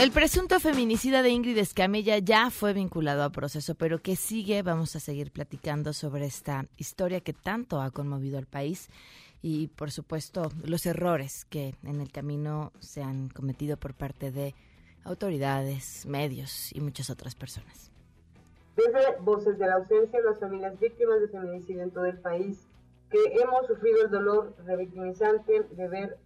El 0.00 0.12
presunto 0.12 0.58
feminicida 0.60 1.22
de 1.22 1.28
Ingrid 1.28 1.58
Escamilla 1.58 2.16
ya 2.16 2.48
fue 2.48 2.72
vinculado 2.72 3.22
a 3.22 3.28
proceso, 3.28 3.74
pero 3.74 3.98
que 3.98 4.16
sigue, 4.16 4.62
vamos 4.62 4.96
a 4.96 4.98
seguir 4.98 5.30
platicando 5.30 5.92
sobre 5.92 6.24
esta 6.24 6.64
historia 6.78 7.20
que 7.20 7.34
tanto 7.34 7.82
ha 7.82 7.90
conmovido 7.90 8.38
al 8.38 8.46
país 8.46 8.88
y, 9.42 9.66
por 9.66 9.90
supuesto, 9.90 10.52
los 10.64 10.86
errores 10.86 11.44
que 11.44 11.74
en 11.84 12.00
el 12.00 12.10
camino 12.10 12.72
se 12.78 13.02
han 13.02 13.28
cometido 13.28 13.76
por 13.76 13.92
parte 13.92 14.32
de 14.32 14.54
autoridades, 15.04 16.06
medios 16.06 16.74
y 16.74 16.80
muchas 16.80 17.10
otras 17.10 17.34
personas. 17.34 17.92
Desde 18.76 19.20
Voces 19.20 19.58
de 19.58 19.66
la 19.66 19.74
Ausencia, 19.74 20.18
las 20.24 20.40
familias 20.40 20.80
víctimas 20.80 21.20
de 21.20 21.28
feminicidio 21.28 21.82
en 21.82 21.90
todo 21.90 22.06
el 22.06 22.18
país, 22.20 22.66
que 23.10 23.18
hemos 23.38 23.66
sufrido 23.66 24.06
el 24.06 24.10
dolor 24.10 24.56
revictimizante 24.64 25.62
de 25.72 25.88
ver 25.88 26.16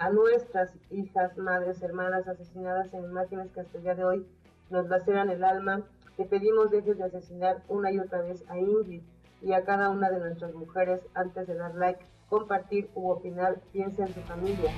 a 0.00 0.08
nuestras 0.08 0.70
hijas, 0.90 1.36
madres, 1.36 1.82
hermanas 1.82 2.26
asesinadas 2.26 2.92
en 2.94 3.04
imágenes 3.04 3.52
que 3.52 3.60
hasta 3.60 3.76
el 3.76 3.84
día 3.84 3.94
de 3.94 4.04
hoy 4.04 4.26
nos 4.70 4.88
laceran 4.88 5.28
el 5.28 5.44
alma. 5.44 5.82
Te 6.16 6.24
pedimos 6.24 6.70
dejes 6.70 6.96
de 6.96 7.04
asesinar 7.04 7.62
una 7.68 7.92
y 7.92 7.98
otra 7.98 8.22
vez 8.22 8.42
a 8.48 8.58
Ingrid 8.58 9.02
y 9.42 9.52
a 9.52 9.62
cada 9.64 9.90
una 9.90 10.08
de 10.10 10.18
nuestras 10.18 10.54
mujeres 10.54 11.02
antes 11.12 11.46
de 11.46 11.54
dar 11.54 11.74
like, 11.74 12.00
compartir 12.30 12.88
u 12.94 13.10
opinar. 13.10 13.60
Piensa 13.72 14.06
en 14.06 14.14
tu 14.14 14.20
familia. 14.22 14.70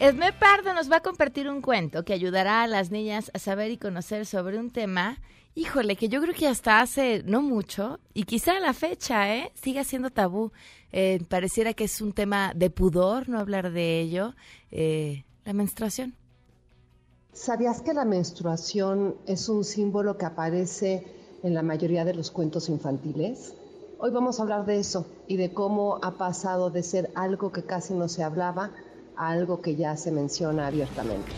Esme 0.00 0.32
Pardo 0.32 0.74
nos 0.74 0.90
va 0.90 0.96
a 0.96 1.02
compartir 1.02 1.48
un 1.48 1.60
cuento 1.60 2.04
que 2.04 2.12
ayudará 2.12 2.62
a 2.62 2.66
las 2.66 2.90
niñas 2.90 3.30
a 3.34 3.38
saber 3.38 3.70
y 3.70 3.78
conocer 3.78 4.26
sobre 4.26 4.58
un 4.58 4.70
tema 4.70 5.18
híjole, 5.58 5.96
que 5.96 6.08
yo 6.08 6.20
creo 6.20 6.34
que 6.34 6.46
hasta 6.46 6.80
hace 6.80 7.24
no 7.24 7.42
mucho, 7.42 7.98
y 8.14 8.22
quizá 8.22 8.58
a 8.58 8.60
la 8.60 8.72
fecha, 8.72 9.34
¿eh? 9.34 9.50
siga 9.54 9.82
siendo 9.82 10.10
tabú. 10.10 10.52
Eh, 10.92 11.20
pareciera 11.28 11.74
que 11.74 11.84
es 11.84 12.00
un 12.00 12.12
tema 12.12 12.52
de 12.54 12.70
pudor 12.70 13.28
no 13.28 13.40
hablar 13.40 13.72
de 13.72 14.00
ello, 14.00 14.34
eh, 14.70 15.24
la 15.44 15.52
menstruación. 15.52 16.14
¿Sabías 17.32 17.82
que 17.82 17.92
la 17.92 18.04
menstruación 18.04 19.16
es 19.26 19.48
un 19.48 19.64
símbolo 19.64 20.16
que 20.16 20.26
aparece 20.26 21.04
en 21.42 21.54
la 21.54 21.62
mayoría 21.62 22.04
de 22.04 22.14
los 22.14 22.30
cuentos 22.30 22.68
infantiles? 22.68 23.52
Hoy 23.98 24.12
vamos 24.12 24.38
a 24.38 24.44
hablar 24.44 24.64
de 24.64 24.78
eso 24.78 25.06
y 25.26 25.38
de 25.38 25.52
cómo 25.52 25.98
ha 26.02 26.16
pasado 26.16 26.70
de 26.70 26.84
ser 26.84 27.10
algo 27.16 27.50
que 27.50 27.64
casi 27.64 27.94
no 27.94 28.08
se 28.08 28.22
hablaba 28.22 28.70
a 29.18 29.30
algo 29.30 29.60
que 29.60 29.76
ya 29.76 29.96
se 29.96 30.12
menciona 30.12 30.66
abiertamente. 30.66 31.32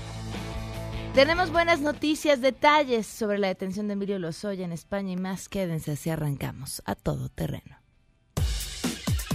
Tenemos 1.15 1.51
buenas 1.51 1.81
noticias, 1.81 2.41
detalles 2.41 3.07
sobre 3.07 3.39
la 3.39 3.49
detención 3.49 3.89
de 3.89 3.95
Emilio 3.95 4.21
Lozoya 4.21 4.65
en 4.65 4.73
España 4.73 5.13
y 5.13 5.17
más. 5.17 5.49
Quédense 5.49 5.93
así 5.93 6.09
arrancamos 6.09 6.83
a 6.87 6.95
todo 6.95 7.29
terreno. 7.29 7.79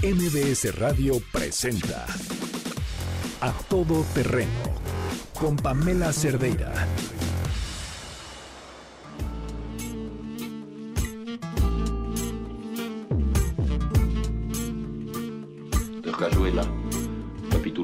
MBS 0.01 0.73
Radio 0.77 1.15
presenta 1.33 2.05
A 3.41 3.51
Todo 3.69 4.05
Terreno 4.13 4.51
con 5.39 5.57
Pamela 5.57 6.13
Cerdeira. 6.13 6.73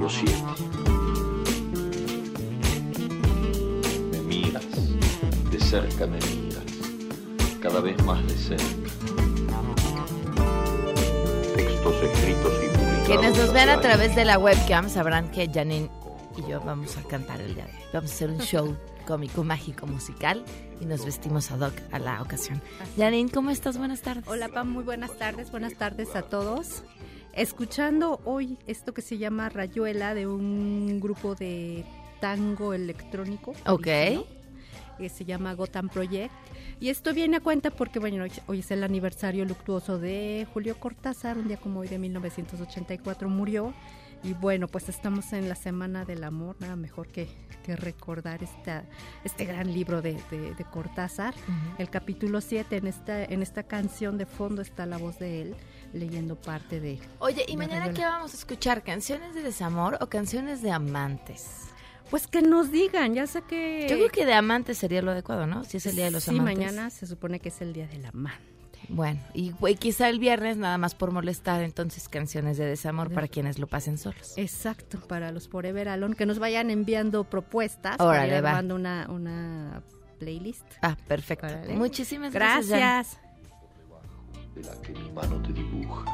Capítulo 0.01 0.09
7. 0.09 0.41
cerca 5.59 6.05
me 6.05 6.19
miras, 6.19 6.65
cada 7.61 7.79
vez 7.79 8.03
más 8.03 8.21
de 8.27 8.35
cerca. 8.35 8.63
Textos 11.55 11.95
escritos 12.03 12.53
y 12.61 12.77
publicados. 12.77 13.07
Quienes 13.07 13.37
nos 13.37 13.53
ven 13.53 13.69
a 13.69 13.79
través 13.79 14.13
de 14.13 14.25
la 14.25 14.37
webcam 14.37 14.89
sabrán 14.89 15.31
que 15.31 15.47
Janine 15.47 15.89
y 16.35 16.49
yo 16.49 16.59
vamos 16.59 16.97
a 16.97 17.03
cantar 17.03 17.39
el 17.39 17.55
día 17.55 17.63
de 17.67 17.71
hoy. 17.71 17.83
Vamos 17.93 18.11
a 18.11 18.13
hacer 18.13 18.31
un 18.31 18.39
show 18.39 18.75
cómico, 19.07 19.45
mágico, 19.45 19.87
musical 19.87 20.43
y 20.81 20.85
nos 20.85 21.05
vestimos 21.05 21.51
ad 21.51 21.61
hoc 21.61 21.75
a 21.93 21.99
la 21.99 22.21
ocasión. 22.21 22.61
Janine, 22.97 23.31
¿cómo 23.31 23.49
estás? 23.49 23.77
Buenas 23.77 24.01
tardes. 24.01 24.27
Hola, 24.27 24.49
Pam, 24.49 24.69
muy 24.69 24.83
buenas 24.83 25.17
tardes. 25.17 25.51
Buenas 25.51 25.75
tardes 25.75 26.17
a 26.17 26.23
todos. 26.23 26.83
Escuchando 27.33 28.19
hoy 28.25 28.57
esto 28.67 28.93
que 28.93 29.01
se 29.01 29.17
llama 29.17 29.49
Rayuela 29.49 30.13
de 30.13 30.27
un 30.27 30.99
grupo 30.99 31.35
de 31.35 31.85
tango 32.19 32.73
electrónico. 32.73 33.53
Ok 33.65 33.87
que 35.01 35.09
se 35.09 35.25
llama 35.25 35.53
Gotham 35.53 35.89
Project. 35.89 36.31
Y 36.79 36.89
esto 36.89 37.13
viene 37.13 37.37
a 37.37 37.39
cuenta 37.39 37.71
porque, 37.71 37.99
bueno, 37.99 38.23
hoy, 38.47 38.59
es 38.59 38.71
el 38.71 38.83
aniversario 38.83 39.45
luctuoso 39.45 39.97
de 39.97 40.47
Julio 40.53 40.79
Cortázar, 40.79 41.37
un 41.37 41.47
día 41.47 41.57
como 41.57 41.81
hoy 41.81 41.87
de 41.87 41.97
1984 41.97 43.27
murió. 43.27 43.73
Y 44.23 44.33
bueno, 44.33 44.67
pues 44.67 44.87
estamos 44.87 45.33
en 45.33 45.49
la 45.49 45.55
Semana 45.55 46.05
del 46.05 46.23
Amor, 46.23 46.55
nada 46.59 46.75
mejor 46.75 47.07
que, 47.07 47.27
que 47.63 47.75
recordar 47.75 48.43
esta, 48.43 48.83
este 49.23 49.45
gran 49.45 49.73
libro 49.73 50.03
de, 50.03 50.13
de, 50.29 50.65
Cortázar. 50.71 51.33
El 51.79 51.89
capítulo 51.89 52.39
7, 52.39 52.77
en 52.77 52.85
esta, 52.85 53.23
en 53.23 53.41
esta 53.41 53.63
canción 53.63 54.19
de 54.19 54.27
fondo 54.27 54.61
está 54.61 54.85
la 54.85 54.99
voz 54.99 55.17
de 55.17 55.41
él 55.41 55.55
leyendo 55.93 56.35
parte 56.35 56.79
de... 56.79 56.99
Oye, 57.19 57.45
¿y 57.47 57.57
mañana 57.57 57.93
qué 57.93 58.03
vamos 58.03 58.33
a 58.33 58.37
escuchar? 58.37 58.83
¿Canciones 58.83 59.35
de 59.35 59.43
desamor 59.43 59.97
o 60.01 60.07
canciones 60.07 60.61
de 60.61 60.71
amantes? 60.71 61.67
Pues 62.09 62.27
que 62.27 62.41
nos 62.41 62.71
digan, 62.71 63.13
ya 63.13 63.27
sé 63.27 63.41
que... 63.43 63.87
Yo 63.89 63.95
creo 63.95 64.09
que 64.09 64.25
de 64.25 64.33
amantes 64.33 64.77
sería 64.77 65.01
lo 65.01 65.11
adecuado, 65.11 65.47
¿no? 65.47 65.63
Si 65.63 65.77
es 65.77 65.85
el 65.85 65.95
día 65.95 66.05
de 66.05 66.11
los 66.11 66.27
amantes. 66.27 66.53
Sí, 66.53 66.59
mañana 66.59 66.89
se 66.89 67.07
supone 67.07 67.39
que 67.39 67.49
es 67.49 67.61
el 67.61 67.73
día 67.73 67.87
del 67.87 68.05
amante. 68.05 68.51
Bueno, 68.89 69.19
y, 69.33 69.53
quizá 69.75 70.09
el 70.09 70.19
viernes 70.19 70.57
nada 70.57 70.77
más 70.77 70.95
por 70.95 71.11
molestar, 71.11 71.61
entonces 71.61 72.09
canciones 72.09 72.57
de 72.57 72.65
desamor 72.65 73.11
para 73.11 73.27
quienes 73.27 73.59
lo 73.59 73.67
pasen 73.67 73.97
solos. 73.97 74.33
Exacto, 74.35 74.99
para 75.07 75.31
los 75.31 75.47
Forever 75.47 75.87
Alone, 75.87 76.15
que 76.15 76.25
nos 76.25 76.39
vayan 76.39 76.69
enviando 76.69 77.23
propuestas. 77.23 77.99
Órale, 77.99 78.41
para 78.41 78.61
ir 78.61 78.73
una, 78.73 79.07
una 79.09 79.81
playlist. 80.19 80.65
Ah, 80.81 80.97
perfecto. 81.07 81.47
Muchísimas 81.69 82.33
gracias. 82.33 82.67
gracias. 82.67 83.30
Que 84.53 84.91
mi 84.93 85.11
mano 85.11 85.41
te 85.41 85.53
dibuja. 85.53 86.05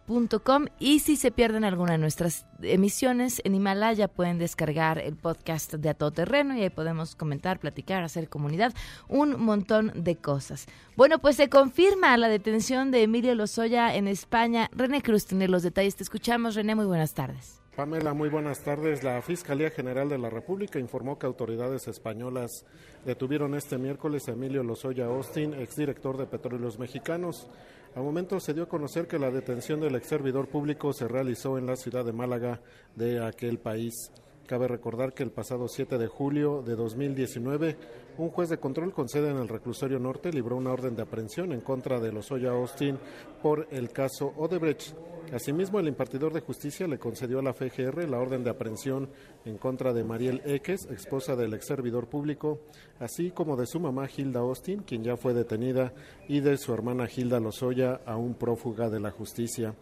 y 0.79 0.99
si 0.99 1.15
se 1.15 1.31
pierden 1.31 1.63
alguna 1.63 1.93
de 1.93 1.97
nuestras 1.97 2.45
emisiones 2.61 3.41
en 3.45 3.55
Himalaya 3.55 4.09
pueden 4.09 4.39
descargar 4.39 4.99
el 4.99 5.15
podcast 5.15 5.73
de 5.75 5.89
A 5.89 5.93
Todo 5.93 6.11
Terreno 6.11 6.55
y 6.57 6.63
ahí 6.63 6.69
podemos 6.69 7.15
comentar, 7.15 7.59
platicar, 7.59 8.03
hacer 8.03 8.27
comunidad, 8.27 8.73
un 9.07 9.41
montón 9.41 9.91
de 9.95 10.17
cosas. 10.17 10.65
Bueno, 10.97 11.19
pues 11.19 11.37
se 11.37 11.47
confirma 11.47 12.17
la 12.17 12.27
detención 12.27 12.91
de 12.91 13.03
Emilio 13.03 13.33
Lozoya 13.35 13.95
en 13.95 14.09
España. 14.09 14.69
René 14.73 15.01
Cruz 15.01 15.25
tiene 15.25 15.47
los 15.47 15.63
detalles. 15.63 15.95
Te 15.95 16.03
escuchamos, 16.03 16.55
René. 16.55 16.75
Muy 16.75 16.85
buenas 16.85 17.13
tardes. 17.13 17.61
Pamela, 17.75 18.13
muy 18.13 18.27
buenas 18.27 18.59
tardes. 18.59 19.01
La 19.03 19.21
Fiscalía 19.21 19.69
General 19.69 20.09
de 20.09 20.17
la 20.17 20.29
República 20.29 20.77
informó 20.77 21.17
que 21.17 21.25
autoridades 21.25 21.87
españolas 21.87 22.65
detuvieron 23.05 23.55
este 23.55 23.77
miércoles 23.77 24.27
a 24.27 24.33
Emilio 24.33 24.61
Lozoya 24.61 25.05
Austin, 25.05 25.53
exdirector 25.53 26.17
de 26.17 26.25
Petróleos 26.25 26.77
Mexicanos. 26.79 27.47
Al 27.93 28.03
momento 28.03 28.39
se 28.39 28.53
dio 28.53 28.63
a 28.63 28.69
conocer 28.69 29.05
que 29.05 29.19
la 29.19 29.31
detención 29.31 29.81
del 29.81 29.95
ex 29.95 30.07
servidor 30.07 30.47
público 30.47 30.93
se 30.93 31.09
realizó 31.09 31.57
en 31.57 31.65
la 31.65 31.75
ciudad 31.75 32.05
de 32.05 32.13
Málaga 32.13 32.61
de 32.95 33.21
aquel 33.21 33.59
país. 33.59 34.13
Cabe 34.47 34.69
recordar 34.69 35.13
que 35.13 35.23
el 35.23 35.31
pasado 35.31 35.67
7 35.67 35.97
de 35.97 36.07
julio 36.07 36.61
de 36.61 36.77
2019, 36.77 37.75
un 38.17 38.29
juez 38.29 38.49
de 38.49 38.57
control 38.57 38.93
con 38.93 39.09
sede 39.09 39.29
en 39.29 39.37
el 39.37 39.47
reclusorio 39.47 39.99
norte 39.99 40.31
libró 40.31 40.57
una 40.57 40.71
orden 40.71 40.95
de 40.95 41.01
aprehensión 41.01 41.51
en 41.53 41.61
contra 41.61 41.99
de 41.99 42.11
Lozoya 42.11 42.51
Austin 42.51 42.97
por 43.41 43.67
el 43.71 43.89
caso 43.89 44.33
Odebrecht. 44.37 44.93
Asimismo, 45.33 45.79
el 45.79 45.87
impartidor 45.87 46.33
de 46.33 46.41
justicia 46.41 46.87
le 46.87 46.99
concedió 46.99 47.39
a 47.39 47.41
la 47.41 47.53
FGR 47.53 48.09
la 48.09 48.19
orden 48.19 48.43
de 48.43 48.49
aprehensión 48.49 49.09
en 49.45 49.57
contra 49.57 49.93
de 49.93 50.03
Mariel 50.03 50.41
Eques, 50.45 50.85
esposa 50.87 51.37
del 51.37 51.53
ex 51.53 51.67
servidor 51.67 52.07
público, 52.07 52.59
así 52.99 53.31
como 53.31 53.55
de 53.55 53.65
su 53.65 53.79
mamá 53.79 54.09
Hilda 54.13 54.41
Austin, 54.41 54.83
quien 54.83 55.03
ya 55.03 55.15
fue 55.15 55.33
detenida, 55.33 55.93
y 56.27 56.41
de 56.41 56.57
su 56.57 56.73
hermana 56.73 57.07
Hilda 57.13 57.39
Lozoya, 57.39 58.01
aún 58.05 58.33
prófuga 58.33 58.89
de 58.89 58.99
la 58.99 59.11
justicia. 59.11 59.73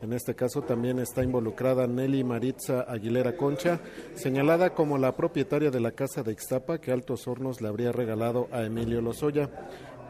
En 0.00 0.12
este 0.12 0.34
caso 0.34 0.62
también 0.62 0.98
está 0.98 1.24
involucrada 1.24 1.86
Nelly 1.86 2.22
Maritza 2.22 2.82
Aguilera 2.82 3.36
Concha, 3.36 3.80
señalada 4.14 4.74
como 4.74 4.98
la 4.98 5.16
propietaria 5.16 5.70
de 5.70 5.80
la 5.80 5.92
casa 5.92 6.22
de 6.22 6.32
Ixtapa 6.32 6.78
que 6.78 6.92
Altos 6.92 7.26
Hornos 7.26 7.60
le 7.60 7.68
habría 7.78 7.92
regalado 7.92 8.48
a 8.50 8.64
Emilio 8.64 9.00
Lozoya. 9.00 9.48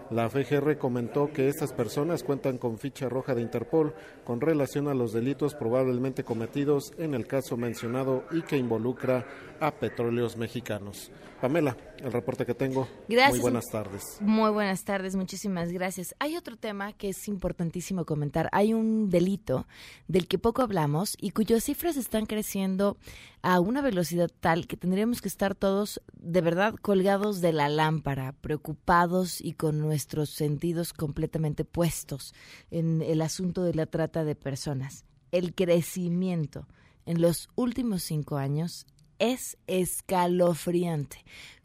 La 0.08 0.30
FGR 0.30 0.78
comentó 0.78 1.30
que 1.30 1.48
estas 1.48 1.74
personas 1.74 2.22
cuentan 2.22 2.56
con 2.56 2.78
ficha 2.78 3.10
roja 3.10 3.34
de 3.34 3.42
Interpol 3.42 3.92
con 4.24 4.40
relación 4.40 4.88
a 4.88 4.94
los 4.94 5.12
delitos 5.12 5.54
probablemente 5.54 6.24
cometidos 6.24 6.94
en 6.96 7.12
el 7.12 7.26
caso 7.26 7.58
mencionado 7.58 8.24
y 8.30 8.40
que 8.40 8.56
involucra 8.56 9.26
a 9.60 9.70
petróleos 9.70 10.38
mexicanos. 10.38 11.10
Pamela, 11.40 11.76
el 11.98 12.12
reporte 12.12 12.44
que 12.44 12.54
tengo. 12.54 12.88
Gracias. 13.08 13.32
Muy 13.32 13.40
buenas 13.40 13.66
tardes. 13.70 14.02
Muy 14.20 14.50
buenas 14.50 14.84
tardes, 14.84 15.14
muchísimas 15.14 15.70
gracias. 15.70 16.14
Hay 16.18 16.36
otro 16.36 16.56
tema 16.56 16.92
que 16.92 17.10
es 17.10 17.28
importantísimo 17.28 18.04
comentar. 18.04 18.48
Hay 18.52 18.74
un 18.74 19.08
delito 19.08 19.66
del 20.08 20.26
que 20.26 20.38
poco 20.38 20.62
hablamos 20.62 21.16
y 21.20 21.30
cuyas 21.30 21.64
cifras 21.64 21.96
están 21.96 22.26
creciendo 22.26 22.96
a 23.42 23.60
una 23.60 23.80
velocidad 23.80 24.30
tal 24.40 24.66
que 24.66 24.76
tendríamos 24.76 25.20
que 25.20 25.28
estar 25.28 25.54
todos 25.54 26.02
de 26.14 26.40
verdad 26.40 26.74
colgados 26.74 27.40
de 27.40 27.52
la 27.52 27.68
lámpara, 27.68 28.32
preocupados 28.40 29.40
y 29.40 29.52
con 29.52 29.78
nuestros 29.78 30.30
sentidos 30.30 30.92
completamente 30.92 31.64
puestos 31.64 32.34
en 32.70 33.00
el 33.02 33.22
asunto 33.22 33.62
de 33.62 33.74
la 33.74 33.86
trata 33.86 34.24
de 34.24 34.34
personas. 34.34 35.04
El 35.30 35.54
crecimiento 35.54 36.66
en 37.06 37.22
los 37.22 37.48
últimos 37.54 38.02
cinco 38.02 38.36
años 38.36 38.86
es 39.18 39.58
escalofriante. 39.66 41.18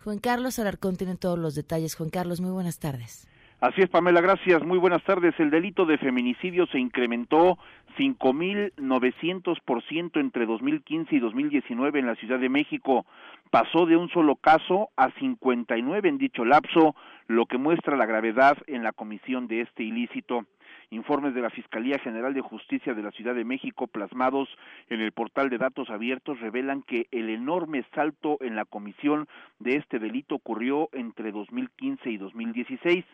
Juan 0.03 0.19
Carlos 0.19 0.59
Alarcón 0.59 0.97
tiene 0.97 1.15
todos 1.15 1.39
los 1.39 1.55
detalles. 1.55 1.95
Juan 1.95 2.09
Carlos, 2.09 2.41
muy 2.41 2.51
buenas 2.51 2.79
tardes. 2.79 3.27
Así 3.63 3.81
es, 3.81 3.89
Pamela, 3.89 4.19
gracias. 4.19 4.61
Muy 4.63 4.77
buenas 4.77 5.01
tardes. 5.05 5.33
El 5.39 5.49
delito 5.49 5.85
de 5.85 5.97
feminicidio 5.97 6.67
se 6.67 6.79
incrementó 6.79 7.57
5.900% 7.97 10.19
entre 10.19 10.45
2015 10.45 11.15
y 11.15 11.19
2019 11.19 11.99
en 11.99 12.07
la 12.07 12.15
Ciudad 12.15 12.39
de 12.39 12.49
México. 12.49 13.05
Pasó 13.51 13.85
de 13.85 13.95
un 13.95 14.09
solo 14.09 14.35
caso 14.35 14.89
a 14.97 15.11
59 15.11 16.09
en 16.09 16.17
dicho 16.17 16.43
lapso, 16.43 16.93
lo 17.27 17.45
que 17.45 17.57
muestra 17.57 17.95
la 17.95 18.05
gravedad 18.05 18.57
en 18.67 18.83
la 18.83 18.91
comisión 18.91 19.47
de 19.47 19.61
este 19.61 19.83
ilícito. 19.83 20.45
Informes 20.93 21.33
de 21.33 21.41
la 21.41 21.49
Fiscalía 21.49 21.97
General 21.97 22.35
de 22.35 22.41
Justicia 22.41 22.93
de 22.93 23.01
la 23.01 23.09
Ciudad 23.09 23.33
de 23.33 23.43
México 23.43 23.87
plasmados 23.87 24.47
en 24.89 25.01
el 25.01 25.11
portal 25.11 25.49
de 25.49 25.57
datos 25.57 25.89
abiertos 25.89 26.39
revelan 26.39 26.83
que 26.83 27.07
el 27.09 27.31
enorme 27.31 27.83
salto 27.95 28.37
en 28.41 28.55
la 28.55 28.65
comisión 28.65 29.27
de 29.57 29.77
este 29.77 29.97
delito 29.97 30.35
ocurrió 30.35 30.89
entre 30.93 31.31
2015 31.31 32.11
y 32.11 32.17
2016. 32.17 33.05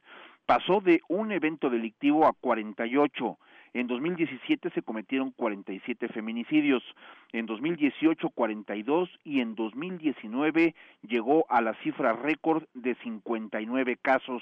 Pasó 0.46 0.82
de 0.82 1.00
un 1.08 1.32
evento 1.32 1.70
delictivo 1.70 2.26
a 2.26 2.34
48. 2.34 3.38
En 3.74 3.88
2017 3.88 4.72
se 4.72 4.82
cometieron 4.82 5.32
47 5.32 6.08
feminicidios, 6.10 6.84
en 7.32 7.46
2018 7.46 8.30
42 8.30 9.10
y 9.24 9.42
en 9.42 9.56
2019 9.56 10.76
llegó 11.08 11.46
a 11.50 11.62
la 11.62 11.74
cifra 11.84 12.14
récord 12.14 12.64
de 12.74 12.96
59 12.96 13.98
casos. 14.02 14.42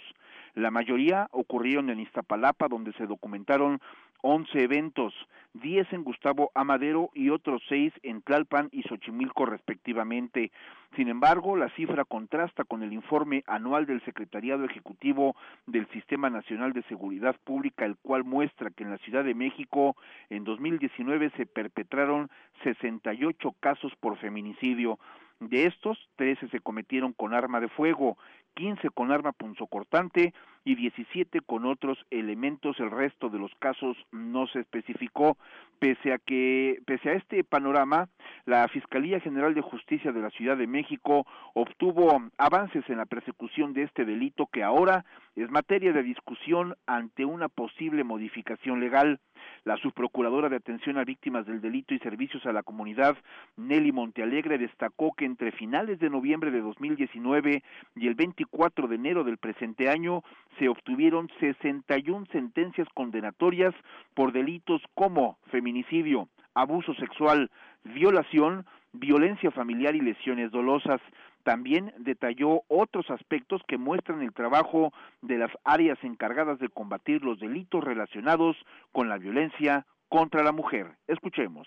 La 0.56 0.72
mayoría 0.72 1.28
ocurrieron 1.32 1.90
en 1.90 2.00
Iztapalapa, 2.00 2.68
donde 2.68 2.94
se 2.94 3.06
documentaron 3.06 3.82
11 4.22 4.64
eventos, 4.64 5.14
10 5.54 5.94
en 5.94 6.04
Gustavo 6.04 6.52
Amadero 6.54 7.10
y 7.14 7.30
otros 7.30 7.62
6 7.69 7.94
en 8.04 8.22
Tlalpan 8.22 8.69
y 8.72 8.84
Xochimilco 8.84 9.46
respectivamente. 9.46 10.52
Sin 10.96 11.10
embargo, 11.10 11.56
la 11.56 11.69
cifra 11.75 12.06
contrasta 12.06 12.64
con 12.64 12.84
el 12.84 12.94
informe 12.94 13.44
anual 13.48 13.86
del 13.86 14.04
Secretariado 14.04 14.66
Ejecutivo 14.66 15.36
del 15.66 15.88
Sistema 15.90 16.30
Nacional 16.30 16.74
de 16.74 16.84
Seguridad 16.84 17.36
Pública, 17.44 17.86
el 17.86 17.98
cual 17.98 18.24
muestra 18.24 18.69
que 18.69 18.84
en 18.84 18.92
la 18.92 18.98
Ciudad 19.00 19.24
de 19.24 19.36
México 19.36 19.96
en 20.30 20.44
2019 20.44 21.31
se 21.38 21.46
perpetraron 21.46 22.30
68 22.64 23.56
casos 23.60 23.94
por 24.00 24.18
feminicidio. 24.18 25.00
De 25.40 25.66
estos, 25.66 26.00
13 26.16 26.50
se 26.50 26.60
cometieron 26.60 27.14
con 27.14 27.34
arma 27.36 27.60
de 27.60 27.68
fuego, 27.68 28.18
15 28.57 28.89
con 28.89 29.12
arma 29.12 29.33
punzocortante 29.33 30.33
y 30.65 30.75
17 30.75 31.42
con 31.42 31.65
otros 31.65 31.98
elementos. 32.09 32.80
El 32.80 32.89
resto 32.89 33.30
de 33.30 33.38
los 33.38 33.54
casos 33.59 33.95
no 34.12 34.48
se 34.48 34.62
especificó. 34.62 35.38
Pese 35.80 36.12
a 36.12 36.18
que, 36.18 36.81
pese 36.88 37.09
a 37.09 37.13
este 37.13 37.44
panorama, 37.44 38.09
la 38.45 38.68
Fiscalía 38.68 39.19
General 39.19 39.54
de 39.54 39.62
Justicia 39.62 40.12
de 40.12 40.21
la 40.21 40.31
Ciudad 40.31 40.57
de 40.57 40.65
México 40.65 41.27
obtuvo 41.54 42.19
avances 42.39 42.83
en 42.89 42.98
la 42.98 43.06
persecución 43.06 43.74
de 43.74 43.83
este 43.83 44.06
delito 44.06 44.48
que 44.48 44.63
ahora 44.63 45.06
es 45.38 45.51
materia 45.51 45.94
de 45.94 46.01
discusión 46.01 46.74
ante 46.88 47.24
una 47.24 47.48
posible 47.48 48.04
modificación 48.04 48.80
legal. 48.80 49.19
La 49.66 49.78
subprocuradora 49.78 50.50
de 50.50 50.56
atención 50.56 50.98
a 50.98 51.04
víctimas 51.04 51.45
del 51.45 51.62
delito 51.62 51.94
y 51.94 52.00
servicios 52.00 52.44
a 52.48 52.54
la 52.54 52.63
comunidad, 52.63 53.16
Nelly 53.56 53.92
Montealegre, 53.92 54.57
destacó 54.57 55.13
que 55.16 55.25
entre 55.25 55.51
finales 55.51 56.00
de 56.00 56.10
noviembre 56.10 56.50
de 56.50 56.62
2019 56.62 57.63
y 57.95 58.07
el 58.07 58.16
24 58.16 58.88
de 58.88 58.95
enero 58.95 59.24
del 59.24 59.38
presente 59.38 59.89
año 59.89 60.24
se 60.57 60.69
obtuvieron 60.69 61.30
61 61.40 62.25
sentencias 62.31 62.88
condenatorias 62.95 63.75
por 64.16 64.31
delitos 64.31 64.81
como 64.95 65.38
feminicidio, 65.51 66.30
abuso 66.56 66.95
sexual, 66.95 67.51
violación, 67.83 68.66
violencia 68.94 69.51
familiar 69.51 69.95
y 69.95 70.01
lesiones 70.01 70.51
dolosas. 70.51 71.00
También 71.48 71.94
detalló 72.00 72.64
otros 72.68 73.10
aspectos 73.10 73.62
que 73.70 73.78
muestran 73.78 74.22
el 74.22 74.34
trabajo 74.34 74.92
de 75.22 75.38
las 75.38 75.52
áreas 75.64 75.98
encargadas 76.04 76.60
de 76.60 76.68
combatir 76.68 77.24
los 77.24 77.40
delitos 77.40 77.82
relacionados 77.82 78.58
con 78.92 79.08
la 79.08 79.18
violencia 79.18 79.86
contra 80.10 80.44
la 80.44 80.52
mujer. 80.52 80.98
Escuchemos. 81.08 81.66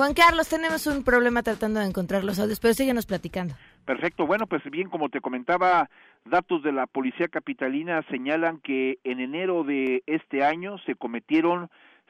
Juan 0.00 0.14
Carlos, 0.14 0.48
tenemos 0.48 0.86
un 0.86 1.04
problema 1.04 1.42
tratando 1.42 1.78
de 1.78 1.84
encontrar 1.84 2.24
los 2.24 2.38
audios, 2.38 2.58
pero 2.58 2.72
síguenos 2.72 3.04
platicando. 3.04 3.52
Perfecto, 3.84 4.26
bueno, 4.26 4.46
pues 4.46 4.62
bien, 4.70 4.88
como 4.88 5.10
te 5.10 5.20
comentaba, 5.20 5.90
datos 6.24 6.62
de 6.62 6.72
la 6.72 6.86
Policía 6.86 7.28
Capitalina 7.28 8.02
señalan 8.08 8.60
que 8.60 8.98
en 9.04 9.20
enero 9.20 9.62
de 9.62 10.02
este 10.06 10.42
año 10.42 10.78
se 10.86 10.94
cometieron 10.94 11.68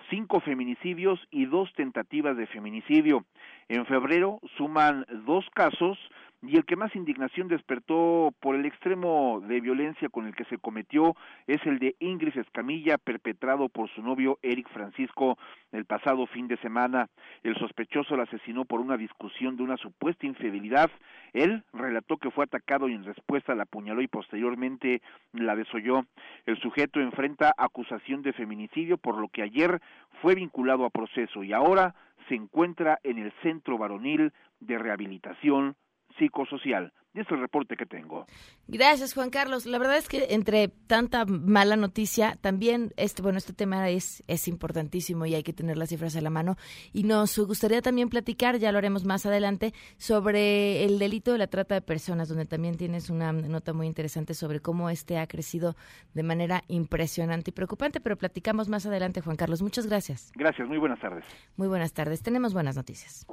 cinco 0.08 0.38
feminicidios 0.38 1.18
y 1.32 1.46
dos 1.46 1.68
tentativas 1.74 2.36
de 2.36 2.46
feminicidio. 2.46 3.24
En 3.68 3.84
febrero 3.86 4.38
suman 4.56 5.04
dos 5.26 5.44
casos 5.52 5.98
y 6.42 6.56
el 6.56 6.64
que 6.64 6.76
más 6.76 6.94
indignación 6.96 7.48
despertó 7.48 8.32
por 8.40 8.54
el 8.54 8.64
extremo 8.64 9.42
de 9.46 9.60
violencia 9.60 10.08
con 10.08 10.26
el 10.26 10.34
que 10.34 10.46
se 10.46 10.56
cometió 10.56 11.14
es 11.46 11.60
el 11.66 11.78
de 11.78 11.96
Ingrid 11.98 12.38
Escamilla, 12.38 12.96
perpetrado 12.96 13.68
por 13.68 13.90
su 13.90 14.02
novio 14.02 14.38
Eric 14.40 14.68
Francisco 14.70 15.36
el 15.70 15.84
pasado 15.84 16.26
fin 16.26 16.48
de 16.48 16.56
semana. 16.58 17.08
El 17.42 17.56
sospechoso 17.56 18.16
la 18.16 18.22
asesinó 18.22 18.64
por 18.64 18.80
una 18.80 18.96
discusión 18.96 19.56
de 19.56 19.64
una 19.64 19.76
supuesta 19.76 20.26
infidelidad. 20.26 20.90
Él 21.34 21.62
relató 21.74 22.16
que 22.16 22.30
fue 22.30 22.44
atacado 22.44 22.88
y 22.88 22.94
en 22.94 23.04
respuesta 23.04 23.54
la 23.54 23.64
apuñaló 23.64 24.00
y 24.00 24.08
posteriormente 24.08 25.02
la 25.34 25.54
desolló. 25.54 26.06
El 26.46 26.58
sujeto 26.60 27.00
enfrenta 27.00 27.52
acusación 27.58 28.22
de 28.22 28.32
feminicidio, 28.32 28.96
por 28.96 29.18
lo 29.18 29.28
que 29.28 29.42
ayer 29.42 29.80
fue 30.22 30.34
vinculado 30.34 30.86
a 30.86 30.90
proceso 30.90 31.44
y 31.44 31.52
ahora 31.52 31.94
se 32.28 32.34
encuentra 32.34 32.98
en 33.02 33.18
el 33.18 33.30
Centro 33.42 33.76
Varonil 33.76 34.32
de 34.60 34.78
Rehabilitación 34.78 35.76
psicosocial. 36.18 36.92
Y 37.12 37.20
es 37.20 37.26
el 37.30 37.40
reporte 37.40 37.76
que 37.76 37.86
tengo. 37.86 38.24
Gracias, 38.68 39.14
Juan 39.14 39.30
Carlos. 39.30 39.66
La 39.66 39.78
verdad 39.78 39.96
es 39.96 40.08
que 40.08 40.28
entre 40.30 40.68
tanta 40.68 41.24
mala 41.24 41.74
noticia, 41.74 42.36
también 42.40 42.92
este, 42.96 43.20
bueno, 43.20 43.38
este 43.38 43.52
tema 43.52 43.88
es, 43.88 44.22
es 44.28 44.46
importantísimo 44.46 45.26
y 45.26 45.34
hay 45.34 45.42
que 45.42 45.52
tener 45.52 45.76
las 45.76 45.88
cifras 45.88 46.14
a 46.14 46.20
la 46.20 46.30
mano. 46.30 46.56
Y 46.92 47.02
nos 47.02 47.36
gustaría 47.36 47.82
también 47.82 48.10
platicar, 48.10 48.58
ya 48.58 48.70
lo 48.70 48.78
haremos 48.78 49.04
más 49.04 49.26
adelante, 49.26 49.72
sobre 49.96 50.84
el 50.84 51.00
delito 51.00 51.32
de 51.32 51.38
la 51.38 51.48
trata 51.48 51.74
de 51.74 51.82
personas, 51.82 52.28
donde 52.28 52.46
también 52.46 52.76
tienes 52.76 53.10
una 53.10 53.32
nota 53.32 53.72
muy 53.72 53.88
interesante 53.88 54.34
sobre 54.34 54.60
cómo 54.60 54.88
este 54.88 55.18
ha 55.18 55.26
crecido 55.26 55.74
de 56.14 56.22
manera 56.22 56.62
impresionante 56.68 57.50
y 57.50 57.52
preocupante, 57.52 58.00
pero 58.00 58.16
platicamos 58.16 58.68
más 58.68 58.86
adelante, 58.86 59.20
Juan 59.20 59.36
Carlos. 59.36 59.62
Muchas 59.62 59.88
gracias. 59.88 60.30
Gracias, 60.36 60.68
muy 60.68 60.78
buenas 60.78 61.00
tardes. 61.00 61.24
Muy 61.56 61.66
buenas 61.66 61.92
tardes. 61.92 62.22
Tenemos 62.22 62.54
buenas 62.54 62.76
noticias. 62.76 63.26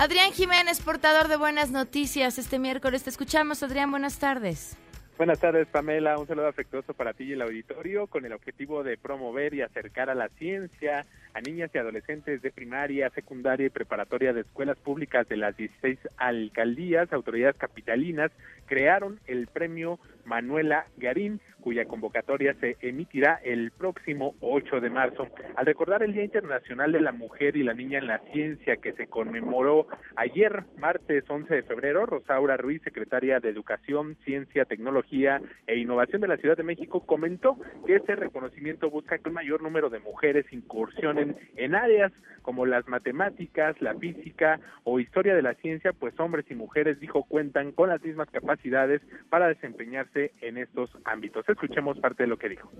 Adrián 0.00 0.32
Jiménez, 0.32 0.80
portador 0.80 1.28
de 1.28 1.36
buenas 1.36 1.70
noticias. 1.72 2.38
Este 2.38 2.58
miércoles 2.58 3.02
te 3.02 3.10
escuchamos. 3.10 3.62
Adrián, 3.62 3.90
buenas 3.90 4.18
tardes. 4.18 4.74
Buenas 5.18 5.38
tardes, 5.38 5.68
Pamela. 5.68 6.16
Un 6.16 6.26
saludo 6.26 6.48
afectuoso 6.48 6.94
para 6.94 7.12
ti 7.12 7.24
y 7.24 7.32
el 7.34 7.42
auditorio 7.42 8.06
con 8.06 8.24
el 8.24 8.32
objetivo 8.32 8.82
de 8.82 8.96
promover 8.96 9.52
y 9.52 9.60
acercar 9.60 10.08
a 10.08 10.14
la 10.14 10.30
ciencia 10.30 11.04
a 11.34 11.42
niñas 11.42 11.70
y 11.74 11.76
adolescentes 11.76 12.40
de 12.40 12.50
primaria, 12.50 13.10
secundaria 13.10 13.66
y 13.66 13.68
preparatoria 13.68 14.32
de 14.32 14.40
escuelas 14.40 14.78
públicas 14.78 15.28
de 15.28 15.36
las 15.36 15.54
16 15.58 15.98
alcaldías, 16.16 17.12
autoridades 17.12 17.58
capitalinas, 17.58 18.32
crearon 18.64 19.20
el 19.26 19.48
premio 19.48 20.00
Manuela 20.24 20.86
Garín, 20.96 21.40
cuya 21.60 21.84
convocatoria 21.84 22.54
se 22.54 22.76
emitirá 22.80 23.40
el 23.44 23.70
próximo 23.70 24.34
8 24.40 24.80
de 24.80 24.90
marzo. 24.90 25.28
Al 25.56 25.66
recordar 25.66 26.02
el 26.02 26.12
Día 26.12 26.24
Internacional 26.24 26.92
de 26.92 27.00
la 27.00 27.12
Mujer 27.12 27.56
y 27.56 27.62
la 27.62 27.74
Niña 27.74 27.98
en 27.98 28.06
la 28.06 28.18
Ciencia 28.32 28.76
que 28.76 28.92
se 28.94 29.06
conmemoró 29.06 29.86
ayer, 30.16 30.64
martes 30.78 31.24
11 31.28 31.54
de 31.54 31.62
febrero, 31.62 32.06
Rosaura 32.06 32.56
Ruiz, 32.56 32.82
secretaria 32.82 33.40
de 33.40 33.50
Educación, 33.50 34.16
Ciencia, 34.24 34.64
Tecnología 34.64 35.40
e 35.66 35.78
Innovación 35.78 36.20
de 36.20 36.28
la 36.28 36.36
Ciudad 36.38 36.56
de 36.56 36.62
México, 36.62 37.00
comentó 37.06 37.56
que 37.86 37.96
este 37.96 38.16
reconocimiento 38.16 38.90
busca 38.90 39.18
que 39.18 39.28
un 39.28 39.34
mayor 39.34 39.62
número 39.62 39.90
de 39.90 40.00
mujeres 40.00 40.46
incursionen 40.52 41.36
en 41.56 41.74
áreas 41.74 42.12
como 42.42 42.66
las 42.66 42.88
matemáticas, 42.88 43.80
la 43.80 43.94
física 43.94 44.60
o 44.84 44.98
historia 44.98 45.34
de 45.34 45.42
la 45.42 45.54
ciencia, 45.54 45.92
pues 45.92 46.18
hombres 46.18 46.46
y 46.50 46.54
mujeres, 46.54 46.98
dijo, 47.00 47.24
cuentan 47.24 47.72
con 47.72 47.90
las 47.90 48.02
mismas 48.02 48.30
capacidades 48.30 49.02
para 49.28 49.48
desempeñarse 49.48 50.09
en 50.14 50.58
estos 50.58 50.90
ámbitos. 51.04 51.48
Escuchemos 51.48 51.98
parte 51.98 52.24
de 52.24 52.28
lo 52.28 52.38
que 52.38 52.48
dijo. 52.48 52.70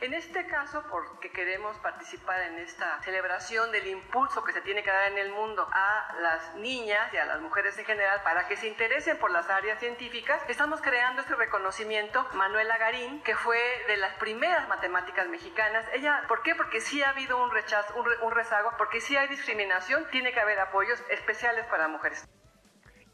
En 0.00 0.12
este 0.12 0.46
caso, 0.46 0.84
porque 0.90 1.30
queremos 1.30 1.78
participar 1.78 2.38
en 2.42 2.58
esta 2.58 3.00
celebración 3.02 3.72
del 3.72 3.86
impulso 3.86 4.44
que 4.44 4.52
se 4.52 4.60
tiene 4.60 4.82
que 4.82 4.90
dar 4.90 5.10
en 5.10 5.16
el 5.16 5.32
mundo 5.32 5.66
a 5.72 6.14
las 6.20 6.56
niñas 6.56 7.10
y 7.14 7.16
a 7.16 7.24
las 7.24 7.40
mujeres 7.40 7.78
en 7.78 7.86
general 7.86 8.20
para 8.22 8.46
que 8.46 8.56
se 8.56 8.68
interesen 8.68 9.16
por 9.16 9.30
las 9.30 9.48
áreas 9.48 9.78
científicas, 9.78 10.42
estamos 10.48 10.82
creando 10.82 11.22
este 11.22 11.34
reconocimiento. 11.36 12.26
Manuela 12.34 12.76
Garín, 12.76 13.22
que 13.22 13.34
fue 13.34 13.58
de 13.86 13.96
las 13.96 14.14
primeras 14.16 14.68
matemáticas 14.68 15.26
mexicanas, 15.28 15.86
ella, 15.94 16.24
¿por 16.28 16.42
qué? 16.42 16.54
Porque 16.54 16.82
sí 16.82 17.02
ha 17.02 17.08
habido 17.10 17.42
un 17.42 17.50
rechazo, 17.50 17.94
un, 17.96 18.30
rezago, 18.32 18.72
porque 18.76 19.00
sí 19.00 19.16
hay 19.16 19.28
discriminación, 19.28 20.06
tiene 20.10 20.32
que 20.32 20.40
haber 20.40 20.58
apoyos 20.58 21.02
especiales 21.08 21.64
para 21.66 21.88
mujeres. 21.88 22.28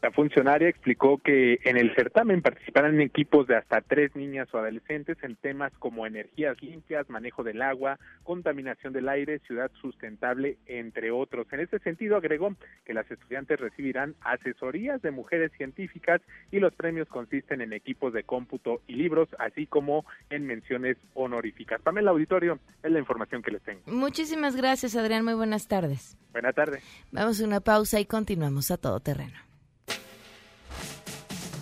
La 0.01 0.11
funcionaria 0.11 0.67
explicó 0.67 1.19
que 1.19 1.59
en 1.63 1.77
el 1.77 1.93
certamen 1.93 2.41
participarán 2.41 2.99
equipos 3.01 3.45
de 3.45 3.55
hasta 3.55 3.81
tres 3.81 4.15
niñas 4.15 4.47
o 4.51 4.57
adolescentes 4.57 5.17
en 5.21 5.35
temas 5.35 5.71
como 5.77 6.07
energías 6.07 6.59
limpias, 6.61 7.07
manejo 7.07 7.43
del 7.43 7.61
agua, 7.61 7.99
contaminación 8.23 8.93
del 8.93 9.09
aire, 9.09 9.39
ciudad 9.45 9.69
sustentable, 9.79 10.57
entre 10.65 11.11
otros. 11.11 11.45
En 11.53 11.59
este 11.59 11.77
sentido, 11.79 12.17
agregó 12.17 12.55
que 12.83 12.95
las 12.95 13.09
estudiantes 13.11 13.59
recibirán 13.59 14.15
asesorías 14.21 15.03
de 15.03 15.11
mujeres 15.11 15.51
científicas 15.55 16.19
y 16.49 16.59
los 16.59 16.73
premios 16.73 17.07
consisten 17.07 17.61
en 17.61 17.71
equipos 17.71 18.11
de 18.11 18.23
cómputo 18.23 18.81
y 18.87 18.95
libros, 18.95 19.29
así 19.37 19.67
como 19.67 20.05
en 20.31 20.47
menciones 20.47 20.97
honoríficas. 21.13 21.79
Pamela 21.81 22.09
Auditorio, 22.09 22.57
es 22.81 22.91
la 22.91 22.97
información 22.97 23.43
que 23.43 23.51
les 23.51 23.61
tengo. 23.61 23.81
Muchísimas 23.85 24.55
gracias, 24.55 24.95
Adrián. 24.95 25.23
Muy 25.23 25.35
buenas 25.35 25.67
tardes. 25.67 26.17
Buenas 26.31 26.55
tardes. 26.55 26.83
Vamos 27.11 27.39
a 27.39 27.45
una 27.45 27.59
pausa 27.59 27.99
y 27.99 28.05
continuamos 28.05 28.71
a 28.71 28.77
todo 28.77 28.99
terreno. 28.99 29.50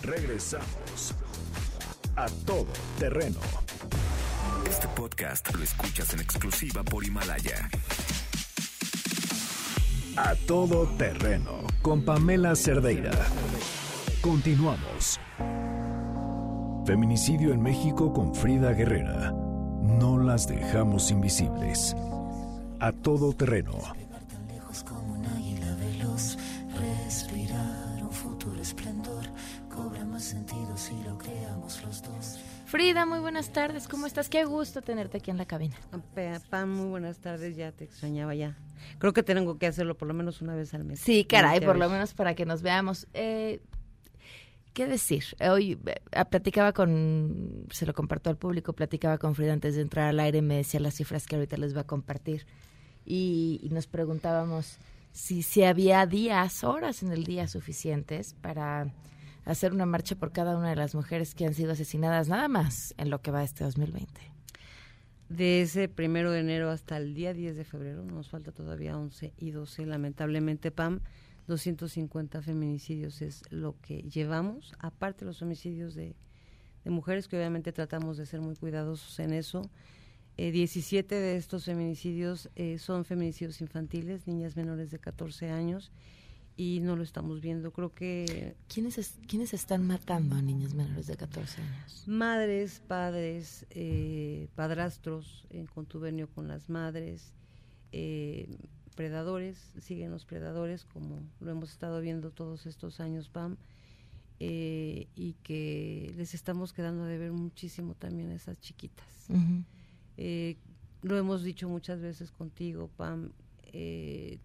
Regresamos 0.02 1.14
a 2.16 2.26
todo 2.46 2.66
terreno. 2.98 3.38
Este 4.68 4.88
podcast 4.88 5.54
lo 5.54 5.62
escuchas 5.62 6.14
en 6.14 6.20
exclusiva 6.20 6.82
por 6.82 7.04
Himalaya. 7.04 7.68
A 10.16 10.34
todo 10.46 10.86
terreno 10.96 11.64
con 11.82 12.02
Pamela 12.02 12.56
Cerdeira. 12.56 13.10
Continuamos. 14.22 15.20
Feminicidio 16.86 17.52
en 17.52 17.62
México 17.62 18.12
con 18.12 18.34
Frida 18.34 18.72
Guerrera. 18.72 19.32
No 19.32 20.18
las 20.18 20.48
dejamos 20.48 21.10
invisibles. 21.10 21.94
A 22.80 22.92
todo 22.92 23.34
terreno. 23.34 23.72
como 24.88 25.12
un 25.14 25.26
águila 25.26 25.74
veloz, 25.76 26.38
respirar 27.04 28.02
un 28.02 28.10
futuro 28.10 28.60
esplendor 28.60 29.19
más 30.20 30.26
sentido 30.26 30.76
si 30.76 30.92
lo 31.02 31.16
creamos 31.16 31.82
los 31.82 32.02
dos. 32.02 32.38
Frida, 32.66 33.06
muy 33.06 33.20
buenas 33.20 33.54
tardes. 33.54 33.88
¿Cómo 33.88 34.06
estás? 34.06 34.28
Qué 34.28 34.44
gusto 34.44 34.82
tenerte 34.82 35.16
aquí 35.16 35.30
en 35.30 35.38
la 35.38 35.46
cabina. 35.46 35.76
Pam, 36.50 36.68
muy 36.68 36.88
buenas 36.88 37.20
tardes. 37.20 37.56
Ya 37.56 37.72
te 37.72 37.84
extrañaba 37.84 38.34
ya. 38.34 38.54
Creo 38.98 39.14
que 39.14 39.22
tengo 39.22 39.56
que 39.56 39.66
hacerlo 39.66 39.96
por 39.96 40.08
lo 40.08 40.12
menos 40.12 40.42
una 40.42 40.54
vez 40.54 40.74
al 40.74 40.84
mes. 40.84 41.00
Sí, 41.00 41.24
caray, 41.24 41.60
por 41.60 41.78
lo 41.78 41.88
menos 41.88 42.12
para 42.12 42.34
que 42.34 42.44
nos 42.44 42.60
veamos. 42.60 43.06
Eh, 43.14 43.62
¿Qué 44.74 44.86
decir? 44.86 45.24
Hoy 45.40 45.78
eh, 45.86 46.24
platicaba 46.26 46.74
con, 46.74 47.66
se 47.70 47.86
lo 47.86 47.94
comparto 47.94 48.28
al 48.28 48.36
público, 48.36 48.74
platicaba 48.74 49.16
con 49.16 49.34
Frida 49.34 49.54
antes 49.54 49.74
de 49.74 49.80
entrar 49.80 50.10
al 50.10 50.20
aire, 50.20 50.42
me 50.42 50.56
decía 50.56 50.80
las 50.80 50.96
cifras 50.96 51.26
que 51.26 51.36
ahorita 51.36 51.56
les 51.56 51.72
voy 51.72 51.80
a 51.80 51.86
compartir 51.86 52.46
y, 53.06 53.58
y 53.62 53.70
nos 53.70 53.86
preguntábamos 53.86 54.76
si, 55.12 55.42
si 55.42 55.64
había 55.64 56.04
días, 56.04 56.62
horas 56.62 57.02
en 57.02 57.10
el 57.10 57.24
día 57.24 57.48
suficientes 57.48 58.34
para 58.34 58.92
hacer 59.44 59.72
una 59.72 59.86
marcha 59.86 60.16
por 60.16 60.32
cada 60.32 60.56
una 60.56 60.70
de 60.70 60.76
las 60.76 60.94
mujeres 60.94 61.34
que 61.34 61.46
han 61.46 61.54
sido 61.54 61.72
asesinadas, 61.72 62.28
nada 62.28 62.48
más 62.48 62.94
en 62.98 63.10
lo 63.10 63.20
que 63.20 63.30
va 63.30 63.42
este 63.42 63.64
2020. 63.64 64.20
De 65.28 65.62
ese 65.62 65.88
primero 65.88 66.32
de 66.32 66.40
enero 66.40 66.70
hasta 66.70 66.96
el 66.96 67.14
día 67.14 67.32
10 67.32 67.56
de 67.56 67.64
febrero, 67.64 68.04
nos 68.04 68.28
falta 68.28 68.50
todavía 68.50 68.98
11 68.98 69.32
y 69.38 69.52
12, 69.52 69.86
lamentablemente, 69.86 70.70
PAM, 70.70 71.00
250 71.46 72.42
feminicidios 72.42 73.22
es 73.22 73.42
lo 73.50 73.76
que 73.80 74.02
llevamos, 74.02 74.74
aparte 74.78 75.24
los 75.24 75.40
homicidios 75.42 75.94
de, 75.94 76.16
de 76.84 76.90
mujeres, 76.90 77.28
que 77.28 77.36
obviamente 77.36 77.72
tratamos 77.72 78.16
de 78.16 78.26
ser 78.26 78.40
muy 78.40 78.56
cuidadosos 78.56 79.18
en 79.20 79.32
eso. 79.32 79.70
Eh, 80.36 80.52
17 80.52 81.14
de 81.14 81.36
estos 81.36 81.64
feminicidios 81.64 82.48
eh, 82.56 82.78
son 82.78 83.04
feminicidios 83.04 83.60
infantiles, 83.60 84.26
niñas 84.26 84.56
menores 84.56 84.90
de 84.90 84.98
14 84.98 85.50
años, 85.50 85.92
y 86.56 86.80
no 86.80 86.96
lo 86.96 87.02
estamos 87.02 87.40
viendo. 87.40 87.72
Creo 87.72 87.94
que... 87.94 88.56
¿Quiénes, 88.68 88.98
es, 88.98 89.18
¿quiénes 89.26 89.54
están 89.54 89.86
matando 89.86 90.36
a 90.36 90.42
niñas 90.42 90.74
menores 90.74 91.06
de 91.06 91.16
14 91.16 91.62
años? 91.62 92.04
Madres, 92.06 92.82
padres, 92.86 93.66
eh, 93.70 94.48
padrastros 94.54 95.46
en 95.50 95.66
contubernio 95.66 96.28
con 96.28 96.48
las 96.48 96.68
madres, 96.68 97.32
eh, 97.92 98.48
predadores, 98.94 99.72
siguen 99.80 100.10
los 100.10 100.26
predadores, 100.26 100.84
como 100.84 101.22
lo 101.40 101.50
hemos 101.50 101.70
estado 101.70 102.00
viendo 102.00 102.30
todos 102.30 102.66
estos 102.66 103.00
años, 103.00 103.28
Pam, 103.28 103.56
eh, 104.38 105.06
y 105.14 105.34
que 105.42 106.12
les 106.16 106.34
estamos 106.34 106.72
quedando 106.72 107.04
de 107.04 107.18
ver 107.18 107.32
muchísimo 107.32 107.94
también 107.94 108.30
a 108.30 108.34
esas 108.34 108.60
chiquitas. 108.60 109.26
Uh 109.28 109.34
-huh. 109.34 109.64
eh, 110.16 110.56
lo 111.02 111.16
hemos 111.16 111.42
dicho 111.42 111.68
muchas 111.68 112.00
veces 112.00 112.30
contigo, 112.30 112.90
Pam, 112.96 113.32
eh, 113.72 114.38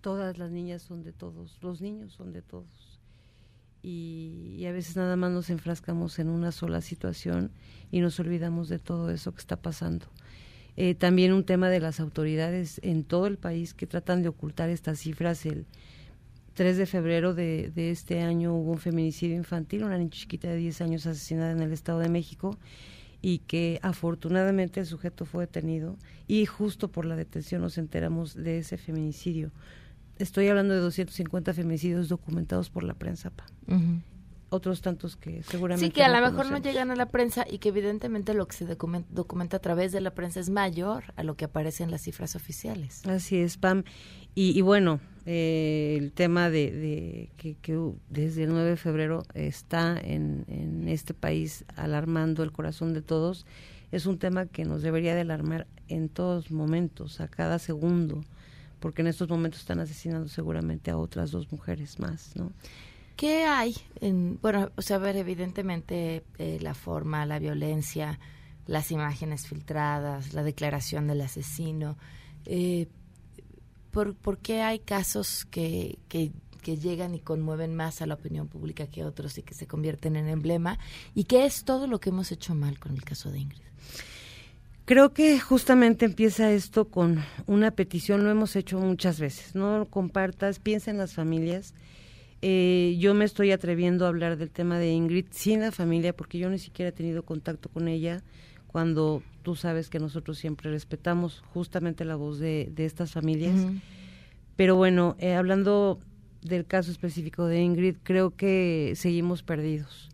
todas 0.00 0.38
las 0.38 0.50
niñas 0.50 0.82
son 0.82 1.02
de 1.02 1.12
todos, 1.12 1.58
los 1.62 1.80
niños 1.80 2.12
son 2.12 2.32
de 2.32 2.42
todos. 2.42 3.00
Y, 3.82 4.56
y, 4.58 4.66
a 4.66 4.72
veces 4.72 4.96
nada 4.96 5.16
más 5.16 5.30
nos 5.30 5.50
enfrascamos 5.50 6.18
en 6.18 6.28
una 6.28 6.50
sola 6.50 6.80
situación 6.80 7.52
y 7.92 8.00
nos 8.00 8.18
olvidamos 8.18 8.68
de 8.68 8.78
todo 8.78 9.10
eso 9.10 9.32
que 9.32 9.38
está 9.38 9.56
pasando. 9.56 10.06
Eh, 10.76 10.94
también 10.94 11.32
un 11.32 11.44
tema 11.44 11.70
de 11.70 11.80
las 11.80 12.00
autoridades 12.00 12.80
en 12.84 13.04
todo 13.04 13.26
el 13.26 13.36
país 13.36 13.74
que 13.74 13.86
tratan 13.86 14.22
de 14.22 14.28
ocultar 14.28 14.68
estas 14.68 15.00
cifras. 15.00 15.46
El 15.46 15.66
3 16.54 16.76
de 16.76 16.86
febrero 16.86 17.34
de, 17.34 17.70
de 17.74 17.90
este 17.90 18.20
año 18.22 18.54
hubo 18.54 18.72
un 18.72 18.78
feminicidio 18.78 19.36
infantil, 19.36 19.84
una 19.84 19.98
niña 19.98 20.10
chiquita 20.10 20.48
de 20.48 20.56
10 20.56 20.80
años 20.82 21.06
asesinada 21.06 21.52
en 21.52 21.62
el 21.62 21.72
Estado 21.72 22.00
de 22.00 22.08
México 22.08 22.56
y 23.20 23.38
que 23.40 23.80
afortunadamente 23.82 24.80
el 24.80 24.86
sujeto 24.86 25.24
fue 25.24 25.46
detenido 25.46 25.96
y 26.26 26.46
justo 26.46 26.88
por 26.88 27.04
la 27.04 27.16
detención 27.16 27.62
nos 27.62 27.78
enteramos 27.78 28.34
de 28.34 28.58
ese 28.58 28.76
feminicidio. 28.76 29.50
Estoy 30.18 30.48
hablando 30.48 30.74
de 30.74 30.80
250 30.80 31.54
feminicidios 31.54 32.08
documentados 32.08 32.70
por 32.70 32.82
la 32.82 32.94
prensa. 32.94 33.30
Pa. 33.30 33.46
Otros 34.50 34.80
tantos 34.80 35.16
que 35.16 35.42
seguramente. 35.42 35.86
Sí, 35.86 35.92
que 35.92 36.02
a 36.02 36.08
no 36.08 36.20
lo 36.20 36.30
mejor 36.30 36.50
no 36.50 36.58
llegan 36.58 36.90
a 36.90 36.96
la 36.96 37.06
prensa 37.06 37.44
y 37.48 37.58
que 37.58 37.68
evidentemente 37.68 38.32
lo 38.32 38.46
que 38.48 38.56
se 38.56 38.64
documenta, 38.64 39.08
documenta, 39.12 39.58
a 39.58 39.60
través 39.60 39.92
de 39.92 40.00
la 40.00 40.14
prensa 40.14 40.40
es 40.40 40.48
mayor 40.48 41.04
a 41.16 41.22
lo 41.22 41.36
que 41.36 41.44
aparece 41.44 41.84
en 41.84 41.90
las 41.90 42.02
cifras 42.02 42.34
oficiales. 42.34 43.04
Así 43.06 43.36
es, 43.38 43.58
Pam. 43.58 43.84
Y, 44.34 44.58
y 44.58 44.62
bueno, 44.62 45.00
eh, 45.26 45.96
el 45.98 46.12
tema 46.12 46.48
de, 46.48 46.72
de 46.72 47.30
que, 47.36 47.56
que, 47.56 47.78
desde 48.08 48.44
el 48.44 48.50
9 48.50 48.70
de 48.70 48.76
febrero 48.76 49.24
está 49.34 49.98
en, 50.00 50.44
en 50.48 50.88
este 50.88 51.12
país 51.12 51.64
alarmando 51.76 52.42
el 52.42 52.52
corazón 52.52 52.94
de 52.94 53.02
todos 53.02 53.44
es 53.90 54.06
un 54.06 54.18
tema 54.18 54.46
que 54.46 54.64
nos 54.64 54.82
debería 54.82 55.14
de 55.14 55.22
alarmar 55.22 55.66
en 55.88 56.08
todos 56.08 56.50
momentos, 56.50 57.20
a 57.20 57.28
cada 57.28 57.58
segundo, 57.58 58.22
porque 58.80 59.02
en 59.02 59.08
estos 59.08 59.28
momentos 59.28 59.60
están 59.60 59.80
asesinando 59.80 60.28
seguramente 60.28 60.90
a 60.90 60.98
otras 60.98 61.30
dos 61.30 61.50
mujeres 61.50 61.98
más, 61.98 62.36
¿no? 62.36 62.52
¿Qué 63.18 63.46
hay? 63.46 63.74
En, 64.00 64.38
bueno, 64.40 64.70
o 64.76 64.80
sea, 64.80 64.98
ver 64.98 65.16
evidentemente 65.16 66.22
eh, 66.38 66.58
la 66.62 66.72
forma, 66.72 67.26
la 67.26 67.40
violencia, 67.40 68.20
las 68.68 68.92
imágenes 68.92 69.48
filtradas, 69.48 70.34
la 70.34 70.44
declaración 70.44 71.08
del 71.08 71.22
asesino. 71.22 71.98
Eh, 72.44 72.86
¿por, 73.90 74.14
¿Por 74.14 74.38
qué 74.38 74.62
hay 74.62 74.78
casos 74.78 75.44
que, 75.50 75.98
que 76.08 76.30
que 76.62 76.76
llegan 76.76 77.14
y 77.14 77.20
conmueven 77.20 77.74
más 77.74 78.02
a 78.02 78.06
la 78.06 78.14
opinión 78.14 78.46
pública 78.46 78.86
que 78.88 79.04
otros 79.04 79.38
y 79.38 79.42
que 79.42 79.54
se 79.54 79.66
convierten 79.66 80.16
en 80.16 80.28
emblema 80.28 80.78
y 81.14 81.24
qué 81.24 81.46
es 81.46 81.64
todo 81.64 81.86
lo 81.86 81.98
que 81.98 82.10
hemos 82.10 82.30
hecho 82.30 82.54
mal 82.54 82.78
con 82.78 82.94
el 82.94 83.04
caso 83.04 83.30
de 83.30 83.38
Ingrid. 83.38 83.62
Creo 84.84 85.12
que 85.12 85.38
justamente 85.40 86.04
empieza 86.04 86.50
esto 86.50 86.88
con 86.88 87.24
una 87.46 87.70
petición, 87.70 88.24
lo 88.24 88.30
hemos 88.30 88.54
hecho 88.56 88.78
muchas 88.80 89.18
veces, 89.18 89.54
no 89.54 89.86
compartas, 89.88 90.58
piensa 90.58 90.90
en 90.90 90.98
las 90.98 91.14
familias. 91.14 91.74
Eh, 92.40 92.96
yo 92.98 93.14
me 93.14 93.24
estoy 93.24 93.50
atreviendo 93.50 94.04
a 94.04 94.08
hablar 94.08 94.36
del 94.36 94.50
tema 94.50 94.78
de 94.78 94.92
Ingrid 94.92 95.26
sin 95.30 95.60
la 95.60 95.72
familia 95.72 96.14
porque 96.14 96.38
yo 96.38 96.48
ni 96.50 96.58
siquiera 96.58 96.90
he 96.90 96.92
tenido 96.92 97.24
contacto 97.24 97.68
con 97.68 97.88
ella 97.88 98.22
cuando 98.68 99.22
tú 99.42 99.56
sabes 99.56 99.88
que 99.88 99.98
nosotros 99.98 100.38
siempre 100.38 100.70
respetamos 100.70 101.42
justamente 101.52 102.04
la 102.04 102.16
voz 102.16 102.38
de, 102.38 102.72
estas 102.76 103.12
familias. 103.12 103.56
Pero 104.56 104.76
bueno, 104.76 105.16
eh, 105.18 105.34
hablando 105.34 105.98
del 106.42 106.66
caso 106.66 106.90
específico 106.90 107.46
de 107.46 107.60
Ingrid, 107.60 107.96
creo 108.04 108.36
que 108.36 108.92
seguimos 108.94 109.42
perdidos 109.42 110.08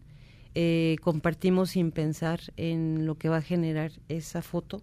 eh, 0.56 0.96
compartimos 1.02 1.70
sin 1.70 1.90
pensar 1.90 2.40
en 2.56 3.06
lo 3.06 3.16
que 3.16 3.28
va 3.28 3.38
a 3.38 3.42
generar 3.42 3.90
esa 4.08 4.40
foto, 4.40 4.82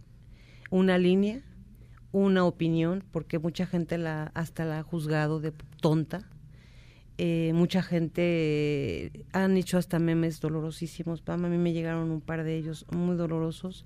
una 0.69 0.97
línea, 0.97 1.41
una 2.11 2.43
opinión, 2.43 3.05
porque 3.11 3.39
mucha 3.39 3.65
gente 3.65 3.97
la 3.97 4.31
hasta 4.33 4.65
la 4.65 4.79
ha 4.79 4.83
juzgado 4.83 5.39
de 5.39 5.53
tonta. 5.79 6.27
Eh, 7.17 7.51
mucha 7.53 7.83
gente 7.83 9.11
han 9.31 9.57
hecho 9.57 9.77
hasta 9.77 9.99
memes 9.99 10.39
dolorosísimos. 10.39 11.21
a 11.27 11.37
mí 11.37 11.57
me 11.57 11.73
llegaron 11.73 12.09
un 12.09 12.21
par 12.21 12.43
de 12.43 12.57
ellos 12.57 12.85
muy 12.91 13.15
dolorosos 13.15 13.85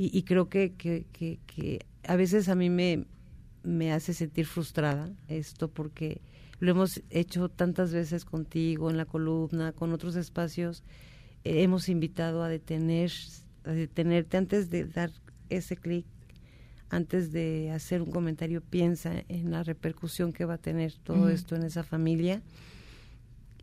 y, 0.00 0.22
creo 0.22 0.48
que, 0.48 0.74
que, 0.74 1.06
que, 1.12 1.86
a 2.04 2.14
veces 2.14 2.48
a 2.48 2.54
mí 2.54 2.70
me, 2.70 3.04
me 3.64 3.92
hace 3.92 4.14
sentir 4.14 4.46
frustrada 4.46 5.10
esto 5.26 5.68
porque 5.68 6.20
lo 6.60 6.70
hemos 6.70 7.02
hecho 7.10 7.48
tantas 7.48 7.92
veces 7.92 8.24
contigo 8.24 8.90
en 8.90 8.96
la 8.96 9.06
columna, 9.06 9.72
con 9.72 9.92
otros 9.92 10.14
espacios. 10.14 10.84
Eh, 11.42 11.62
hemos 11.62 11.88
invitado 11.88 12.44
a 12.44 12.48
detener, 12.48 13.10
a 13.64 13.72
detenerte 13.72 14.36
antes 14.36 14.70
de 14.70 14.84
dar 14.84 15.10
ese 15.48 15.76
clic, 15.76 16.06
antes 16.90 17.32
de 17.32 17.70
hacer 17.70 18.02
un 18.02 18.10
comentario, 18.10 18.60
piensa 18.62 19.12
en 19.28 19.50
la 19.50 19.62
repercusión 19.62 20.32
que 20.32 20.44
va 20.44 20.54
a 20.54 20.58
tener 20.58 20.94
todo 20.94 21.28
esto 21.28 21.56
en 21.56 21.64
esa 21.64 21.82
familia. 21.82 22.42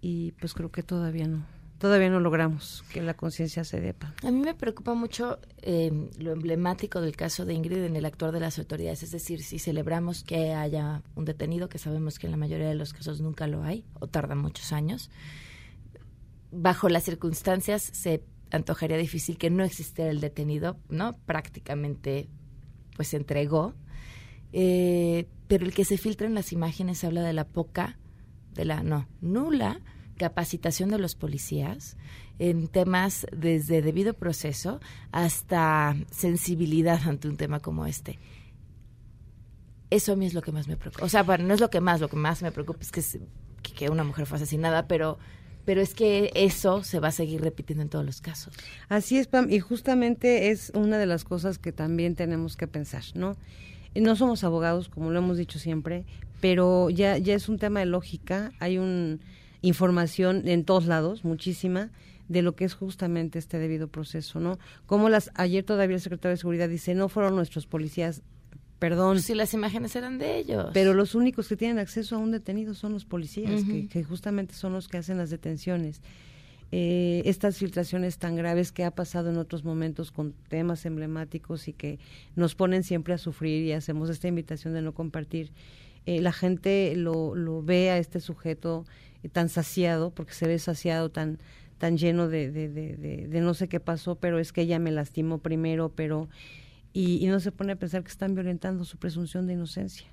Y 0.02 0.34
pues 0.34 0.54
creo 0.54 0.72
que 0.72 0.84
todavía 0.84 1.28
no 1.28 1.46
todavía 1.78 2.10
no 2.10 2.20
logramos 2.20 2.84
que 2.92 3.02
la 3.02 3.16
conciencia 3.16 3.64
se 3.64 3.82
depa. 3.82 4.14
A 4.24 4.32
mí 4.32 4.40
me 4.40 4.54
preocupa 4.54 4.94
mucho 4.94 5.40
eh, 5.62 6.10
lo 6.18 6.32
emblemático 6.32 7.02
del 7.02 7.16
caso 7.16 7.46
de 7.46 7.54
Ingrid 7.54 7.84
en 7.84 7.96
el 7.96 8.06
actuar 8.06 8.32
de 8.32 8.40
las 8.40 8.58
autoridades, 8.60 9.04
es 9.04 9.12
decir, 9.12 9.44
si 9.44 9.60
celebramos 9.60 10.24
que 10.24 10.54
haya 10.54 11.04
un 11.16 11.26
detenido, 11.26 11.70
que 11.70 11.78
sabemos 11.78 12.18
que 12.18 12.28
en 12.28 12.32
la 12.32 12.38
mayoría 12.38 12.68
de 12.68 12.76
los 12.76 12.94
casos 12.94 13.22
nunca 13.22 13.48
lo 13.48 13.64
hay 13.64 13.84
o 14.00 14.08
tarda 14.08 14.36
muchos 14.36 14.72
años, 14.72 15.10
bajo 16.52 16.90
las 16.90 17.04
circunstancias 17.04 17.84
se 17.84 18.24
antojaría 18.52 18.98
difícil 18.98 19.38
que 19.38 19.50
no 19.50 19.64
existiera 19.64 20.10
el 20.10 20.22
detenido, 20.22 20.78
¿no? 20.90 21.14
Prácticamente 21.26 22.30
pues 22.96 23.10
se 23.10 23.18
entregó. 23.18 23.74
Eh, 24.54 25.28
pero 25.48 25.66
el 25.66 25.74
que 25.74 25.86
se 25.86 25.98
filtra 25.98 26.28
en 26.28 26.34
las 26.34 26.52
imágenes 26.52 27.04
habla 27.04 27.22
de 27.22 27.34
la 27.34 27.46
poca, 27.46 27.98
de 28.54 28.66
la 28.66 28.84
no, 28.84 29.08
nula 29.22 29.82
capacitación 30.18 30.90
de 30.90 30.98
los 30.98 31.16
policías 31.16 31.98
en 32.40 32.68
temas 32.68 33.28
desde 33.36 33.82
debido 33.82 34.14
proceso 34.14 34.80
hasta 35.12 35.96
sensibilidad 36.12 37.02
ante 37.06 37.28
un 37.28 37.38
tema 37.38 37.60
como 37.60 37.86
este. 37.86 38.18
Eso 39.90 40.14
a 40.14 40.16
mí 40.16 40.26
es 40.26 40.34
lo 40.34 40.42
que 40.42 40.52
más 40.52 40.68
me 40.68 40.78
preocupa. 40.78 41.06
O 41.06 41.10
sea, 41.10 41.24
bueno, 41.24 41.46
no 41.46 41.54
es 41.54 41.60
lo 41.60 41.70
que 41.70 41.82
más, 41.82 42.02
lo 42.02 42.10
que 42.10 42.16
más 42.16 42.42
me 42.42 42.52
preocupa 42.52 42.80
es 42.82 42.92
que, 42.92 43.04
que 43.62 43.90
una 43.90 44.04
mujer 44.04 44.26
fue 44.26 44.38
asesinada, 44.38 44.88
pero 44.88 45.18
pero 45.66 45.82
es 45.82 45.94
que 45.94 46.32
eso 46.36 46.84
se 46.84 47.00
va 47.00 47.10
a 47.10 47.12
seguir 47.12 47.42
repitiendo 47.42 47.82
en 47.82 47.90
todos 47.90 48.06
los 48.06 48.22
casos. 48.22 48.54
Así 48.88 49.18
es, 49.18 49.28
Pam, 49.28 49.50
y 49.50 49.60
justamente 49.60 50.52
es 50.52 50.72
una 50.76 50.98
de 50.98 51.08
las 51.08 51.24
cosas 51.24 51.58
que 51.58 51.72
también 51.72 52.16
tenemos 52.16 52.56
que 52.56 52.68
pensar, 52.68 53.04
¿no? 53.16 53.36
No 53.96 54.16
somos 54.16 54.44
abogados, 54.44 54.90
como 54.90 55.12
lo 55.12 55.20
hemos 55.20 55.38
dicho 55.38 55.58
siempre, 55.58 56.06
pero 56.42 56.90
ya, 56.90 57.18
ya 57.18 57.34
es 57.34 57.50
un 57.50 57.58
tema 57.58 57.80
de 57.80 57.88
lógica, 57.88 58.52
hay 58.60 58.78
un 58.78 59.20
información 59.62 60.48
en 60.48 60.64
todos 60.64 60.86
lados, 60.86 61.26
muchísima, 61.26 61.90
de 62.28 62.42
lo 62.42 62.56
que 62.56 62.66
es 62.66 62.74
justamente 62.74 63.40
este 63.40 63.58
debido 63.58 63.88
proceso, 63.88 64.40
¿no? 64.40 64.58
Como 64.86 65.10
las 65.10 65.32
ayer 65.36 65.64
todavía 65.64 65.96
el 65.96 66.02
secretario 66.02 66.36
de 66.36 66.38
Seguridad 66.38 66.70
dice, 66.70 66.94
no 66.96 67.10
fueron 67.10 67.36
nuestros 67.36 67.66
policías, 67.66 68.22
perdón. 68.90 69.20
Si 69.20 69.34
las 69.34 69.54
imágenes 69.54 69.96
eran 69.96 70.20
de 70.20 70.38
ellos. 70.38 70.68
Pero 70.74 70.94
los 70.94 71.16
únicos 71.16 71.48
que 71.48 71.56
tienen 71.56 71.80
acceso 71.80 72.16
a 72.16 72.20
un 72.20 72.32
detenido 72.32 72.76
son 72.76 72.94
los 72.94 73.04
policías, 73.04 73.64
que, 73.90 74.04
justamente 74.04 74.54
son 74.54 74.74
los 74.74 74.88
que 74.88 74.98
hacen 74.98 75.18
las 75.18 75.32
detenciones. 75.32 76.02
Eh, 76.72 77.24
estas 77.26 77.58
filtraciones 77.58 78.20
tan 78.20 78.36
graves 78.36 78.72
que 78.72 78.84
ha 78.84 78.92
pasado 78.92 79.30
en 79.30 79.38
otros 79.38 79.64
momentos 79.64 80.12
con 80.12 80.34
temas 80.50 80.86
emblemáticos 80.86 81.68
y 81.68 81.74
que 81.74 82.00
nos 82.36 82.54
ponen 82.54 82.84
siempre 82.84 83.14
a 83.14 83.18
sufrir 83.18 83.64
y 83.66 83.72
hacemos 83.72 84.10
esta 84.10 84.28
invitación 84.28 84.74
de 84.74 84.82
no 84.84 84.94
compartir. 84.94 85.52
Eh, 86.06 86.22
la 86.22 86.32
gente 86.32 86.94
lo, 86.96 87.36
lo 87.36 87.64
ve 87.64 87.90
a 87.90 87.98
este 87.98 88.20
sujeto 88.20 88.86
tan 89.32 89.50
saciado, 89.50 90.12
porque 90.12 90.34
se 90.34 90.48
ve 90.48 90.60
saciado, 90.60 91.10
tan, 91.10 91.40
tan 91.80 91.98
lleno 91.98 92.28
de, 92.28 92.52
de, 92.52 92.70
de, 92.70 93.42
no 93.42 93.56
sé 93.56 93.68
qué 93.68 93.80
pasó, 93.80 94.16
pero 94.16 94.38
es 94.38 94.54
que 94.54 94.62
ella 94.62 94.78
me 94.78 94.92
lastimó 94.92 95.40
primero, 95.40 95.90
pero... 95.90 96.30
Y, 96.98 97.28
no 97.28 97.42
se 97.42 97.52
pone 97.52 97.74
a 97.74 97.76
pensar 97.76 98.04
que 98.04 98.10
están 98.10 98.36
violentando 98.36 98.86
su 98.86 98.96
presunción 98.98 99.48
de 99.48 99.54
inocencia, 99.54 100.08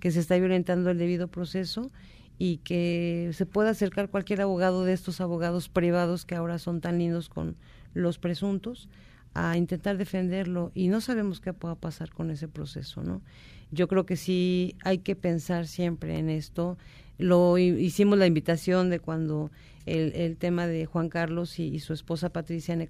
que 0.00 0.10
se 0.10 0.20
está 0.20 0.36
violentando 0.36 0.90
el 0.90 0.98
debido 0.98 1.28
proceso 1.28 1.90
y 2.36 2.58
que 2.58 3.30
se 3.32 3.46
puede 3.46 3.70
acercar 3.70 4.10
cualquier 4.10 4.42
abogado 4.42 4.84
de 4.84 4.92
estos 4.92 5.22
abogados 5.22 5.70
privados 5.70 6.26
que 6.26 6.34
ahora 6.34 6.58
son 6.58 6.82
tan 6.82 6.98
lindos 6.98 7.30
con 7.30 7.56
los 7.94 8.18
presuntos 8.18 8.90
a 9.32 9.56
intentar 9.56 9.96
defenderlo 9.96 10.72
y 10.74 10.88
no 10.88 11.00
sabemos 11.00 11.40
qué 11.40 11.54
pueda 11.54 11.74
pasar 11.74 12.10
con 12.10 12.30
ese 12.30 12.48
proceso, 12.48 13.02
¿no? 13.02 13.22
Yo 13.70 13.88
creo 13.88 14.04
que 14.04 14.16
sí 14.16 14.76
hay 14.84 14.98
que 14.98 15.16
pensar 15.16 15.66
siempre 15.66 16.18
en 16.18 16.28
esto, 16.28 16.76
lo 17.20 17.58
hicimos 17.58 18.18
la 18.18 18.26
invitación 18.26 18.90
de 18.90 19.00
cuando 19.00 19.50
el, 19.86 20.12
el 20.14 20.36
tema 20.36 20.66
de 20.66 20.86
Juan 20.86 21.08
Carlos 21.08 21.58
y, 21.58 21.78
su 21.80 21.92
esposa 21.92 22.30
Patricia 22.30 22.74
en 22.74 22.86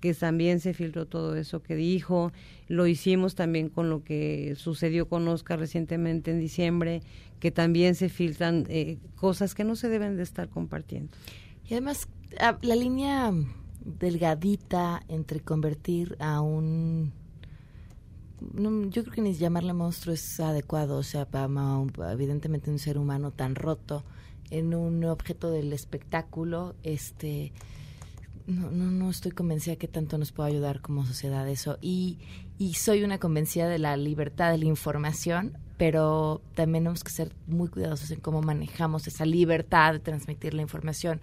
que 0.00 0.14
también 0.14 0.60
se 0.60 0.74
filtró 0.74 1.06
todo 1.06 1.36
eso 1.36 1.62
que 1.62 1.76
dijo. 1.76 2.32
Lo 2.68 2.86
hicimos 2.86 3.34
también 3.34 3.68
con 3.68 3.90
lo 3.90 4.02
que 4.02 4.54
sucedió 4.56 5.08
con 5.08 5.26
Oscar 5.28 5.58
recientemente 5.58 6.30
en 6.30 6.40
diciembre, 6.40 7.02
que 7.38 7.50
también 7.50 7.94
se 7.94 8.08
filtran 8.08 8.66
eh, 8.68 8.98
cosas 9.16 9.54
que 9.54 9.64
no 9.64 9.76
se 9.76 9.88
deben 9.88 10.16
de 10.16 10.22
estar 10.22 10.48
compartiendo. 10.48 11.12
Y 11.68 11.74
además, 11.74 12.08
ah, 12.40 12.58
la 12.62 12.74
línea 12.74 13.32
delgadita 13.84 15.02
entre 15.08 15.40
convertir 15.40 16.16
a 16.18 16.40
un 16.40 17.12
yo 18.40 19.02
creo 19.02 19.14
que 19.14 19.20
ni 19.20 19.34
llamarle 19.34 19.72
monstruo 19.72 20.14
es 20.14 20.40
adecuado, 20.40 20.96
o 20.96 21.02
sea, 21.02 21.26
para 21.26 21.48
evidentemente 22.12 22.70
un 22.70 22.78
ser 22.78 22.98
humano 22.98 23.32
tan 23.32 23.54
roto 23.54 24.04
en 24.50 24.74
un 24.74 25.04
objeto 25.04 25.50
del 25.50 25.72
espectáculo, 25.72 26.74
este 26.82 27.52
no, 28.46 28.70
no, 28.70 28.90
no 28.90 29.10
estoy 29.10 29.32
convencida 29.32 29.76
que 29.76 29.88
tanto 29.88 30.18
nos 30.18 30.32
pueda 30.32 30.48
ayudar 30.48 30.80
como 30.80 31.06
sociedad 31.06 31.48
eso. 31.48 31.78
Y, 31.80 32.18
y 32.58 32.74
soy 32.74 33.04
una 33.04 33.18
convencida 33.18 33.68
de 33.68 33.78
la 33.78 33.96
libertad 33.96 34.50
de 34.50 34.58
la 34.58 34.64
información, 34.64 35.56
pero 35.76 36.42
también 36.54 36.84
tenemos 36.84 37.04
que 37.04 37.12
ser 37.12 37.32
muy 37.46 37.68
cuidadosos 37.68 38.10
en 38.10 38.20
cómo 38.20 38.42
manejamos 38.42 39.06
esa 39.06 39.24
libertad 39.24 39.94
de 39.94 39.98
transmitir 40.00 40.54
la 40.54 40.62
información 40.62 41.20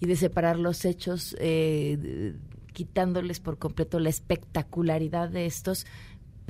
y 0.00 0.06
de 0.06 0.16
separar 0.16 0.58
los 0.58 0.84
hechos, 0.84 1.36
eh, 1.38 2.34
quitándoles 2.72 3.40
por 3.40 3.58
completo 3.58 3.98
la 3.98 4.08
espectacularidad 4.08 5.28
de 5.28 5.46
estos 5.46 5.86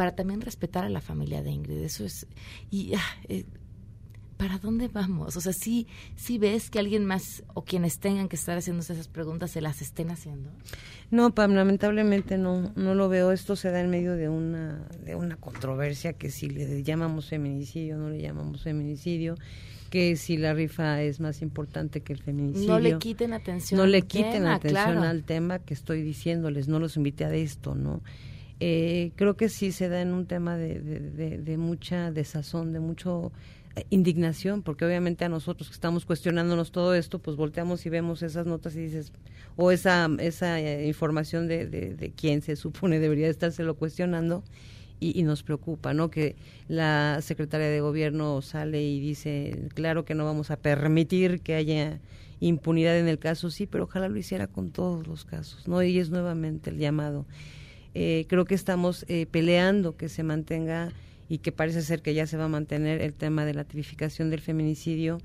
para 0.01 0.15
también 0.15 0.41
respetar 0.41 0.87
a 0.87 0.89
la 0.89 1.03
familia 1.03 1.43
de 1.43 1.51
Ingrid. 1.51 1.83
Eso 1.83 2.07
es. 2.07 2.27
Y. 2.71 2.95
Ah, 2.95 3.03
eh, 3.29 3.45
¿Para 4.39 4.57
dónde 4.57 4.89
vamos? 4.89 5.37
O 5.37 5.43
sea, 5.43 5.53
sí, 5.53 5.87
sí 6.17 6.39
ves 6.39 6.71
que 6.71 6.79
alguien 6.79 7.05
más 7.05 7.43
o 7.53 7.65
quienes 7.65 7.99
tengan 7.99 8.27
que 8.27 8.37
estar 8.37 8.57
haciéndose 8.57 8.95
esas 8.95 9.09
preguntas 9.09 9.51
se 9.51 9.61
las 9.61 9.83
estén 9.83 10.11
haciendo. 10.11 10.49
No, 11.11 11.35
Pam, 11.35 11.53
lamentablemente 11.53 12.39
no, 12.39 12.73
no 12.77 12.95
lo 12.95 13.11
veo. 13.11 13.31
Esto 13.31 13.57
se 13.57 13.71
da 13.71 13.83
en 13.83 13.91
medio 13.91 14.17
de 14.17 14.31
una, 14.31 14.89
de 15.05 15.17
una 15.17 15.37
controversia 15.37 16.15
que 16.15 16.31
si 16.31 16.49
le 16.49 16.83
llamamos 16.83 17.29
feminicidio, 17.29 17.99
no 17.99 18.09
le 18.09 18.23
llamamos 18.23 18.63
feminicidio 18.63 19.37
que 19.91 20.17
si 20.17 20.39
la 20.39 20.55
rifa 20.55 21.03
es 21.03 21.21
más 21.21 21.43
importante 21.43 22.01
que 22.01 22.15
el 22.15 22.23
feminicidio. 22.23 22.73
No 22.73 22.79
le 22.79 22.97
quiten 22.97 23.35
atención. 23.35 23.79
No 23.79 23.87
le 23.87 24.01
quiten 24.01 24.47
atención 24.47 25.05
al 25.05 25.25
tema 25.25 25.59
que 25.59 25.75
estoy 25.75 26.01
diciéndoles, 26.01 26.69
no 26.69 26.79
los 26.79 26.97
invité 26.97 27.27
a 27.27 27.35
esto, 27.35 27.75
¿no? 27.75 28.01
Eh, 28.63 29.13
creo 29.17 29.37
que 29.37 29.49
sí 29.49 29.73
se 29.73 29.89
da 29.89 30.03
en 30.03 30.13
un 30.13 30.27
tema 30.27 30.57
de, 30.59 30.81
de, 30.81 31.57
mucha 31.57 32.13
desazón, 32.13 32.75
de 32.75 32.81
mucho 32.81 33.33
eh, 33.75 33.85
indignación, 33.89 34.63
porque 34.63 34.85
obviamente 34.85 35.25
a 35.25 35.31
nosotros 35.31 35.69
que 35.71 35.75
estamos 35.75 36.05
cuestionándonos 36.05 36.71
todo 36.71 36.95
esto, 36.95 37.19
pues 37.21 37.39
volteamos 37.39 37.87
y 37.87 37.89
vemos 37.89 38.23
esas 38.23 38.45
notas 38.45 38.77
y 38.77 38.81
dices, 38.81 39.13
o 39.57 39.71
esa, 39.71 40.11
esa 40.19 40.61
eh, 40.61 40.87
información 40.87 41.49
de, 41.49 41.67
de, 41.67 42.13
quién 42.15 42.43
se 42.43 42.55
supone 42.55 42.99
debería 42.99 43.29
estárselo 43.29 43.77
cuestionando, 43.77 44.45
y, 45.03 45.23
nos 45.23 45.43
preocupa, 45.43 45.95
¿no? 45.95 46.11
Que 46.11 46.37
la 46.69 47.21
secretaria 47.23 47.69
de 47.69 47.81
gobierno 47.81 48.43
sale 48.43 48.83
y 48.83 49.01
dice, 49.01 49.69
claro 49.73 50.05
que 50.05 50.15
no 50.15 50.27
vamos 50.27 50.51
a 50.51 50.59
permitir 50.59 51.41
que 51.41 51.55
haya 51.55 52.01
impunidad 52.39 52.99
en 52.99 53.09
el 53.09 53.19
caso, 53.19 53.51
sí, 53.51 53.67
pero 53.67 53.85
ojalá 53.85 54.11
lo 54.11 54.19
hiciera 54.19 54.47
con 54.47 54.71
todos 54.71 55.07
los 55.07 55.25
casos, 55.25 55.67
¿no? 55.67 55.83
Y 55.83 55.99
es 55.99 56.11
nuevamente 56.11 56.69
el 56.69 56.77
llamado. 56.77 57.25
Eh, 57.95 58.27
creo 58.29 58.45
que 58.45 58.55
estamos 58.55 59.05
eh, 59.09 59.27
peleando 59.27 59.97
que 59.97 60.09
se 60.09 60.23
mantenga 60.23 60.93
y 61.29 61.39
que 61.39 61.53
parece 61.53 61.83
ser 61.83 62.03
que 62.03 62.15
ya 62.15 62.27
se 62.27 62.37
va 62.37 62.45
a 62.45 62.49
mantener 62.49 63.01
el 63.01 63.15
tema 63.15 63.45
de 63.45 63.55
la 63.55 63.65
tipificación 63.65 64.31
del 64.31 64.41
feminicidio, 64.41 65.19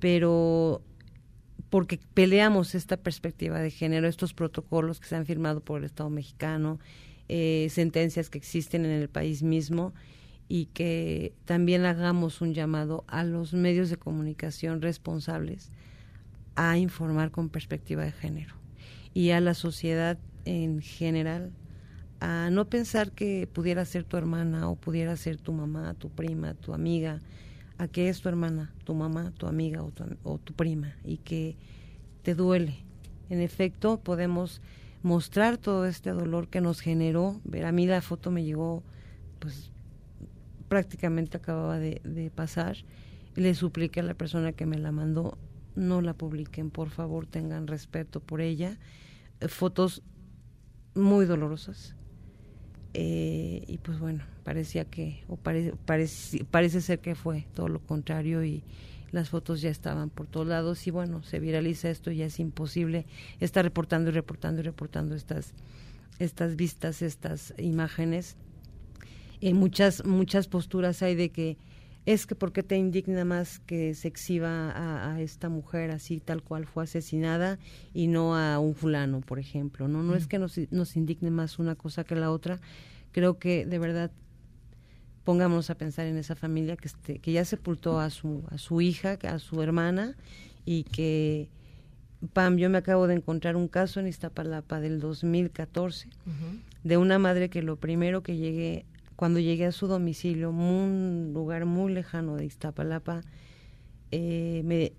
pero 0.00 0.82
porque 1.70 2.00
peleamos 2.14 2.74
esta 2.74 2.96
perspectiva 2.96 3.58
de 3.60 3.70
género, 3.70 4.08
estos 4.08 4.32
protocolos 4.32 5.00
que 5.00 5.06
se 5.06 5.16
han 5.16 5.26
firmado 5.26 5.60
por 5.60 5.78
el 5.80 5.84
Estado 5.84 6.08
mexicano, 6.08 6.78
eh, 7.28 7.68
sentencias 7.70 8.30
que 8.30 8.38
existen 8.38 8.86
en 8.86 8.92
el 8.92 9.08
país 9.08 9.42
mismo 9.42 9.92
y 10.48 10.66
que 10.66 11.34
también 11.44 11.84
hagamos 11.84 12.40
un 12.40 12.54
llamado 12.54 13.04
a 13.06 13.22
los 13.22 13.52
medios 13.52 13.90
de 13.90 13.98
comunicación 13.98 14.80
responsables 14.80 15.70
a 16.54 16.78
informar 16.78 17.30
con 17.30 17.50
perspectiva 17.50 18.02
de 18.02 18.12
género 18.12 18.54
y 19.12 19.30
a 19.30 19.40
la 19.40 19.52
sociedad 19.52 20.18
en 20.46 20.80
general 20.80 21.52
a 22.20 22.50
no 22.50 22.64
pensar 22.66 23.12
que 23.12 23.48
pudiera 23.52 23.84
ser 23.84 24.04
tu 24.04 24.16
hermana 24.16 24.68
o 24.68 24.76
pudiera 24.76 25.16
ser 25.16 25.36
tu 25.38 25.52
mamá, 25.52 25.94
tu 25.94 26.10
prima, 26.10 26.54
tu 26.54 26.74
amiga, 26.74 27.20
a 27.78 27.86
que 27.86 28.08
es 28.08 28.20
tu 28.20 28.28
hermana, 28.28 28.72
tu 28.84 28.94
mamá, 28.94 29.32
tu 29.36 29.46
amiga 29.46 29.82
o 29.82 29.90
tu, 29.90 30.04
o 30.24 30.38
tu 30.38 30.52
prima 30.52 30.96
y 31.04 31.18
que 31.18 31.56
te 32.22 32.34
duele. 32.34 32.76
En 33.30 33.40
efecto, 33.40 34.00
podemos 34.00 34.60
mostrar 35.02 35.58
todo 35.58 35.86
este 35.86 36.10
dolor 36.10 36.48
que 36.48 36.60
nos 36.60 36.80
generó. 36.80 37.40
Ver, 37.44 37.66
a 37.66 37.72
mí 37.72 37.86
la 37.86 38.02
foto 38.02 38.30
me 38.30 38.44
llegó, 38.44 38.82
pues 39.38 39.70
prácticamente 40.68 41.36
acababa 41.36 41.78
de, 41.78 42.00
de 42.04 42.30
pasar. 42.30 42.78
Le 43.36 43.54
supliqué 43.54 44.00
a 44.00 44.02
la 44.02 44.14
persona 44.14 44.52
que 44.52 44.66
me 44.66 44.78
la 44.78 44.90
mandó, 44.90 45.38
no 45.76 46.00
la 46.00 46.14
publiquen, 46.14 46.70
por 46.70 46.90
favor, 46.90 47.26
tengan 47.26 47.68
respeto 47.68 48.18
por 48.18 48.40
ella. 48.40 48.76
Eh, 49.40 49.46
fotos 49.46 50.02
muy 50.94 51.26
dolorosas. 51.26 51.94
Eh, 53.00 53.62
y 53.68 53.78
pues 53.78 54.00
bueno, 54.00 54.24
parecía 54.42 54.84
que, 54.84 55.22
o 55.28 55.36
parece, 55.36 55.72
parece 56.50 56.80
ser 56.80 56.98
que 56.98 57.14
fue 57.14 57.46
todo 57.54 57.68
lo 57.68 57.78
contrario 57.78 58.44
y, 58.44 58.64
las 59.10 59.30
fotos 59.30 59.62
ya 59.62 59.70
estaban 59.70 60.10
por 60.10 60.26
todos 60.26 60.46
lados 60.46 60.86
y 60.86 60.90
bueno, 60.90 61.22
se 61.22 61.40
viraliza 61.40 61.88
esto 61.88 62.10
y 62.10 62.16
ya 62.16 62.26
es 62.26 62.38
imposible 62.40 63.06
estar 63.40 63.64
reportando 63.64 64.10
y 64.10 64.12
reportando 64.12 64.60
y 64.60 64.64
reportando 64.64 65.14
estas, 65.14 65.54
estas 66.18 66.56
vistas, 66.56 67.00
estas 67.00 67.54
imágenes. 67.56 68.36
En 69.40 69.56
muchas, 69.56 70.04
muchas 70.04 70.48
posturas 70.48 71.02
hay 71.02 71.14
de 71.14 71.30
que 71.30 71.56
es 72.08 72.24
que 72.24 72.34
porque 72.34 72.62
te 72.62 72.74
indigna 72.78 73.26
más 73.26 73.58
que 73.58 73.92
se 73.92 74.08
exhiba 74.08 74.72
a, 75.10 75.20
esta 75.20 75.50
mujer 75.50 75.90
así 75.90 76.20
tal 76.20 76.42
cual 76.42 76.64
fue 76.64 76.84
asesinada 76.84 77.58
y 77.92 78.06
no 78.06 78.34
a 78.34 78.58
un 78.58 78.74
fulano, 78.74 79.20
por 79.20 79.38
ejemplo. 79.38 79.88
No, 79.88 80.02
no 80.02 80.14
es 80.14 80.26
que 80.26 80.38
nos, 80.38 80.58
nos 80.70 80.96
indigne 80.96 81.30
más 81.30 81.58
una 81.58 81.74
cosa 81.74 82.04
que 82.04 82.14
la 82.14 82.30
otra. 82.30 82.60
Creo 83.12 83.38
que 83.38 83.66
de 83.66 83.78
verdad 83.78 84.10
pongámonos 85.24 85.68
a 85.68 85.74
pensar 85.74 86.06
en 86.06 86.16
esa 86.16 86.34
familia 86.34 86.78
que, 86.78 86.88
este, 86.88 87.18
que 87.18 87.32
ya 87.32 87.44
sepultó 87.44 88.00
a 88.00 88.08
su, 88.08 88.42
a 88.48 88.56
su 88.56 88.80
hija, 88.80 89.18
a 89.24 89.38
su 89.38 89.60
hermana, 89.60 90.16
y 90.64 90.84
que, 90.84 91.50
Pam, 92.32 92.56
yo 92.56 92.70
me 92.70 92.78
acabo 92.78 93.06
de 93.06 93.16
encontrar 93.16 93.54
un 93.54 93.68
caso 93.68 94.00
en 94.00 94.06
Iztapalapa 94.06 94.80
del 94.80 94.98
2014, 94.98 96.08
de 96.84 96.96
una 96.96 97.18
madre 97.18 97.50
que 97.50 97.60
lo 97.60 97.76
primero 97.76 98.22
que 98.22 98.38
llegué, 98.38 98.86
cuando 99.18 99.40
llegué 99.40 99.66
a 99.66 99.72
su 99.72 99.88
domicilio, 99.88 100.50
un 100.50 101.32
lugar 101.34 101.66
muy 101.66 101.92
lejano 101.92 102.36
de 102.36 102.44
Iztapalapa, 102.44 103.22
eh, 104.12 104.62
me 104.64 104.92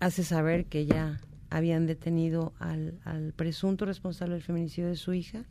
hace 0.00 0.24
saber 0.24 0.64
que 0.64 0.86
ya 0.86 1.20
habían 1.50 1.86
detenido 1.86 2.54
al, 2.58 3.34
presunto 3.36 3.84
responsable 3.84 4.36
del 4.36 4.42
feminicidio 4.42 4.88
de 4.88 4.96
su 4.96 5.12
hija, 5.12 5.44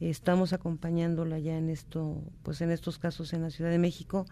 estamos 0.00 0.52
acompañándola 0.52 1.38
ya 1.38 1.56
en 1.56 1.70
esto, 1.70 2.22
pues 2.42 2.60
en 2.60 2.70
estos 2.70 2.98
casos 2.98 3.32
en 3.32 3.40
la 3.40 3.48
Ciudad 3.48 3.70
de 3.70 3.78
México 3.78 4.26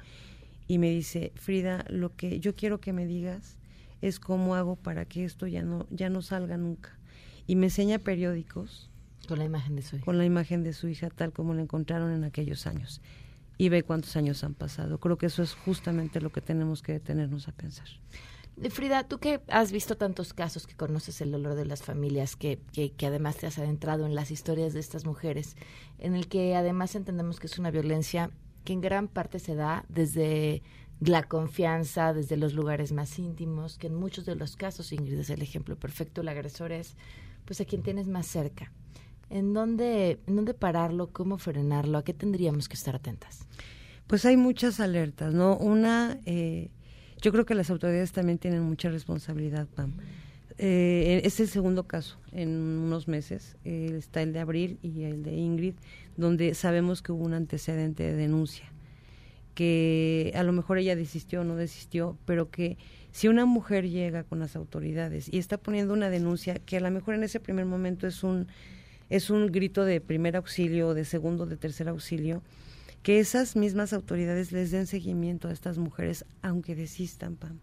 y 0.66 0.76
me 0.76 0.90
dice, 0.90 1.32
Frida, 1.34 1.86
lo 1.88 2.14
que 2.14 2.40
yo 2.40 2.54
quiero 2.54 2.78
que 2.78 2.92
me 2.92 3.06
digas 3.06 3.56
es 4.02 4.20
cómo 4.20 4.54
hago 4.54 4.76
para 4.76 5.06
que 5.06 5.24
esto 5.24 5.46
ya 5.46 5.62
no 5.62 5.86
ya 5.88 6.10
no 6.10 6.20
salga 6.20 6.58
nunca. 6.58 6.98
Y 7.46 7.56
me 7.56 7.68
enseña 7.68 7.98
periódicos 7.98 8.90
con 9.28 9.38
la 9.38 9.44
imagen 9.44 9.76
de 9.76 9.82
su 9.82 9.96
hija. 9.96 10.04
Con 10.04 10.18
la 10.18 10.24
imagen 10.24 10.64
de 10.64 10.72
su 10.72 10.88
hija 10.88 11.10
tal 11.10 11.32
como 11.32 11.54
la 11.54 11.62
encontraron 11.62 12.12
en 12.12 12.24
aquellos 12.24 12.66
años. 12.66 13.00
Y 13.58 13.68
ve 13.68 13.82
cuántos 13.82 14.16
años 14.16 14.42
han 14.42 14.54
pasado. 14.54 14.98
Creo 14.98 15.18
que 15.18 15.26
eso 15.26 15.42
es 15.42 15.54
justamente 15.54 16.20
lo 16.20 16.30
que 16.30 16.40
tenemos 16.40 16.82
que 16.82 16.92
detenernos 16.92 17.48
a 17.48 17.52
pensar. 17.52 17.88
Frida, 18.70 19.06
tú 19.06 19.18
que 19.18 19.40
has 19.48 19.70
visto 19.70 19.96
tantos 19.96 20.32
casos, 20.32 20.66
que 20.66 20.74
conoces 20.74 21.20
el 21.20 21.30
dolor 21.30 21.54
de 21.54 21.64
las 21.64 21.82
familias, 21.82 22.34
que, 22.34 22.58
que, 22.72 23.06
además 23.06 23.36
te 23.36 23.46
has 23.46 23.58
adentrado 23.58 24.04
en 24.04 24.16
las 24.16 24.32
historias 24.32 24.72
de 24.72 24.80
estas 24.80 25.04
mujeres, 25.04 25.56
en 25.98 26.16
el 26.16 26.26
que 26.26 26.56
además 26.56 26.96
entendemos 26.96 27.38
que 27.38 27.46
es 27.46 27.58
una 27.58 27.70
violencia 27.70 28.30
que 28.64 28.72
en 28.72 28.80
gran 28.80 29.06
parte 29.06 29.38
se 29.38 29.54
da 29.54 29.84
desde 29.88 30.62
la 30.98 31.22
confianza, 31.22 32.12
desde 32.12 32.36
los 32.36 32.54
lugares 32.54 32.90
más 32.90 33.16
íntimos, 33.20 33.78
que 33.78 33.86
en 33.86 33.94
muchos 33.94 34.26
de 34.26 34.34
los 34.34 34.56
casos, 34.56 34.92
Ingrid 34.92 35.20
es 35.20 35.30
el 35.30 35.42
ejemplo 35.42 35.76
perfecto, 35.76 36.22
el 36.22 36.28
agresor 36.28 36.72
es 36.72 36.96
pues 37.44 37.60
a 37.60 37.64
quien 37.64 37.82
tienes 37.82 38.08
más 38.08 38.26
cerca. 38.26 38.72
¿En 39.30 39.52
dónde, 39.52 40.18
en 40.26 40.36
dónde 40.36 40.54
pararlo? 40.54 41.08
¿Cómo 41.12 41.38
frenarlo? 41.38 41.98
¿A 41.98 42.04
qué 42.04 42.14
tendríamos 42.14 42.68
que 42.68 42.74
estar 42.74 42.96
atentas? 42.96 43.46
Pues 44.06 44.24
hay 44.24 44.36
muchas 44.36 44.80
alertas, 44.80 45.34
¿no? 45.34 45.56
Una... 45.56 46.18
Eh, 46.24 46.70
yo 47.20 47.32
creo 47.32 47.44
que 47.44 47.54
las 47.54 47.68
autoridades 47.70 48.12
también 48.12 48.38
tienen 48.38 48.62
mucha 48.62 48.88
responsabilidad, 48.88 49.66
Pam. 49.66 49.92
Eh, 50.56 51.20
es 51.24 51.38
el 51.40 51.48
segundo 51.48 51.86
caso 51.86 52.18
en 52.32 52.48
unos 52.48 53.06
meses. 53.06 53.56
Eh, 53.64 53.94
está 53.98 54.22
el 54.22 54.32
de 54.32 54.40
Abril 54.40 54.78
y 54.82 55.02
el 55.02 55.22
de 55.22 55.34
Ingrid, 55.34 55.74
donde 56.16 56.54
sabemos 56.54 57.02
que 57.02 57.12
hubo 57.12 57.24
un 57.24 57.34
antecedente 57.34 58.02
de 58.02 58.14
denuncia. 58.14 58.72
Que 59.54 60.32
a 60.34 60.42
lo 60.42 60.52
mejor 60.52 60.78
ella 60.78 60.96
desistió 60.96 61.40
o 61.40 61.44
no 61.44 61.56
desistió, 61.56 62.16
pero 62.24 62.50
que 62.50 62.78
si 63.10 63.28
una 63.28 63.46
mujer 63.46 63.88
llega 63.88 64.24
con 64.24 64.38
las 64.38 64.56
autoridades 64.56 65.28
y 65.32 65.38
está 65.38 65.58
poniendo 65.58 65.92
una 65.92 66.10
denuncia, 66.10 66.54
que 66.54 66.76
a 66.76 66.80
lo 66.80 66.90
mejor 66.90 67.14
en 67.14 67.24
ese 67.24 67.40
primer 67.40 67.66
momento 67.66 68.06
es 68.06 68.22
un, 68.22 68.46
es 69.10 69.30
un 69.30 69.46
grito 69.46 69.84
de 69.84 70.00
primer 70.00 70.36
auxilio, 70.36 70.94
de 70.94 71.04
segundo, 71.04 71.46
de 71.46 71.56
tercer 71.56 71.88
auxilio, 71.88 72.42
que 73.02 73.20
esas 73.20 73.56
mismas 73.56 73.92
autoridades 73.92 74.52
les 74.52 74.70
den 74.70 74.86
seguimiento 74.86 75.48
a 75.48 75.52
estas 75.52 75.78
mujeres, 75.78 76.24
aunque 76.42 76.74
desistan, 76.74 77.36
Pam. 77.36 77.58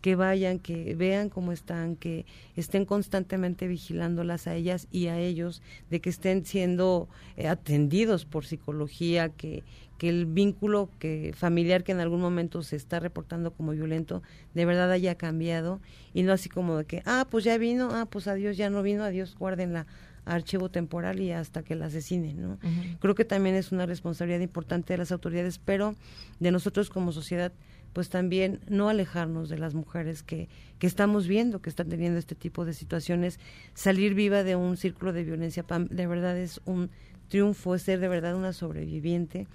Que 0.00 0.14
vayan, 0.14 0.60
que 0.60 0.94
vean 0.94 1.28
cómo 1.28 1.50
están, 1.50 1.96
que 1.96 2.24
estén 2.54 2.84
constantemente 2.84 3.66
vigilándolas 3.66 4.46
a 4.46 4.54
ellas 4.54 4.86
y 4.92 5.08
a 5.08 5.18
ellos, 5.18 5.60
de 5.90 6.00
que 6.00 6.08
estén 6.08 6.44
siendo 6.44 7.08
eh, 7.36 7.48
atendidos 7.48 8.24
por 8.24 8.46
psicología, 8.46 9.28
que, 9.28 9.64
que 9.98 10.08
el 10.08 10.26
vínculo 10.26 10.88
que 11.00 11.34
familiar 11.36 11.82
que 11.82 11.92
en 11.92 11.98
algún 11.98 12.20
momento 12.20 12.62
se 12.62 12.76
está 12.76 13.00
reportando 13.00 13.50
como 13.50 13.72
violento 13.72 14.22
de 14.54 14.64
verdad 14.64 14.92
haya 14.92 15.16
cambiado 15.16 15.80
y 16.14 16.22
no 16.22 16.32
así 16.32 16.48
como 16.48 16.76
de 16.76 16.84
que 16.84 17.02
ah 17.04 17.26
pues 17.28 17.42
ya 17.42 17.58
vino 17.58 17.90
ah 17.92 18.06
pues 18.06 18.28
adiós 18.28 18.56
ya 18.56 18.70
no 18.70 18.82
vino 18.82 19.02
adiós 19.02 19.34
guárdenla 19.36 19.86
archivo 20.28 20.70
temporal 20.70 21.20
y 21.20 21.32
hasta 21.32 21.62
que 21.62 21.74
la 21.74 21.86
asesinen. 21.86 22.40
¿no? 22.40 22.58
Creo 23.00 23.14
que 23.14 23.24
también 23.24 23.54
es 23.54 23.72
una 23.72 23.86
responsabilidad 23.86 24.40
importante 24.40 24.92
de 24.92 24.98
las 24.98 25.12
autoridades, 25.12 25.58
pero 25.58 25.94
de 26.40 26.50
nosotros 26.50 26.90
como 26.90 27.12
sociedad, 27.12 27.52
pues 27.92 28.10
también 28.10 28.60
no 28.68 28.88
alejarnos 28.88 29.48
de 29.48 29.58
las 29.58 29.74
mujeres 29.74 30.22
que, 30.22 30.48
que 30.78 30.86
estamos 30.86 31.26
viendo 31.26 31.60
que 31.60 31.70
están 31.70 31.88
teniendo 31.88 32.18
este 32.18 32.34
tipo 32.34 32.64
de 32.64 32.74
situaciones. 32.74 33.40
Salir 33.74 34.14
viva 34.14 34.44
de 34.44 34.56
un 34.56 34.76
círculo 34.76 35.12
de 35.12 35.24
violencia, 35.24 35.64
de 35.90 36.06
verdad 36.06 36.36
es 36.38 36.60
un 36.64 36.90
triunfo, 37.28 37.74
es 37.74 37.82
ser 37.82 38.00
de 38.00 38.08
verdad 38.08 38.36
una 38.36 38.52
sobreviviente. 38.52 39.46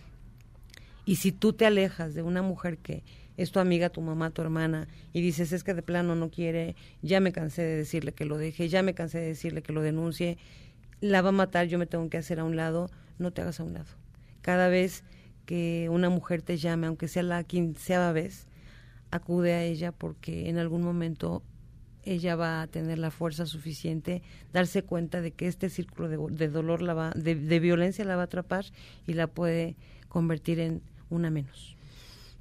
Y 1.06 1.18
si 1.18 1.32
tú 1.32 1.54
te 1.54 1.66
alejas 1.66 2.14
de 2.14 2.24
una 2.24 2.42
mujer 2.42 2.78
que 2.78 3.04
es 3.36 3.52
tu 3.52 3.60
amiga, 3.60 3.90
tu 3.90 4.02
mamá, 4.02 4.30
tu 4.30 4.42
hermana, 4.42 4.88
y 5.12 5.22
dices, 5.22 5.52
es 5.52 5.64
que 5.64 5.74
de 5.74 5.82
plano 5.82 6.16
no 6.16 6.30
quiere, 6.30 6.76
ya 7.02 7.20
me 7.20 7.32
cansé 7.32 7.64
de 7.64 7.78
decirle 7.78 8.14
que 8.14 8.26
lo 8.26 8.38
deje, 8.38 8.70
ya 8.70 8.84
me 8.84 8.94
cansé 8.94 9.20
de 9.20 9.28
decirle 9.28 9.64
que 9.64 9.74
lo 9.74 9.82
denuncie, 9.82 10.38
la 11.04 11.22
va 11.22 11.30
a 11.30 11.34
matar, 11.34 11.68
yo 11.68 11.78
me 11.78 11.86
tengo 11.86 12.10
que 12.10 12.18
hacer 12.18 12.40
a 12.40 12.46
un 12.46 12.56
lado, 12.56 12.90
no 13.20 13.32
te 13.32 13.42
hagas 13.42 13.60
a 13.60 13.64
un 13.64 13.74
lado. 13.74 13.90
Cada 14.42 14.70
vez 14.70 15.04
que 15.46 15.90
una 15.92 16.10
mujer 16.10 16.42
te 16.42 16.56
llame, 16.56 16.88
aunque 16.88 17.10
sea 17.10 17.24
la 17.24 17.44
quinceava 17.44 18.14
vez, 18.14 18.48
acude 19.12 19.54
a 19.54 19.64
ella 19.64 19.92
porque 19.92 20.48
en 20.48 20.58
algún 20.58 20.82
momento 20.82 21.44
ella 22.04 22.38
va 22.38 22.62
a 22.62 22.68
tener 22.68 23.00
la 23.00 23.12
fuerza 23.12 23.46
suficiente, 23.46 24.22
darse 24.54 24.84
cuenta 24.84 25.20
de 25.20 25.32
que 25.32 25.48
este 25.48 25.70
círculo 25.70 26.08
de, 26.30 26.48
dolor, 26.48 26.82
la 26.82 26.94
va, 26.94 27.12
de, 27.12 27.36
de 27.36 27.60
violencia 27.60 28.06
la 28.06 28.16
va 28.16 28.22
a 28.22 28.26
atrapar 28.26 28.64
y 29.06 29.14
la 29.14 29.28
puede 29.28 29.76
convertir 30.08 30.62
en 30.62 30.82
una 31.10 31.30
menos. 31.30 31.73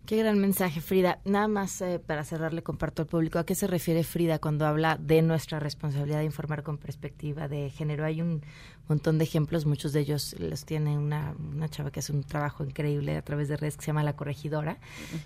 Qué 0.07 0.17
gran 0.17 0.37
mensaje, 0.41 0.81
Frida. 0.81 1.21
Nada 1.25 1.47
más 1.47 1.81
eh, 1.81 2.01
para 2.05 2.25
cerrarle 2.25 2.65
comparto 2.65 3.03
al 3.03 3.09
público. 3.09 3.39
¿A 3.39 3.47
qué 3.47 3.55
se 3.55 3.69
refiere 3.69 4.03
Frida 4.03 4.41
cuando 4.41 4.67
habla 4.67 4.99
de 5.01 5.23
nuestra 5.23 5.61
responsabilidad 5.61 6.19
de 6.19 6.25
informar 6.25 6.65
con 6.65 6.77
perspectiva 6.77 7.47
de 7.47 7.71
género? 7.71 8.05
Hay 8.05 8.21
un 8.21 8.43
montón 8.89 9.19
de 9.19 9.25
ejemplos, 9.25 9.65
muchos 9.65 9.93
de 9.93 10.01
ellos 10.01 10.35
los 10.41 10.65
tiene 10.65 10.99
una, 10.99 11.37
una 11.39 11.69
chava 11.69 11.93
que 11.93 12.01
hace 12.01 12.13
un 12.13 12.25
trabajo 12.25 12.65
increíble 12.65 13.17
a 13.17 13.23
través 13.23 13.47
de 13.47 13.57
redes 13.57 13.77
que 13.77 13.83
se 13.83 13.87
llama 13.87 14.03
La 14.03 14.17
Corregidora 14.17 14.79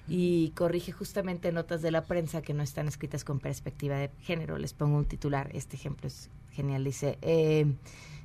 y 0.08 0.50
corrige 0.50 0.92
justamente 0.92 1.52
notas 1.52 1.80
de 1.80 1.90
la 1.90 2.04
prensa 2.04 2.42
que 2.42 2.52
no 2.52 2.62
están 2.62 2.86
escritas 2.86 3.24
con 3.24 3.40
perspectiva 3.40 3.96
de 3.96 4.10
género. 4.20 4.58
Les 4.58 4.74
pongo 4.74 4.98
un 4.98 5.06
titular, 5.06 5.48
este 5.54 5.76
ejemplo 5.76 6.06
es 6.06 6.28
genial, 6.52 6.84
dice, 6.84 7.18
eh, 7.22 7.66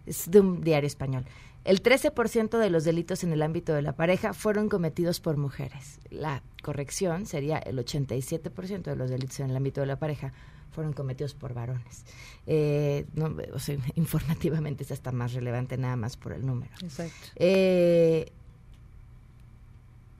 es 0.05 0.29
de 0.29 0.41
un 0.41 0.61
diario 0.61 0.87
español. 0.87 1.23
El 1.63 1.83
13% 1.83 2.57
de 2.57 2.69
los 2.69 2.83
delitos 2.83 3.23
en 3.23 3.33
el 3.33 3.41
ámbito 3.43 3.73
de 3.73 3.81
la 3.81 3.93
pareja 3.93 4.33
fueron 4.33 4.67
cometidos 4.67 5.19
por 5.19 5.37
mujeres. 5.37 5.99
La 6.09 6.41
corrección 6.63 7.25
sería 7.25 7.57
el 7.59 7.77
87% 7.77 8.83
de 8.83 8.95
los 8.95 9.09
delitos 9.09 9.39
en 9.39 9.51
el 9.51 9.55
ámbito 9.55 9.81
de 9.81 9.87
la 9.87 9.99
pareja 9.99 10.33
fueron 10.71 10.93
cometidos 10.93 11.33
por 11.33 11.53
varones. 11.53 12.05
Eh, 12.47 13.05
no, 13.13 13.35
o 13.53 13.59
sea, 13.59 13.77
informativamente 13.95 14.83
es 14.83 14.91
hasta 14.91 15.11
más 15.11 15.33
relevante 15.33 15.77
nada 15.77 15.95
más 15.95 16.17
por 16.17 16.33
el 16.33 16.45
número. 16.45 16.71
Exacto. 16.81 17.13
Eh, 17.35 18.31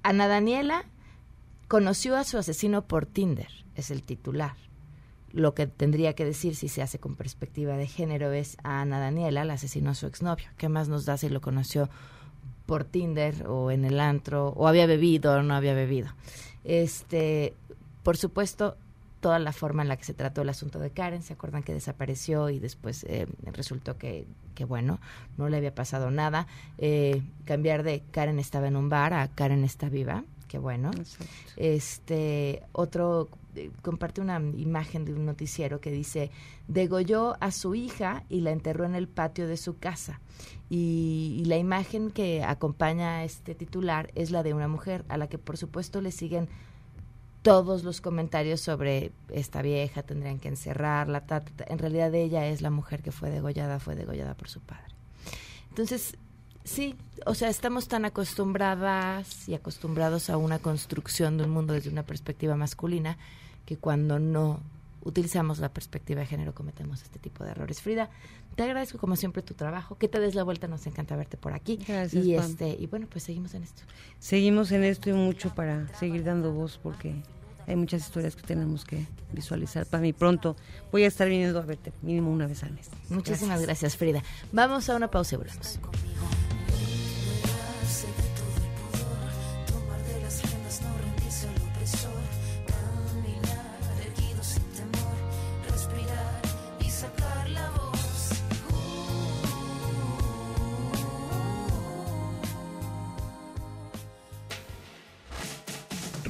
Ana 0.04 0.28
Daniela 0.28 0.86
conoció 1.68 2.18
a 2.18 2.24
su 2.24 2.38
asesino 2.38 2.84
por 2.84 3.06
Tinder, 3.06 3.50
es 3.76 3.92
el 3.92 4.04
titular. 4.04 4.56
Lo 5.34 5.54
que 5.54 5.68
tendría 5.68 6.14
que 6.14 6.26
decir 6.26 6.56
si 6.56 6.68
se 6.68 6.82
hace 6.82 7.00
con 7.00 7.16
perspectiva 7.16 7.78
de 7.78 7.88
género 7.88 8.32
es 8.32 8.58
a 8.64 8.82
Ana 8.82 9.00
Daniela, 9.00 9.46
la 9.46 9.54
asesinó 9.54 9.92
a 9.92 9.96
su 9.96 10.08
exnovio. 10.08 10.48
¿Qué 10.58 10.70
más 10.70 10.90
nos 10.90 11.06
da 11.06 11.18
si 11.18 11.30
lo 11.30 11.42
conoció 11.42 11.90
por 12.66 12.84
Tinder 12.84 13.48
o 13.48 13.72
en 13.72 13.86
el 13.86 14.00
antro 14.00 14.50
o 14.50 14.68
había 14.68 14.86
bebido 14.86 15.34
o 15.34 15.44
no 15.44 15.56
había 15.56 15.74
bebido? 15.74 16.10
Este, 16.64 17.54
por 18.04 18.18
supuesto, 18.18 18.78
toda 19.22 19.40
la 19.40 19.54
forma 19.54 19.84
en 19.84 19.88
la 19.88 19.96
que 19.96 20.04
se 20.04 20.14
trató 20.14 20.42
el 20.42 20.50
asunto 20.50 20.80
de 20.80 20.90
Karen. 20.90 21.22
¿Se 21.22 21.34
acuerdan 21.34 21.64
que 21.64 21.74
desapareció 21.74 22.50
y 22.50 22.60
después 22.60 23.06
eh, 23.06 23.28
resultó 23.54 23.98
que, 23.98 24.28
que, 24.56 24.66
bueno, 24.66 25.00
no 25.38 25.48
le 25.48 25.58
había 25.58 25.74
pasado 25.74 26.12
nada? 26.12 26.48
Eh, 26.78 27.22
cambiar 27.46 27.84
de 27.84 28.04
Karen 28.12 28.40
estaba 28.40 28.68
en 28.68 28.76
un 28.76 28.90
bar 28.90 29.14
a 29.14 29.30
Karen 29.30 29.64
está 29.64 29.88
viva. 29.88 30.26
Qué 30.48 30.58
bueno. 30.58 30.92
Exacto. 30.92 31.34
Este, 31.56 32.64
otro 32.74 33.30
comparte 33.82 34.22
una 34.22 34.40
imagen 34.40 35.06
de 35.06 35.14
un 35.14 35.26
noticiero 35.26 35.82
que 35.82 35.92
dice, 35.92 36.32
degolló 36.68 37.38
a 37.40 37.52
su 37.52 37.76
hija 37.76 38.24
y 38.30 38.42
la 38.42 38.52
enterró 38.52 38.86
en 38.86 38.96
el 38.96 39.08
patio 39.08 39.48
de 39.48 39.58
su 39.58 39.78
casa. 39.78 40.20
Y, 40.70 41.44
la 41.46 41.58
imagen 41.58 42.12
que 42.12 42.44
acompaña 42.44 43.18
a 43.18 43.24
este 43.24 43.56
titular 43.56 44.12
es 44.16 44.32
la 44.32 44.44
de 44.44 44.54
una 44.54 44.68
mujer 44.68 45.04
a 45.10 45.18
la 45.18 45.28
que 45.28 45.38
por 45.38 45.58
supuesto 45.58 46.00
le 46.02 46.12
siguen 46.12 46.48
todos 47.42 47.84
los 47.84 48.02
comentarios 48.02 48.62
sobre 48.62 49.12
esta 49.30 49.62
vieja, 49.62 50.04
tendrían 50.04 50.40
que 50.40 50.48
encerrarla, 50.48 51.26
ta, 51.26 51.42
ta, 51.42 51.52
ta. 51.52 51.66
en 51.68 51.80
realidad 51.80 52.14
ella 52.14 52.48
es 52.48 52.62
la 52.62 52.70
mujer 52.70 53.02
que 53.02 53.12
fue 53.12 53.32
degollada, 53.32 53.80
fue 53.80 53.96
degollada 53.96 54.36
por 54.36 54.48
su 54.48 54.62
padre. 54.62 54.94
Entonces, 55.70 56.16
sí, 56.64 56.96
o 57.26 57.34
sea, 57.34 57.50
estamos 57.50 57.88
tan 57.88 58.06
acostumbradas 58.06 59.48
y 59.50 59.56
acostumbrados 59.56 60.30
a 60.30 60.38
una 60.38 60.60
construcción 60.60 61.38
de 61.38 61.46
un 61.46 61.50
mundo 61.50 61.74
desde 61.74 61.90
una 61.90 62.04
perspectiva 62.04 62.56
masculina 62.56 63.18
que 63.66 63.78
cuando 63.78 64.20
no 64.20 64.62
utilizamos 65.04 65.60
la 65.60 65.70
perspectiva 65.70 66.22
de 66.22 66.28
género 66.28 66.54
cometemos 66.54 67.02
este 67.02 67.20
tipo 67.20 67.44
de 67.44 67.52
errores. 67.52 67.82
Frida, 67.82 68.10
te 68.56 68.64
agradezco 68.64 68.98
como 68.98 69.16
siempre 69.16 69.42
tu 69.42 69.54
trabajo, 69.54 69.98
que 69.98 70.08
te 70.08 70.20
des 70.20 70.36
la 70.36 70.44
vuelta, 70.44 70.68
nos 70.68 70.86
encanta 70.88 71.16
verte 71.16 71.38
por 71.38 71.54
aquí. 71.54 71.80
Gracias, 71.88 72.26
y 72.26 72.36
Pam. 72.36 72.52
este 72.52 72.78
y 72.80 72.88
bueno, 72.88 73.08
pues 73.10 73.24
seguimos 73.24 73.54
en 73.54 73.64
esto. 73.64 73.84
Seguimos 74.20 74.72
en 74.72 74.84
esto 74.84 75.10
y 75.10 75.14
mucho 75.14 75.54
para 75.54 75.88
seguir 75.96 76.24
dando 76.24 76.54
voz 76.54 76.80
porque 76.82 77.16
hay 77.68 77.76
muchas 77.76 78.02
historias 78.02 78.36
que 78.36 78.44
tenemos 78.44 78.86
que 78.86 79.06
visualizar. 79.32 79.86
Para 79.86 80.02
mí 80.02 80.14
pronto 80.14 80.56
voy 80.92 81.04
a 81.04 81.08
estar 81.08 81.28
viniendo 81.28 81.60
a 81.60 81.64
verte 81.64 81.94
mínimo 82.02 82.32
una 82.32 82.48
vez 82.48 82.64
al 82.64 82.74
mes. 82.74 82.90
Muchísimas 83.10 83.62
gracias, 83.62 83.68
gracias 83.68 83.98
Frida. 83.98 84.24
Vamos 84.52 84.90
a 84.90 84.96
una 84.96 85.10
pausa 85.10 85.36
y 85.36 85.38
volvemos. 85.38 85.80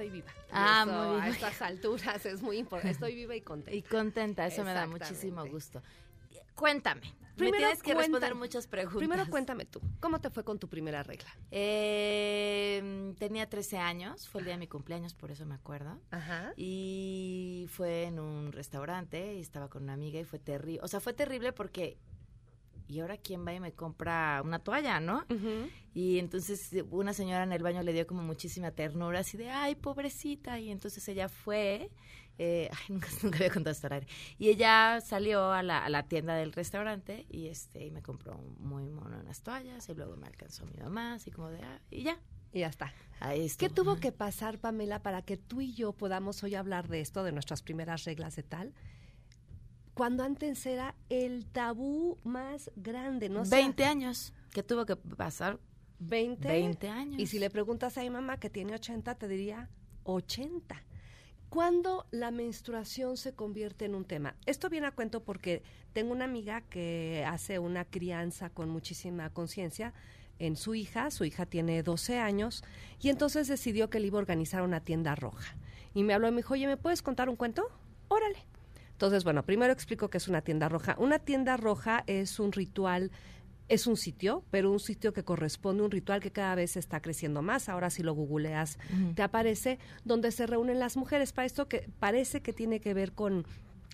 Estoy 0.00 0.10
viva. 0.10 0.32
Ah, 0.50 0.84
Eso, 0.86 0.92
muy 0.92 1.10
bien. 1.20 1.22
A 1.22 1.28
estas 1.28 1.62
alturas 1.62 2.26
es 2.26 2.42
muy 2.42 2.58
importante. 2.58 2.92
Estoy 2.92 3.14
viva 3.14 3.34
y 3.36 3.40
contenta. 3.40 3.76
Y 3.76 3.82
contenta, 3.82 4.46
eso 4.46 4.64
me 4.64 4.72
da 4.72 4.86
muchísimo 4.86 5.44
gusto. 5.46 5.82
Cuéntame. 6.54 7.14
Primero 7.36 7.52
me 7.52 7.58
tienes 7.58 7.82
que 7.82 7.94
cuenta- 7.94 8.02
responder 8.18 8.34
muchas 8.34 8.66
preguntas. 8.66 8.98
Primero 8.98 9.26
cuéntame 9.30 9.64
tú, 9.64 9.80
¿cómo 9.98 10.20
te 10.20 10.28
fue 10.28 10.44
con 10.44 10.58
tu 10.58 10.68
primera 10.68 11.02
regla? 11.02 11.30
Eh, 11.50 13.14
tenía 13.18 13.48
13 13.48 13.78
años, 13.78 14.28
fue 14.28 14.40
el 14.42 14.44
día 14.44 14.54
de 14.54 14.58
mi 14.58 14.66
cumpleaños, 14.66 15.14
por 15.14 15.30
eso 15.30 15.46
me 15.46 15.54
acuerdo. 15.54 15.98
Ajá. 16.10 16.52
Y 16.56 17.66
fue 17.70 18.04
en 18.04 18.18
un 18.18 18.52
restaurante 18.52 19.36
y 19.36 19.40
estaba 19.40 19.68
con 19.68 19.84
una 19.84 19.94
amiga 19.94 20.20
y 20.20 20.24
fue 20.24 20.38
terrible. 20.38 20.80
O 20.82 20.88
sea, 20.88 21.00
fue 21.00 21.14
terrible 21.14 21.52
porque 21.54 21.96
¿y 22.90 23.00
ahora 23.00 23.16
quién 23.16 23.46
va 23.46 23.54
y 23.54 23.60
me 23.60 23.72
compra 23.72 24.42
una 24.44 24.58
toalla, 24.58 24.98
no? 24.98 25.24
Y 25.94 26.18
entonces 26.18 26.72
eh, 26.72 26.84
una 26.90 27.12
señora 27.12 27.44
en 27.44 27.52
el 27.52 27.62
baño 27.62 27.82
le 27.82 27.92
dio 27.92 28.06
como 28.06 28.22
muchísima 28.22 28.72
ternura, 28.72 29.20
así 29.20 29.36
de, 29.36 29.48
ay, 29.48 29.76
pobrecita. 29.76 30.58
Y 30.58 30.70
entonces 30.72 31.06
ella 31.08 31.28
fue, 31.28 31.90
eh, 32.38 32.68
ay, 32.72 32.84
nunca, 32.88 33.06
nunca 33.22 33.38
había 33.38 33.50
contado 33.50 33.72
esta. 33.72 34.00
Y 34.38 34.48
ella 34.48 35.00
salió 35.00 35.52
a 35.52 35.62
la, 35.62 35.84
a 35.84 35.88
la 35.88 36.02
tienda 36.02 36.34
del 36.34 36.52
restaurante 36.52 37.26
y 37.30 37.46
este 37.46 37.86
y 37.86 37.90
me 37.92 38.02
compró 38.02 38.36
muy 38.58 38.88
mono 38.88 39.20
unas 39.20 39.40
toallas 39.42 39.88
y 39.88 39.94
luego 39.94 40.16
me 40.16 40.26
alcanzó 40.26 40.66
mi 40.66 40.82
mamá, 40.82 41.14
así 41.14 41.30
como 41.30 41.48
de, 41.48 41.62
ah, 41.62 41.80
y 41.90 42.02
ya. 42.02 42.18
Y 42.52 42.60
ya 42.60 42.66
está. 42.66 42.92
Ahí 43.20 43.48
¿Qué 43.56 43.68
tuvo 43.68 44.00
que 44.00 44.10
pasar, 44.10 44.58
Pamela, 44.58 45.02
para 45.02 45.22
que 45.22 45.36
tú 45.36 45.60
y 45.60 45.72
yo 45.74 45.92
podamos 45.92 46.42
hoy 46.42 46.56
hablar 46.56 46.88
de 46.88 47.00
esto, 47.00 47.22
de 47.22 47.30
nuestras 47.30 47.62
primeras 47.62 48.04
reglas 48.04 48.34
de 48.34 48.42
tal? 48.42 48.74
Cuando 50.00 50.24
antes 50.24 50.64
era 50.64 50.94
el 51.10 51.44
tabú 51.44 52.16
más 52.24 52.70
grande, 52.74 53.28
¿no? 53.28 53.42
O 53.42 53.44
sea, 53.44 53.58
20 53.58 53.84
años. 53.84 54.32
¿Qué 54.50 54.62
tuvo 54.62 54.86
que 54.86 54.96
pasar? 54.96 55.60
20. 55.98 56.48
20 56.48 56.88
años. 56.88 57.20
Y 57.20 57.26
si 57.26 57.38
le 57.38 57.50
preguntas 57.50 57.98
a 57.98 58.00
mi 58.00 58.08
mamá 58.08 58.40
que 58.40 58.48
tiene 58.48 58.74
80, 58.74 59.16
te 59.16 59.28
diría 59.28 59.68
80. 60.04 60.82
¿Cuándo 61.50 62.06
la 62.12 62.30
menstruación 62.30 63.18
se 63.18 63.34
convierte 63.34 63.84
en 63.84 63.94
un 63.94 64.06
tema? 64.06 64.36
Esto 64.46 64.70
viene 64.70 64.86
a 64.86 64.92
cuento 64.92 65.22
porque 65.22 65.62
tengo 65.92 66.12
una 66.12 66.24
amiga 66.24 66.62
que 66.62 67.22
hace 67.28 67.58
una 67.58 67.84
crianza 67.84 68.48
con 68.48 68.70
muchísima 68.70 69.28
conciencia 69.28 69.92
en 70.38 70.56
su 70.56 70.74
hija, 70.74 71.10
su 71.10 71.26
hija 71.26 71.44
tiene 71.44 71.82
12 71.82 72.18
años, 72.18 72.64
y 73.02 73.10
entonces 73.10 73.48
decidió 73.48 73.90
que 73.90 74.00
le 74.00 74.06
iba 74.06 74.16
a 74.16 74.22
organizar 74.22 74.62
una 74.62 74.80
tienda 74.80 75.14
roja. 75.14 75.58
Y 75.92 76.04
me 76.04 76.14
habló 76.14 76.26
y 76.26 76.30
me 76.30 76.38
dijo, 76.38 76.54
oye, 76.54 76.66
¿me 76.66 76.78
puedes 76.78 77.02
contar 77.02 77.28
un 77.28 77.36
cuento? 77.36 77.68
Órale. 78.08 78.49
Entonces, 79.00 79.24
bueno, 79.24 79.42
primero 79.44 79.72
explico 79.72 80.10
qué 80.10 80.18
es 80.18 80.28
una 80.28 80.42
tienda 80.42 80.68
roja. 80.68 80.94
Una 80.98 81.18
tienda 81.18 81.56
roja 81.56 82.04
es 82.06 82.38
un 82.38 82.52
ritual 82.52 83.10
es 83.70 83.86
un 83.86 83.96
sitio, 83.96 84.44
pero 84.50 84.70
un 84.70 84.80
sitio 84.80 85.12
que 85.12 85.22
corresponde 85.22 85.80
a 85.82 85.84
un 85.86 85.92
ritual 85.92 86.20
que 86.20 86.32
cada 86.32 86.56
vez 86.56 86.76
está 86.76 87.00
creciendo 87.00 87.40
más. 87.40 87.68
Ahora 87.68 87.88
si 87.88 88.02
lo 88.02 88.12
googleas, 88.14 88.78
te 89.14 89.22
aparece 89.22 89.78
donde 90.04 90.32
se 90.32 90.46
reúnen 90.46 90.80
las 90.80 90.96
mujeres. 90.96 91.32
Para 91.32 91.46
esto 91.46 91.68
que 91.68 91.88
parece 92.00 92.42
que 92.42 92.52
tiene 92.52 92.80
que 92.80 92.92
ver 92.94 93.12
con 93.12 93.46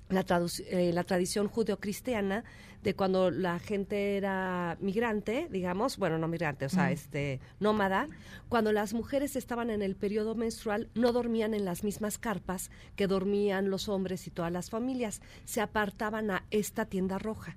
la, 0.09 0.25
eh, 0.69 0.93
la 0.93 1.05
tradición 1.05 1.49
judeocristiana 1.49 2.45
de 2.87 2.95
cuando 2.95 3.33
la 3.33 3.59
gente 3.59 4.17
era 4.17 4.77
migrante, 4.81 5.49
digamos, 5.51 5.97
bueno, 5.97 6.19
no 6.19 6.29
migrante, 6.29 6.67
o 6.67 6.69
sea, 6.69 6.93
este, 6.93 7.41
nómada, 7.59 8.07
cuando 8.49 8.73
las 8.73 8.95
mujeres 8.95 9.35
estaban 9.35 9.71
en 9.71 9.83
el 9.83 9.97
periodo 9.97 10.37
menstrual, 10.37 10.89
no 10.95 11.11
dormían 11.11 11.53
en 11.53 11.65
las 11.65 11.83
mismas 11.83 12.17
carpas 12.17 12.71
que 12.95 13.09
dormían 13.09 13.71
los 13.71 13.89
hombres 13.89 14.29
y 14.29 14.31
todas 14.31 14.53
las 14.53 14.71
familias, 14.71 15.21
se 15.45 15.61
apartaban 15.61 16.31
a 16.31 16.45
esta 16.53 16.87
tienda 16.87 17.19
roja. 17.19 17.57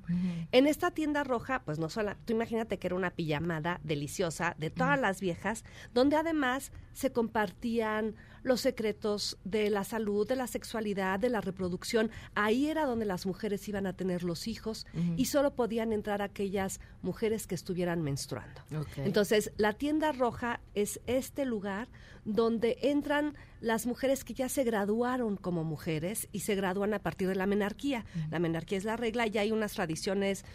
En 0.52 0.66
esta 0.66 0.90
tienda 0.90 1.24
roja, 1.24 1.62
pues 1.64 1.78
no 1.78 1.90
solo, 1.90 2.16
tú 2.26 2.34
imagínate 2.34 2.80
que 2.80 2.88
era 2.88 2.96
una 2.96 3.12
pijamada 3.12 3.80
deliciosa 3.84 4.56
de 4.58 4.72
todas 4.72 5.00
las 5.00 5.22
viejas, 5.22 5.64
donde 5.94 6.16
además 6.16 6.72
se 6.94 7.12
compartían 7.12 8.16
los 8.44 8.62
secretos 8.62 9.38
de 9.44 9.70
la 9.70 9.84
salud, 9.84 10.28
de 10.28 10.36
la 10.36 10.48
sexualidad, 10.48 11.20
de 11.20 11.30
la 11.30 11.42
reproducción. 11.42 12.12
Ahí 12.36 12.68
era 12.68 12.86
donde 12.86 13.06
las 13.06 13.26
mujeres 13.26 13.68
iban 13.68 13.86
a 13.86 13.94
tener 13.94 14.24
los 14.24 14.48
hijos 14.48 14.86
y 15.18 15.26
solo 15.26 15.56
podían 15.56 15.94
entrar 15.94 16.22
aquellas 16.22 16.80
mujeres 17.02 17.48
que 17.48 17.56
estuvieran 17.56 18.02
menstruando. 18.02 18.62
Entonces, 18.98 19.52
la 19.58 19.74
tienda 19.74 20.12
roja 20.12 20.60
es 20.76 21.00
este 21.08 21.46
lugar 21.46 21.88
donde 22.26 22.78
entran 22.82 23.36
las 23.62 23.86
mujeres 23.86 24.24
que 24.24 24.34
ya 24.34 24.50
se 24.50 24.64
graduaron 24.64 25.38
como 25.38 25.64
mujeres 25.64 26.28
y 26.32 26.42
se 26.42 26.56
gradúan 26.56 26.94
a 26.94 27.00
partir 27.00 27.28
de 27.28 27.36
la 27.36 27.46
menarquía. 27.46 28.06
La 28.30 28.40
menarquía 28.40 28.78
es 28.78 28.84
la 28.84 28.98
regla 28.98 29.28
y 29.28 29.38
hay 29.38 29.52
unas 29.52 29.74
tradiciones 29.74 30.46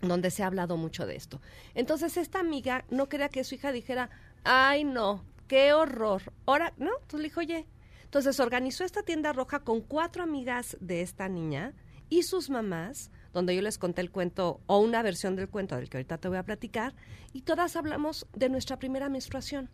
donde 0.00 0.30
se 0.30 0.42
ha 0.42 0.46
hablado 0.46 0.76
mucho 0.76 1.06
de 1.06 1.16
esto. 1.16 1.40
Entonces, 1.74 2.16
esta 2.16 2.40
amiga 2.40 2.84
no 2.90 3.08
quería 3.08 3.28
que 3.28 3.44
su 3.44 3.54
hija 3.54 3.72
dijera, 3.72 4.10
ay 4.44 4.84
no, 4.84 5.24
qué 5.48 5.72
horror. 5.72 6.22
Ahora, 6.46 6.72
¿no? 6.76 6.90
Entonces 7.00 7.20
le 7.20 7.24
dijo, 7.28 7.40
oye. 7.40 7.66
Entonces 8.04 8.38
organizó 8.38 8.84
esta 8.84 9.02
tienda 9.02 9.32
roja 9.32 9.64
con 9.64 9.80
cuatro 9.80 10.22
amigas 10.22 10.76
de 10.80 11.02
esta 11.02 11.28
niña 11.28 11.74
y 12.08 12.22
sus 12.22 12.48
mamás, 12.48 13.10
donde 13.32 13.56
yo 13.56 13.60
les 13.60 13.76
conté 13.76 14.02
el 14.02 14.12
cuento 14.12 14.60
o 14.66 14.78
una 14.78 15.02
versión 15.02 15.34
del 15.34 15.48
cuento 15.48 15.74
del 15.74 15.90
que 15.90 15.96
ahorita 15.96 16.18
te 16.18 16.28
voy 16.28 16.36
a 16.36 16.44
platicar, 16.44 16.94
y 17.32 17.42
todas 17.42 17.74
hablamos 17.74 18.28
de 18.32 18.48
nuestra 18.48 18.78
primera 18.78 19.08
menstruación. 19.08 19.68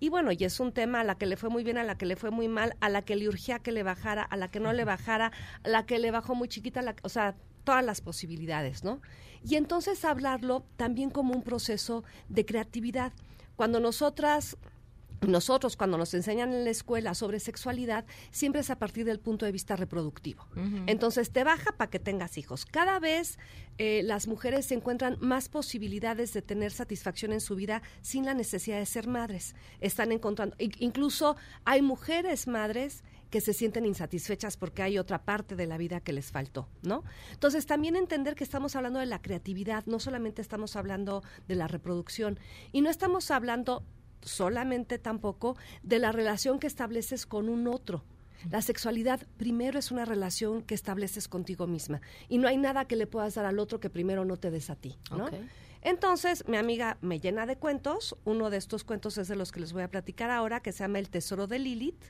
Y 0.00 0.08
bueno, 0.08 0.32
y 0.32 0.42
es 0.42 0.58
un 0.58 0.72
tema 0.72 1.02
a 1.02 1.04
la 1.04 1.16
que 1.16 1.26
le 1.26 1.36
fue 1.36 1.48
muy 1.48 1.62
bien, 1.62 1.78
a 1.78 1.84
la 1.84 1.96
que 1.96 2.06
le 2.06 2.16
fue 2.16 2.32
muy 2.32 2.48
mal, 2.48 2.74
a 2.80 2.88
la 2.88 3.02
que 3.02 3.14
le 3.14 3.28
urgía 3.28 3.60
que 3.60 3.70
le 3.70 3.84
bajara, 3.84 4.24
a 4.24 4.36
la 4.36 4.48
que 4.48 4.58
no 4.58 4.72
le 4.72 4.84
bajara, 4.84 5.30
a 5.62 5.68
la 5.68 5.86
que 5.86 6.00
le 6.00 6.10
bajó 6.10 6.34
muy 6.34 6.48
chiquita, 6.48 6.82
la- 6.82 6.96
o 7.04 7.08
sea, 7.08 7.36
todas 7.62 7.84
las 7.84 8.00
posibilidades, 8.00 8.82
¿no? 8.82 9.00
Y 9.44 9.54
entonces 9.54 10.04
hablarlo 10.04 10.64
también 10.76 11.10
como 11.10 11.34
un 11.34 11.42
proceso 11.44 12.02
de 12.28 12.44
creatividad. 12.44 13.12
Cuando 13.54 13.78
nosotras 13.78 14.56
nosotros 15.20 15.76
cuando 15.76 15.98
nos 15.98 16.14
enseñan 16.14 16.52
en 16.52 16.64
la 16.64 16.70
escuela 16.70 17.14
sobre 17.14 17.40
sexualidad, 17.40 18.04
siempre 18.30 18.60
es 18.60 18.70
a 18.70 18.78
partir 18.78 19.04
del 19.04 19.20
punto 19.20 19.46
de 19.46 19.52
vista 19.52 19.76
reproductivo. 19.76 20.46
Entonces 20.86 21.30
te 21.30 21.44
baja 21.44 21.72
para 21.72 21.90
que 21.90 21.98
tengas 21.98 22.38
hijos. 22.38 22.66
Cada 22.66 22.98
vez 22.98 23.38
eh, 23.78 24.02
las 24.04 24.26
mujeres 24.26 24.66
se 24.66 24.74
encuentran 24.74 25.16
más 25.20 25.48
posibilidades 25.48 26.32
de 26.32 26.42
tener 26.42 26.72
satisfacción 26.72 27.32
en 27.32 27.40
su 27.40 27.56
vida 27.56 27.82
sin 28.02 28.24
la 28.24 28.34
necesidad 28.34 28.78
de 28.78 28.86
ser 28.86 29.06
madres. 29.06 29.54
Están 29.80 30.12
encontrando, 30.12 30.56
incluso 30.58 31.36
hay 31.64 31.82
mujeres 31.82 32.46
madres 32.46 33.02
que 33.30 33.40
se 33.40 33.52
sienten 33.52 33.86
insatisfechas 33.86 34.56
porque 34.56 34.82
hay 34.82 34.98
otra 34.98 35.24
parte 35.24 35.56
de 35.56 35.66
la 35.66 35.78
vida 35.78 36.00
que 36.00 36.12
les 36.12 36.30
faltó, 36.30 36.68
¿no? 36.82 37.02
Entonces 37.32 37.66
también 37.66 37.96
entender 37.96 38.34
que 38.34 38.44
estamos 38.44 38.76
hablando 38.76 39.00
de 39.00 39.06
la 39.06 39.20
creatividad, 39.20 39.84
no 39.86 39.98
solamente 39.98 40.42
estamos 40.42 40.76
hablando 40.76 41.22
de 41.48 41.56
la 41.56 41.66
reproducción 41.66 42.38
y 42.72 42.80
no 42.80 42.90
estamos 42.90 43.30
hablando 43.30 43.82
solamente 44.22 44.98
tampoco 44.98 45.56
de 45.82 45.98
la 45.98 46.12
relación 46.12 46.58
que 46.58 46.66
estableces 46.66 47.26
con 47.26 47.48
un 47.48 47.68
otro. 47.68 48.04
La 48.50 48.62
sexualidad 48.62 49.26
primero 49.38 49.78
es 49.78 49.90
una 49.90 50.04
relación 50.04 50.62
que 50.62 50.74
estableces 50.74 51.26
contigo 51.26 51.66
misma 51.66 52.00
y 52.28 52.38
no 52.38 52.48
hay 52.48 52.56
nada 52.56 52.86
que 52.86 52.96
le 52.96 53.06
puedas 53.06 53.34
dar 53.34 53.46
al 53.46 53.58
otro 53.58 53.80
que 53.80 53.90
primero 53.90 54.24
no 54.24 54.36
te 54.36 54.50
des 54.50 54.70
a 54.70 54.76
ti. 54.76 54.96
Entonces, 55.82 56.46
mi 56.48 56.56
amiga 56.56 56.98
me 57.00 57.20
llena 57.20 57.46
de 57.46 57.56
cuentos. 57.56 58.16
Uno 58.24 58.50
de 58.50 58.56
estos 58.56 58.82
cuentos 58.82 59.18
es 59.18 59.28
de 59.28 59.36
los 59.36 59.52
que 59.52 59.60
les 59.60 59.72
voy 59.72 59.82
a 59.82 59.88
platicar 59.88 60.30
ahora, 60.30 60.60
que 60.60 60.72
se 60.72 60.80
llama 60.80 60.98
El 60.98 61.08
Tesoro 61.08 61.46
de 61.46 61.60
Lilith, 61.60 62.04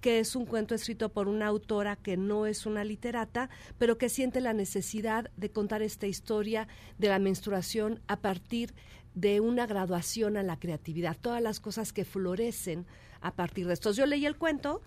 que 0.00 0.20
es 0.20 0.36
un 0.36 0.46
cuento 0.46 0.74
escrito 0.74 1.08
por 1.08 1.26
una 1.26 1.46
autora 1.46 1.96
que 1.96 2.16
no 2.16 2.46
es 2.46 2.66
una 2.66 2.84
literata, 2.84 3.50
pero 3.78 3.98
que 3.98 4.08
siente 4.08 4.40
la 4.40 4.52
necesidad 4.52 5.30
de 5.36 5.50
contar 5.50 5.82
esta 5.82 6.06
historia 6.06 6.68
de 6.98 7.08
la 7.08 7.18
menstruación 7.18 8.00
a 8.06 8.16
partir 8.20 8.74
de 9.16 9.40
una 9.40 9.66
graduación 9.66 10.36
a 10.36 10.42
la 10.42 10.60
creatividad, 10.60 11.16
todas 11.18 11.42
las 11.42 11.58
cosas 11.58 11.92
que 11.92 12.04
florecen 12.04 12.86
a 13.22 13.34
partir 13.34 13.66
de 13.66 13.72
esto. 13.72 13.90
Yo 13.90 14.06
leí 14.06 14.26
el 14.26 14.36
cuento, 14.36 14.82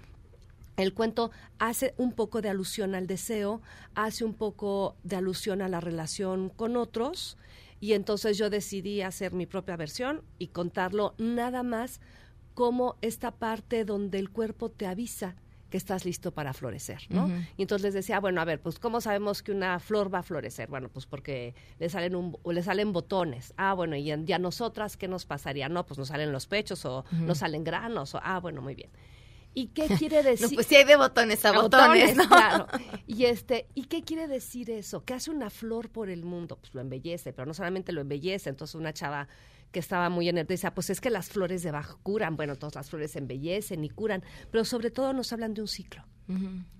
el 0.77 0.93
cuento 0.93 1.31
hace 1.57 1.95
un 1.97 2.13
poco 2.13 2.41
de 2.41 2.49
alusión 2.49 2.93
al 2.95 3.07
deseo, 3.07 3.61
hace 3.95 4.23
un 4.23 4.35
poco 4.35 4.95
de 5.03 5.15
alusión 5.17 5.61
a 5.63 5.67
la 5.67 5.81
relación 5.81 6.49
con 6.49 6.77
otros 6.77 7.37
y 7.81 7.93
entonces 7.93 8.37
yo 8.37 8.51
decidí 8.51 9.01
hacer 9.01 9.33
mi 9.33 9.47
propia 9.47 9.75
versión 9.75 10.21
y 10.37 10.47
contarlo 10.47 11.15
nada 11.17 11.63
más 11.63 11.99
como 12.53 12.97
esta 13.01 13.31
parte 13.31 13.83
donde 13.83 14.19
el 14.19 14.29
cuerpo 14.29 14.69
te 14.69 14.85
avisa 14.85 15.35
que 15.69 15.77
estás 15.77 16.05
listo 16.05 16.31
para 16.31 16.53
florecer, 16.53 17.03
¿no? 17.09 17.29
Y 17.57 17.61
entonces 17.61 17.83
les 17.83 17.93
decía, 17.93 18.19
bueno, 18.19 18.41
a 18.41 18.45
ver, 18.45 18.59
pues 18.61 18.79
¿cómo 18.79 19.01
sabemos 19.01 19.43
que 19.43 19.51
una 19.51 19.79
flor 19.79 20.13
va 20.13 20.19
a 20.19 20.23
florecer? 20.23 20.67
Bueno, 20.69 20.89
pues 20.89 21.05
porque 21.05 21.53
le 21.79 21.89
salen 21.89 22.15
un, 22.15 22.37
o 22.43 22.51
le 22.51 22.63
salen 22.63 22.91
botones. 22.91 23.53
Ah, 23.57 23.73
bueno, 23.73 23.95
y, 23.95 24.11
a 24.11 24.39
nosotras 24.39 24.97
qué 24.97 25.07
nos 25.07 25.25
pasaría? 25.25 25.69
No, 25.69 25.85
pues 25.85 25.97
nos 25.97 26.09
salen 26.09 26.31
los 26.31 26.47
pechos 26.47 26.83
o 26.85 27.05
nos 27.11 27.39
salen 27.39 27.63
granos 27.63 28.15
o 28.15 28.19
ah, 28.23 28.39
bueno, 28.39 28.61
muy 28.61 28.75
bien. 28.75 28.89
¿Y 29.53 29.67
qué 29.67 29.87
quiere 29.99 30.23
decir? 30.23 30.47
No, 30.49 30.55
pues 30.55 30.67
sí 30.67 30.75
hay 30.75 30.85
de 30.85 30.95
botones 30.95 31.43
a 31.45 31.51
botones, 31.51 32.15
¿no? 32.15 32.27
claro. 32.27 32.67
Y 33.07 33.25
este, 33.25 33.67
¿y 33.73 33.85
qué 33.85 34.03
quiere 34.03 34.27
decir 34.27 34.69
eso? 34.69 35.03
¿Qué 35.03 35.13
hace 35.13 35.31
una 35.31 35.49
flor 35.49 35.89
por 35.89 36.09
el 36.09 36.23
mundo? 36.23 36.57
Pues 36.57 36.73
lo 36.75 36.81
embellece, 36.81 37.33
pero 37.33 37.45
no 37.45 37.53
solamente 37.53 37.91
lo 37.91 38.01
embellece, 38.01 38.49
entonces 38.49 38.75
una 38.75 38.93
chava 38.93 39.27
que 39.71 39.79
estaba 39.79 40.09
muy 40.09 40.29
en 40.29 40.37
el 40.37 40.47
decía, 40.47 40.73
pues 40.73 40.89
es 40.89 41.01
que 41.01 41.09
las 41.09 41.29
flores 41.29 41.63
debajo 41.63 41.99
curan, 42.03 42.35
bueno, 42.35 42.55
todas 42.55 42.75
las 42.75 42.89
flores 42.89 43.15
embellecen 43.15 43.83
y 43.83 43.89
curan, 43.89 44.23
pero 44.51 44.65
sobre 44.65 44.91
todo 44.91 45.13
nos 45.13 45.31
hablan 45.31 45.53
de 45.53 45.61
un 45.61 45.67
ciclo 45.67 46.03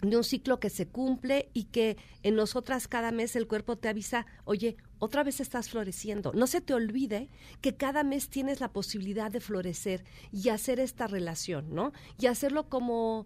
de 0.02 0.16
un 0.16 0.24
ciclo 0.24 0.60
que 0.60 0.70
se 0.70 0.88
cumple 0.88 1.50
y 1.54 1.66
que 1.66 1.98
en 2.22 2.36
nosotras 2.36 2.88
cada 2.88 3.12
mes 3.12 3.36
el 3.36 3.48
cuerpo 3.48 3.78
te 3.78 3.90
avisa, 3.90 4.28
oye, 4.46 4.78
otra 5.00 5.24
vez 5.24 5.40
estás 5.40 5.70
floreciendo. 5.70 6.32
No 6.34 6.46
se 6.46 6.62
te 6.62 6.76
olvide 6.76 7.30
que 7.62 7.76
cada 7.76 8.04
mes 8.04 8.30
tienes 8.30 8.60
la 8.60 8.72
posibilidad 8.72 9.32
de 9.32 9.40
florecer 9.40 10.04
y 10.32 10.50
hacer 10.50 10.80
esta 10.80 11.08
relación, 11.08 11.74
¿no? 11.74 11.94
Y 12.20 12.28
hacerlo 12.28 12.70
como, 12.70 13.26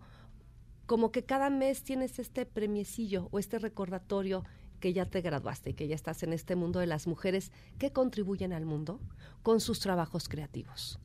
como 0.85 1.11
que 1.11 1.25
cada 1.25 1.49
mes 1.49 1.83
tienes 1.83 2.17
este 2.19 2.45
premiecillo 2.45 3.27
o 3.31 3.39
este 3.39 3.59
recordatorio 3.59 4.45
que 4.83 4.91
ya 4.91 5.05
te 5.05 5.21
graduaste 5.21 5.69
y 5.69 5.73
que 5.75 5.87
ya 5.87 5.95
estás 5.95 6.23
en 6.23 6.33
este 6.33 6.57
mundo 6.57 6.81
de 6.81 6.87
las 6.87 7.07
mujeres 7.07 7.53
que 7.79 7.93
contribuyen 7.93 8.51
al 8.51 8.65
mundo 8.65 8.99
con 9.41 9.61
sus 9.61 9.79
trabajos 9.79 10.27
creativos. 10.27 10.99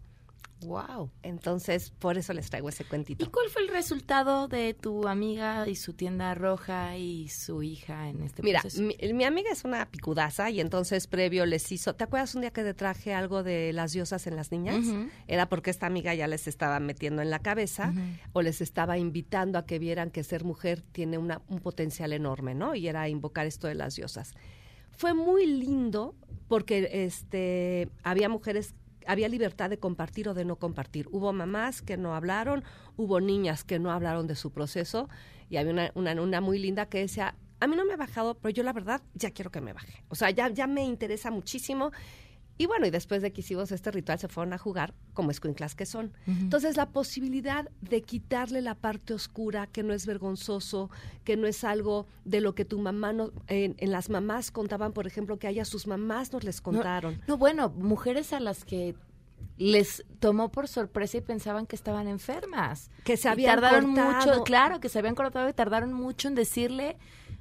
Wow. 0.62 1.10
Entonces, 1.22 1.90
por 1.90 2.18
eso 2.18 2.32
les 2.32 2.50
traigo 2.50 2.68
ese 2.68 2.84
cuentito. 2.84 3.24
¿Y 3.24 3.28
cuál 3.28 3.48
fue 3.48 3.62
el 3.62 3.68
resultado 3.68 4.48
de 4.48 4.74
tu 4.74 5.06
amiga 5.06 5.68
y 5.68 5.76
su 5.76 5.92
tienda 5.92 6.34
roja 6.34 6.96
y 6.96 7.28
su 7.28 7.62
hija 7.62 8.08
en 8.08 8.22
este 8.22 8.42
Mira, 8.42 8.60
proceso? 8.60 8.82
mi, 8.82 8.96
mi 9.12 9.24
amiga 9.24 9.50
es 9.52 9.64
una 9.64 9.88
picudaza 9.90 10.50
y 10.50 10.60
entonces 10.60 11.06
previo 11.06 11.46
les 11.46 11.70
hizo. 11.70 11.94
¿Te 11.94 12.04
acuerdas 12.04 12.34
un 12.34 12.40
día 12.40 12.50
que 12.50 12.62
te 12.62 12.74
traje 12.74 13.14
algo 13.14 13.42
de 13.42 13.72
las 13.72 13.92
diosas 13.92 14.26
en 14.26 14.36
las 14.36 14.50
niñas? 14.50 14.84
Era 15.26 15.48
porque 15.48 15.70
esta 15.70 15.86
amiga 15.86 16.14
ya 16.14 16.26
les 16.26 16.48
estaba 16.48 16.80
metiendo 16.80 17.22
en 17.22 17.30
la 17.30 17.38
cabeza 17.38 17.92
o 18.32 18.42
les 18.42 18.60
estaba 18.60 18.98
invitando 18.98 19.58
a 19.58 19.66
que 19.66 19.78
vieran 19.78 20.10
que 20.10 20.24
ser 20.24 20.44
mujer 20.44 20.82
tiene 20.92 21.18
una, 21.18 21.40
un 21.48 21.60
potencial 21.60 22.12
enorme, 22.12 22.54
¿no? 22.54 22.74
Y 22.74 22.88
era 22.88 23.08
invocar 23.08 23.46
esto 23.46 23.66
de 23.68 23.74
las 23.74 23.94
diosas. 23.96 24.34
Fue 24.90 25.14
muy 25.14 25.46
lindo 25.46 26.14
porque 26.48 27.04
este 27.04 27.88
había 28.02 28.28
mujeres 28.28 28.74
había 29.08 29.28
libertad 29.28 29.70
de 29.70 29.78
compartir 29.78 30.28
o 30.28 30.34
de 30.34 30.44
no 30.44 30.56
compartir. 30.56 31.08
Hubo 31.10 31.32
mamás 31.32 31.80
que 31.80 31.96
no 31.96 32.14
hablaron, 32.14 32.62
hubo 32.96 33.20
niñas 33.20 33.64
que 33.64 33.78
no 33.78 33.90
hablaron 33.90 34.26
de 34.26 34.34
su 34.34 34.52
proceso 34.52 35.08
y 35.48 35.56
había 35.56 35.90
una, 35.94 36.20
una, 36.20 36.40
muy 36.42 36.58
linda 36.58 36.86
que 36.86 36.98
decía, 36.98 37.34
a 37.58 37.66
mí 37.66 37.74
no 37.74 37.86
me 37.86 37.94
ha 37.94 37.96
bajado, 37.96 38.34
pero 38.34 38.50
yo 38.50 38.62
la 38.62 38.74
verdad 38.74 39.00
ya 39.14 39.30
quiero 39.30 39.50
que 39.50 39.62
me 39.62 39.72
baje. 39.72 40.04
O 40.08 40.14
sea, 40.14 40.30
ya, 40.30 40.50
ya 40.50 40.66
me 40.66 40.84
interesa 40.84 41.30
muchísimo. 41.30 41.90
Y 42.58 42.66
bueno, 42.66 42.86
y 42.86 42.90
después 42.90 43.22
de 43.22 43.32
que 43.32 43.40
hicimos 43.40 43.70
este 43.70 43.90
ritual 43.92 44.18
se 44.18 44.26
fueron 44.28 44.52
a 44.52 44.58
jugar 44.58 44.92
como 45.14 45.30
escuinclas 45.30 45.76
que 45.76 45.86
son. 45.86 46.12
Entonces, 46.26 46.76
la 46.76 46.90
posibilidad 46.90 47.70
de 47.80 48.02
quitarle 48.02 48.60
la 48.62 48.74
parte 48.74 49.14
oscura, 49.14 49.68
que 49.68 49.84
no 49.84 49.92
es 49.94 50.06
vergonzoso, 50.06 50.90
que 51.24 51.36
no 51.36 51.46
es 51.46 51.62
algo 51.62 52.06
de 52.24 52.40
lo 52.40 52.54
que 52.56 52.64
tu 52.64 52.80
mamá, 52.80 53.12
no, 53.12 53.30
en, 53.46 53.76
en 53.78 53.92
las 53.92 54.10
mamás 54.10 54.50
contaban, 54.50 54.92
por 54.92 55.06
ejemplo, 55.06 55.38
que 55.38 55.46
a 55.46 55.50
ellas 55.50 55.68
sus 55.68 55.86
mamás 55.86 56.32
nos 56.32 56.42
les 56.42 56.60
contaron. 56.60 57.20
No, 57.28 57.38
bueno, 57.38 57.70
mujeres 57.70 58.32
a 58.32 58.40
las 58.40 58.64
que 58.64 58.96
les 59.56 60.04
tomó 60.20 60.50
por 60.50 60.68
sorpresa 60.68 61.18
y 61.18 61.20
pensaban 61.20 61.66
que 61.66 61.76
estaban 61.76 62.08
enfermas. 62.08 62.90
Que 63.04 63.16
se 63.16 63.28
Y 63.28 63.30
habían 63.30 63.60
tardaron 63.60 63.94
cortado. 63.94 64.26
mucho, 64.32 64.44
claro, 64.44 64.80
que 64.80 64.88
se 64.88 64.98
habían 64.98 65.14
cortado 65.14 65.48
y 65.48 65.52
tardaron 65.52 65.92
mucho 65.92 66.28
en 66.28 66.34
decirle 66.34 66.96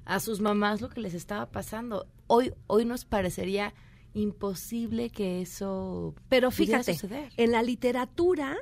a 0.06 0.20
sus 0.20 0.42
mamás 0.42 0.82
lo 0.82 0.90
que 0.90 1.02
les 1.02 1.14
estaba 1.14 1.48
pasando. 1.48 2.08
Hoy, 2.28 2.54
hoy 2.68 2.86
nos 2.86 3.06
parecería 3.06 3.74
imposible 4.18 5.10
que 5.10 5.42
eso 5.42 6.14
Pero 6.30 6.52
fíjate, 6.52 6.94
suceder. 6.94 7.32
en 7.38 7.52
la 7.52 7.64
literatura 7.64 8.58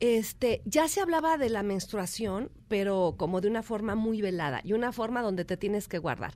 este, 0.00 0.60
ya 0.66 0.88
se 0.88 1.00
hablaba 1.00 1.38
de 1.38 1.48
la 1.48 1.62
menstruación, 1.62 2.50
pero 2.68 3.14
como 3.16 3.40
de 3.40 3.48
una 3.48 3.62
forma 3.62 3.94
muy 3.94 4.20
velada 4.20 4.60
y 4.62 4.72
una 4.74 4.92
forma 4.92 5.22
donde 5.22 5.44
te 5.44 5.56
tienes 5.56 5.88
que 5.88 5.98
guardar. 5.98 6.34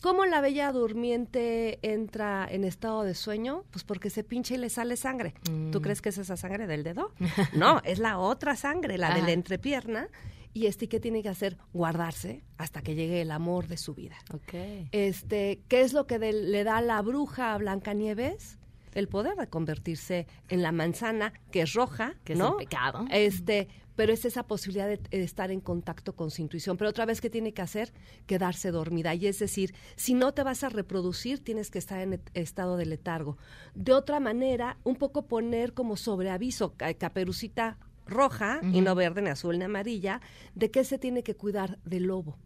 ¿Cómo 0.00 0.24
la 0.24 0.40
bella 0.40 0.72
durmiente 0.72 1.78
entra 1.82 2.46
en 2.50 2.64
estado 2.64 3.02
de 3.02 3.14
sueño? 3.14 3.64
Pues 3.70 3.84
porque 3.84 4.08
se 4.10 4.24
pincha 4.24 4.54
y 4.54 4.58
le 4.58 4.70
sale 4.70 4.96
sangre. 4.96 5.34
¿Tú 5.72 5.80
Mm. 5.80 5.82
crees 5.82 6.00
que 6.00 6.08
es 6.10 6.18
esa 6.18 6.36
sangre 6.36 6.66
del 6.66 6.84
dedo? 6.84 7.12
No, 7.54 7.80
es 7.84 7.98
la 7.98 8.18
otra 8.18 8.56
sangre, 8.56 8.96
la 8.96 9.12
de 9.14 9.22
la 9.22 9.32
entrepierna. 9.32 10.08
Y 10.52 10.66
este, 10.66 10.88
¿qué 10.88 10.98
tiene 11.00 11.22
que 11.22 11.28
hacer? 11.28 11.56
Guardarse 11.72 12.42
hasta 12.58 12.82
que 12.82 12.94
llegue 12.94 13.20
el 13.22 13.30
amor 13.30 13.68
de 13.68 13.76
su 13.76 13.94
vida. 13.94 14.16
Ok. 14.34 14.54
Este, 14.92 15.62
¿qué 15.68 15.82
es 15.82 15.92
lo 15.92 16.06
que 16.06 16.18
de- 16.18 16.32
le 16.32 16.64
da 16.64 16.80
la 16.80 17.00
bruja 17.02 17.54
a 17.54 17.58
Blancanieves? 17.58 18.58
El 18.92 19.06
poder 19.06 19.36
de 19.36 19.46
convertirse 19.48 20.26
en 20.48 20.62
la 20.62 20.72
manzana 20.72 21.32
que 21.52 21.62
es 21.62 21.74
roja, 21.74 22.14
Que 22.24 22.32
es 22.32 22.38
¿no? 22.38 22.50
el 22.50 22.56
pecado. 22.56 23.04
Este, 23.12 23.68
pero 23.94 24.12
es 24.12 24.24
esa 24.24 24.42
posibilidad 24.48 24.88
de, 24.88 24.96
de 24.96 25.22
estar 25.22 25.52
en 25.52 25.60
contacto 25.60 26.16
con 26.16 26.32
su 26.32 26.42
intuición. 26.42 26.76
Pero 26.76 26.90
otra 26.90 27.04
vez, 27.06 27.20
¿qué 27.20 27.30
tiene 27.30 27.52
que 27.54 27.62
hacer? 27.62 27.92
Quedarse 28.26 28.72
dormida. 28.72 29.14
Y 29.14 29.26
es 29.28 29.38
decir, 29.38 29.74
si 29.94 30.14
no 30.14 30.32
te 30.34 30.42
vas 30.42 30.64
a 30.64 30.70
reproducir, 30.70 31.38
tienes 31.44 31.70
que 31.70 31.78
estar 31.78 32.00
en 32.00 32.20
estado 32.34 32.76
de 32.76 32.86
letargo. 32.86 33.38
De 33.76 33.92
otra 33.92 34.18
manera, 34.18 34.78
un 34.82 34.96
poco 34.96 35.28
poner 35.28 35.72
como 35.72 35.96
sobreaviso, 35.96 36.74
ca- 36.76 36.92
caperucita 36.94 37.78
roja, 38.10 38.60
y 38.62 38.80
no 38.80 38.94
verde, 38.94 39.22
ni 39.22 39.30
azul, 39.30 39.58
ni 39.58 39.64
amarilla, 39.64 40.20
de 40.54 40.70
que 40.70 40.84
se 40.84 40.98
tiene 40.98 41.22
que 41.22 41.36
cuidar 41.36 41.78
del 41.84 42.04
lobo. 42.04 42.36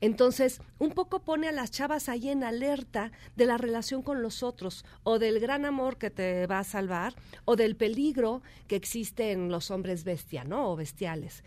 Entonces, 0.00 0.60
un 0.78 0.90
poco 0.90 1.24
pone 1.24 1.48
a 1.48 1.52
las 1.52 1.72
chavas 1.72 2.08
ahí 2.08 2.28
en 2.28 2.44
alerta 2.44 3.10
de 3.34 3.46
la 3.46 3.58
relación 3.58 4.02
con 4.02 4.22
los 4.22 4.42
otros, 4.42 4.84
o 5.02 5.18
del 5.18 5.40
gran 5.40 5.64
amor 5.64 5.98
que 5.98 6.10
te 6.10 6.46
va 6.46 6.60
a 6.60 6.64
salvar, 6.64 7.14
o 7.44 7.56
del 7.56 7.74
peligro 7.74 8.42
que 8.68 8.76
existe 8.76 9.32
en 9.32 9.50
los 9.50 9.70
hombres 9.70 10.04
bestia, 10.04 10.44
¿no? 10.44 10.70
O 10.70 10.76
bestiales. 10.76 11.42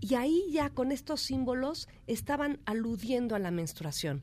Y 0.00 0.14
ahí 0.14 0.44
ya 0.52 0.68
con 0.68 0.92
estos 0.92 1.22
símbolos 1.22 1.88
estaban 2.06 2.60
aludiendo 2.66 3.34
a 3.34 3.38
la 3.38 3.50
menstruación. 3.50 4.22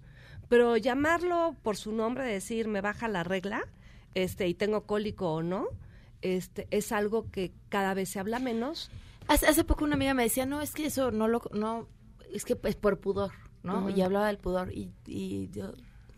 Pero 0.50 0.78
llamarlo 0.78 1.56
por 1.64 1.76
su 1.76 1.92
nombre, 1.92 2.26
decir 2.26 2.68
me 2.68 2.82
baja 2.82 3.08
la 3.08 3.24
regla, 3.24 3.64
este, 4.14 4.48
y 4.48 4.54
tengo 4.54 4.86
cólico 4.86 5.34
o 5.34 5.42
no, 5.42 5.66
este, 6.24 6.68
es 6.72 6.92
algo 6.92 7.30
que 7.30 7.54
cada 7.70 7.94
vez 7.94 8.10
se 8.10 8.20
habla 8.20 8.40
menos. 8.40 8.90
Hace, 9.28 9.48
hace 9.48 9.64
poco 9.64 9.86
una 9.86 9.96
amiga 9.96 10.14
me 10.14 10.24
decía, 10.24 10.46
no, 10.46 10.62
es 10.62 10.72
que 10.72 10.86
eso 10.86 11.12
no 11.12 11.28
lo, 11.28 11.42
no, 11.54 11.88
es 12.34 12.46
que 12.46 12.58
es 12.64 12.76
por 12.76 13.00
pudor, 13.00 13.32
¿no? 13.62 13.90
Y 13.90 14.02
hablaba 14.02 14.28
del 14.28 14.38
pudor 14.38 14.72
y, 14.74 14.92
y 15.06 15.50
yo 15.52 15.74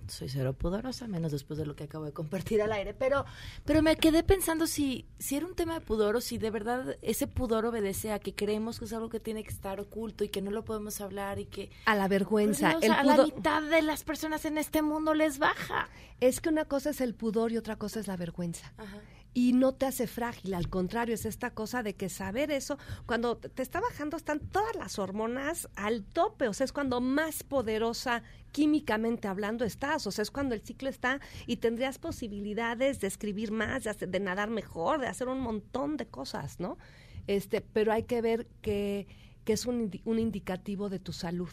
soy 0.08 0.30
cero 0.30 0.54
pudorosa, 0.54 1.08
menos 1.08 1.32
después 1.32 1.58
de 1.58 1.66
lo 1.66 1.76
que 1.76 1.86
acabo 1.86 2.06
de 2.06 2.14
compartir 2.14 2.62
al 2.62 2.72
aire, 2.72 2.94
pero, 2.94 3.26
pero 3.64 3.82
me 3.82 3.96
quedé 3.96 4.24
pensando 4.24 4.68
si, 4.68 5.08
si 5.20 5.36
era 5.36 5.46
un 5.46 5.56
tema 5.56 5.76
de 5.76 5.82
pudor 5.82 6.16
o 6.16 6.22
si 6.22 6.38
de 6.38 6.52
verdad 6.52 6.98
ese 7.02 7.28
pudor 7.28 7.66
obedece 7.66 8.12
a 8.12 8.20
que 8.20 8.34
creemos 8.34 8.80
que 8.80 8.86
es 8.86 8.94
algo 8.94 9.10
que 9.10 9.20
tiene 9.20 9.44
que 9.44 9.50
estar 9.50 9.80
oculto 9.80 10.24
y 10.24 10.30
que 10.30 10.42
no 10.42 10.52
lo 10.52 10.64
podemos 10.64 11.02
hablar 11.02 11.40
y 11.40 11.46
que... 11.46 11.72
A 11.86 11.96
la 11.96 12.08
vergüenza. 12.08 12.74
Por 12.74 12.82
Dios, 12.82 12.94
el 12.94 13.00
a 13.00 13.04
la 13.04 13.24
mitad 13.24 13.64
de 13.64 13.82
las 13.82 14.04
personas 14.04 14.46
en 14.46 14.58
este 14.58 14.82
mundo 14.82 15.14
les 15.14 15.40
baja. 15.40 15.90
Es 16.20 16.42
que 16.42 16.50
una 16.50 16.66
cosa 16.66 16.92
es 16.92 17.02
el 17.02 17.16
pudor 17.16 17.52
y 17.52 17.58
otra 17.58 17.78
cosa 17.78 18.00
es 18.00 18.08
la 18.08 18.18
vergüenza. 18.18 18.74
Y 19.38 19.52
no 19.52 19.74
te 19.74 19.86
hace 19.86 20.08
frágil, 20.08 20.54
al 20.54 20.70
contrario, 20.70 21.14
es 21.14 21.26
esta 21.26 21.52
cosa 21.54 21.84
de 21.84 21.94
que 21.94 22.08
saber 22.08 22.52
eso, 22.52 22.78
cuando 23.06 23.36
te 23.36 23.62
está 23.62 23.82
bajando 23.82 24.16
están 24.16 24.40
todas 24.40 24.74
las 24.78 24.98
hormonas 24.98 25.68
al 25.76 26.06
tope, 26.06 26.48
o 26.48 26.54
sea, 26.54 26.64
es 26.64 26.72
cuando 26.72 27.02
más 27.02 27.44
poderosa 27.44 28.24
químicamente 28.54 29.28
hablando 29.28 29.66
estás, 29.66 30.08
o 30.08 30.12
sea, 30.12 30.24
es 30.24 30.32
cuando 30.32 30.56
el 30.56 30.62
ciclo 30.62 30.88
está 30.88 31.20
y 31.48 31.58
tendrías 31.58 32.00
posibilidades 32.00 33.02
de 33.02 33.08
escribir 33.08 33.52
más, 33.52 33.84
de, 33.84 33.90
hacer- 33.90 34.10
de 34.10 34.22
nadar 34.22 34.50
mejor, 34.50 35.02
de 35.02 35.08
hacer 35.08 35.28
un 35.28 35.42
montón 35.42 35.98
de 35.98 36.06
cosas, 36.08 36.62
¿no? 36.62 36.78
Este, 37.28 37.60
pero 37.60 37.92
hay 37.92 38.04
que 38.04 38.22
ver 38.22 38.48
que, 38.62 39.06
que 39.44 39.52
es 39.52 39.66
un, 39.66 39.92
un 40.06 40.18
indicativo 40.18 40.88
de 40.88 41.00
tu 41.00 41.12
salud 41.12 41.50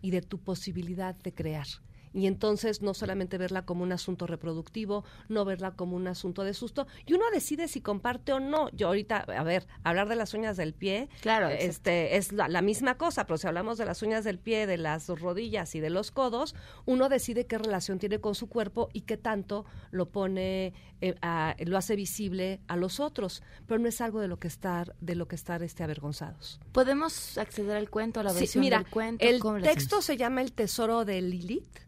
y 0.00 0.10
de 0.10 0.22
tu 0.22 0.38
posibilidad 0.38 1.14
de 1.16 1.34
crear. 1.34 1.66
Y 2.14 2.26
entonces 2.26 2.82
no 2.82 2.94
solamente 2.94 3.38
verla 3.38 3.64
como 3.66 3.82
un 3.82 3.92
asunto 3.92 4.26
reproductivo, 4.26 5.04
no 5.28 5.44
verla 5.44 5.72
como 5.72 5.96
un 5.96 6.06
asunto 6.08 6.44
de 6.44 6.54
susto. 6.54 6.86
Y 7.06 7.12
uno 7.14 7.24
decide 7.32 7.68
si 7.68 7.80
comparte 7.80 8.32
o 8.32 8.40
no. 8.40 8.70
Yo 8.70 8.88
ahorita, 8.88 9.18
a 9.18 9.42
ver, 9.42 9.66
hablar 9.84 10.08
de 10.08 10.16
las 10.16 10.32
uñas 10.34 10.56
del 10.56 10.72
pie, 10.74 11.08
Claro, 11.20 11.48
este, 11.48 12.16
es 12.16 12.32
la, 12.32 12.48
la 12.48 12.62
misma 12.62 12.96
cosa, 12.96 13.26
pero 13.26 13.36
si 13.38 13.46
hablamos 13.46 13.78
de 13.78 13.84
las 13.84 14.02
uñas 14.02 14.24
del 14.24 14.38
pie, 14.38 14.66
de 14.66 14.76
las 14.78 15.08
rodillas 15.08 15.74
y 15.74 15.80
de 15.80 15.90
los 15.90 16.10
codos, 16.10 16.54
uno 16.86 17.08
decide 17.08 17.46
qué 17.46 17.58
relación 17.58 17.98
tiene 17.98 18.20
con 18.20 18.34
su 18.34 18.48
cuerpo 18.48 18.88
y 18.92 19.02
qué 19.02 19.16
tanto 19.16 19.64
lo 19.90 20.08
pone, 20.10 20.72
eh, 21.00 21.14
a- 21.22 21.54
lo 21.66 21.76
hace 21.76 21.96
visible 21.96 22.60
a 22.68 22.76
los 22.76 23.00
otros. 23.00 23.42
Pero 23.66 23.78
no 23.80 23.88
es 23.88 24.00
algo 24.00 24.20
de 24.20 24.28
lo 24.28 24.38
que 24.38 24.48
estar, 24.48 24.94
de 25.00 25.14
lo 25.14 25.28
que 25.28 25.36
estar 25.36 25.62
este, 25.62 25.82
avergonzados. 25.84 26.60
¿Podemos 26.72 27.36
acceder 27.38 27.76
al 27.76 27.90
cuento, 27.90 28.20
a 28.20 28.22
la 28.22 28.30
Sí, 28.30 28.40
versión 28.40 28.60
mira, 28.62 28.78
del 28.78 28.86
cuento? 28.88 29.24
el 29.24 29.38
¿Cómo 29.40 29.58
lo 29.58 29.64
texto 29.64 30.00
se 30.02 30.16
llama 30.16 30.40
El 30.42 30.52
Tesoro 30.52 31.04
de 31.04 31.20
Lilith. 31.22 31.78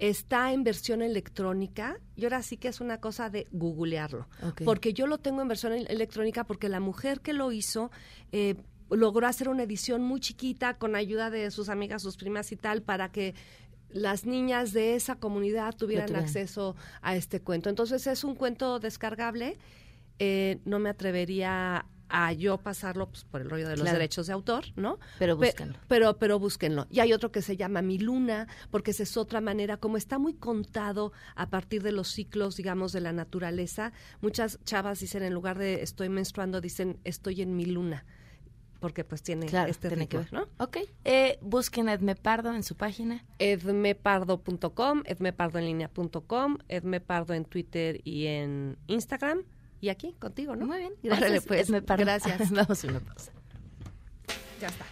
Está 0.00 0.52
en 0.54 0.64
versión 0.64 1.02
electrónica 1.02 1.98
y 2.16 2.24
ahora 2.24 2.42
sí 2.42 2.56
que 2.56 2.68
es 2.68 2.80
una 2.80 3.00
cosa 3.00 3.28
de 3.28 3.46
googlearlo. 3.52 4.26
Porque 4.64 4.94
yo 4.94 5.06
lo 5.06 5.18
tengo 5.18 5.42
en 5.42 5.48
versión 5.48 5.74
el- 5.74 5.86
electrónica 5.90 6.44
porque 6.44 6.70
la 6.70 6.80
mujer 6.80 7.20
que 7.20 7.34
lo 7.34 7.52
hizo 7.52 7.90
eh, 8.32 8.54
logró 8.90 9.26
hacer 9.26 9.50
una 9.50 9.62
edición 9.64 10.02
muy 10.02 10.20
chiquita 10.20 10.78
con 10.78 10.96
ayuda 10.96 11.28
de 11.28 11.50
sus 11.50 11.68
amigas, 11.68 12.00
sus 12.02 12.16
primas 12.16 12.50
y 12.50 12.56
tal 12.56 12.80
para 12.82 13.12
que 13.12 13.34
las 13.90 14.24
niñas 14.24 14.72
de 14.72 14.94
esa 14.94 15.16
comunidad 15.16 15.76
tuvieran 15.76 16.06
tuvieran. 16.06 16.24
acceso 16.24 16.76
a 17.02 17.14
este 17.14 17.40
cuento. 17.40 17.68
Entonces 17.68 18.06
es 18.06 18.24
un 18.24 18.34
cuento 18.36 18.80
descargable. 18.80 19.58
Eh, 20.18 20.60
no 20.64 20.78
me 20.78 20.88
atrevería 20.88 21.84
a 22.10 22.32
yo 22.32 22.58
pasarlo 22.58 23.08
pues, 23.08 23.24
por 23.24 23.40
el 23.40 23.48
rollo 23.50 23.64
de 23.68 23.76
los 23.76 23.82
Claro. 23.82 23.98
derechos 23.98 24.26
de 24.26 24.32
autor, 24.32 24.64
¿no? 24.76 24.98
Pero 25.18 25.38
Pe- 25.38 25.46
búsquenlo. 25.46 25.78
pero, 25.88 26.18
pero 26.18 26.38
búsquenlo. 26.38 26.86
Y 26.90 27.00
hay 27.00 27.12
otro 27.12 27.30
que 27.32 27.40
se 27.42 27.56
llama 27.56 27.82
Mi 27.82 27.98
Luna, 27.98 28.48
porque 28.70 28.90
esa 28.90 29.02
es 29.04 29.16
otra 29.16 29.40
manera, 29.40 29.76
como 29.76 29.96
está 29.96 30.18
muy 30.18 30.34
contado 30.34 31.12
a 31.36 31.48
partir 31.50 31.82
de 31.82 31.92
los 31.92 32.08
ciclos, 32.08 32.56
digamos, 32.56 32.92
de 32.92 33.00
la 33.00 33.12
naturaleza. 33.12 33.92
Muchas 34.20 34.58
chavas 34.64 35.00
dicen, 35.00 35.22
en 35.22 35.32
lugar 35.34 35.58
de 35.58 35.82
estoy 35.82 36.08
menstruando, 36.08 36.60
dicen 36.60 36.98
estoy 37.04 37.42
en 37.42 37.56
mi 37.56 37.64
luna, 37.66 38.04
porque 38.80 39.04
pues 39.04 39.22
tiene 39.22 39.46
Claro, 39.46 39.70
este 39.70 39.88
tiene 39.88 40.08
que 40.08 40.18
ritmo, 40.18 40.40
ver. 40.40 40.48
¿no? 40.58 40.64
Ok. 40.64 40.78
Eh, 41.04 41.38
busquen 41.42 41.88
a 41.88 41.92
Edme 41.92 42.14
Pardo 42.16 42.54
en 42.54 42.62
su 42.62 42.76
página. 42.76 43.24
edmepardo.com, 43.38 45.02
edmepardoenlinea.com, 45.04 46.58
edmepardo 46.68 47.34
en 47.34 47.44
Twitter 47.44 48.00
y 48.04 48.26
en 48.26 48.78
Instagram. 48.86 49.42
Y 49.80 49.88
aquí, 49.88 50.14
contigo, 50.18 50.56
¿no? 50.56 50.66
Muy 50.66 50.78
bien, 50.78 50.92
Órale, 51.04 51.20
gracias. 51.20 51.44
pues. 51.46 51.68
Edme 51.68 51.82
Pardo. 51.82 52.04
Gracias. 52.04 52.50
Vamos 52.50 52.84
a 52.84 52.86
una 52.88 53.00
pausa. 53.00 53.32
ya 54.60 54.68
está. 54.68 54.84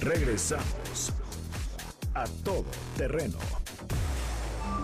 Regresamos 0.00 1.12
a 2.14 2.24
todo 2.44 2.64
terreno. 2.96 3.38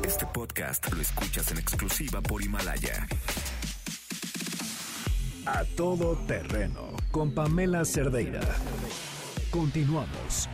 Este 0.05 0.26
podcast 0.26 0.92
lo 0.92 1.01
escuchas 1.01 1.51
en 1.51 1.59
exclusiva 1.59 2.20
por 2.20 2.42
Himalaya. 2.42 3.07
A 5.47 5.64
todo 5.76 6.16
terreno 6.26 6.97
con 7.11 7.32
Pamela 7.32 7.84
Cerdeira. 7.84 8.40
Continuamos. 9.51 10.49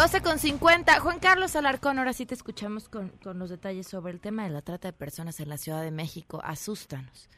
12 0.00 0.22
con 0.22 0.38
50. 0.38 0.98
Juan 1.00 1.18
Carlos 1.18 1.54
Alarcón, 1.56 1.98
ahora 1.98 2.14
sí 2.14 2.24
te 2.24 2.32
escuchamos 2.32 2.88
con, 2.88 3.10
con 3.22 3.38
los 3.38 3.50
detalles 3.50 3.86
sobre 3.86 4.14
el 4.14 4.18
tema 4.18 4.44
de 4.44 4.48
la 4.48 4.62
trata 4.62 4.88
de 4.88 4.94
personas 4.94 5.40
en 5.40 5.50
la 5.50 5.58
Ciudad 5.58 5.82
de 5.82 5.90
México. 5.90 6.40
Asústanos. 6.42 7.28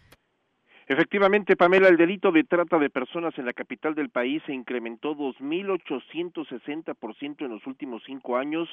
Efectivamente, 0.86 1.56
Pamela, 1.56 1.88
el 1.88 1.96
delito 1.96 2.30
de 2.30 2.44
trata 2.44 2.78
de 2.78 2.88
personas 2.88 3.36
en 3.36 3.46
la 3.46 3.52
capital 3.52 3.96
del 3.96 4.10
país 4.10 4.44
se 4.46 4.52
incrementó 4.52 5.16
2.860% 5.16 7.44
en 7.44 7.48
los 7.48 7.66
últimos 7.66 8.00
cinco 8.06 8.36
años, 8.36 8.68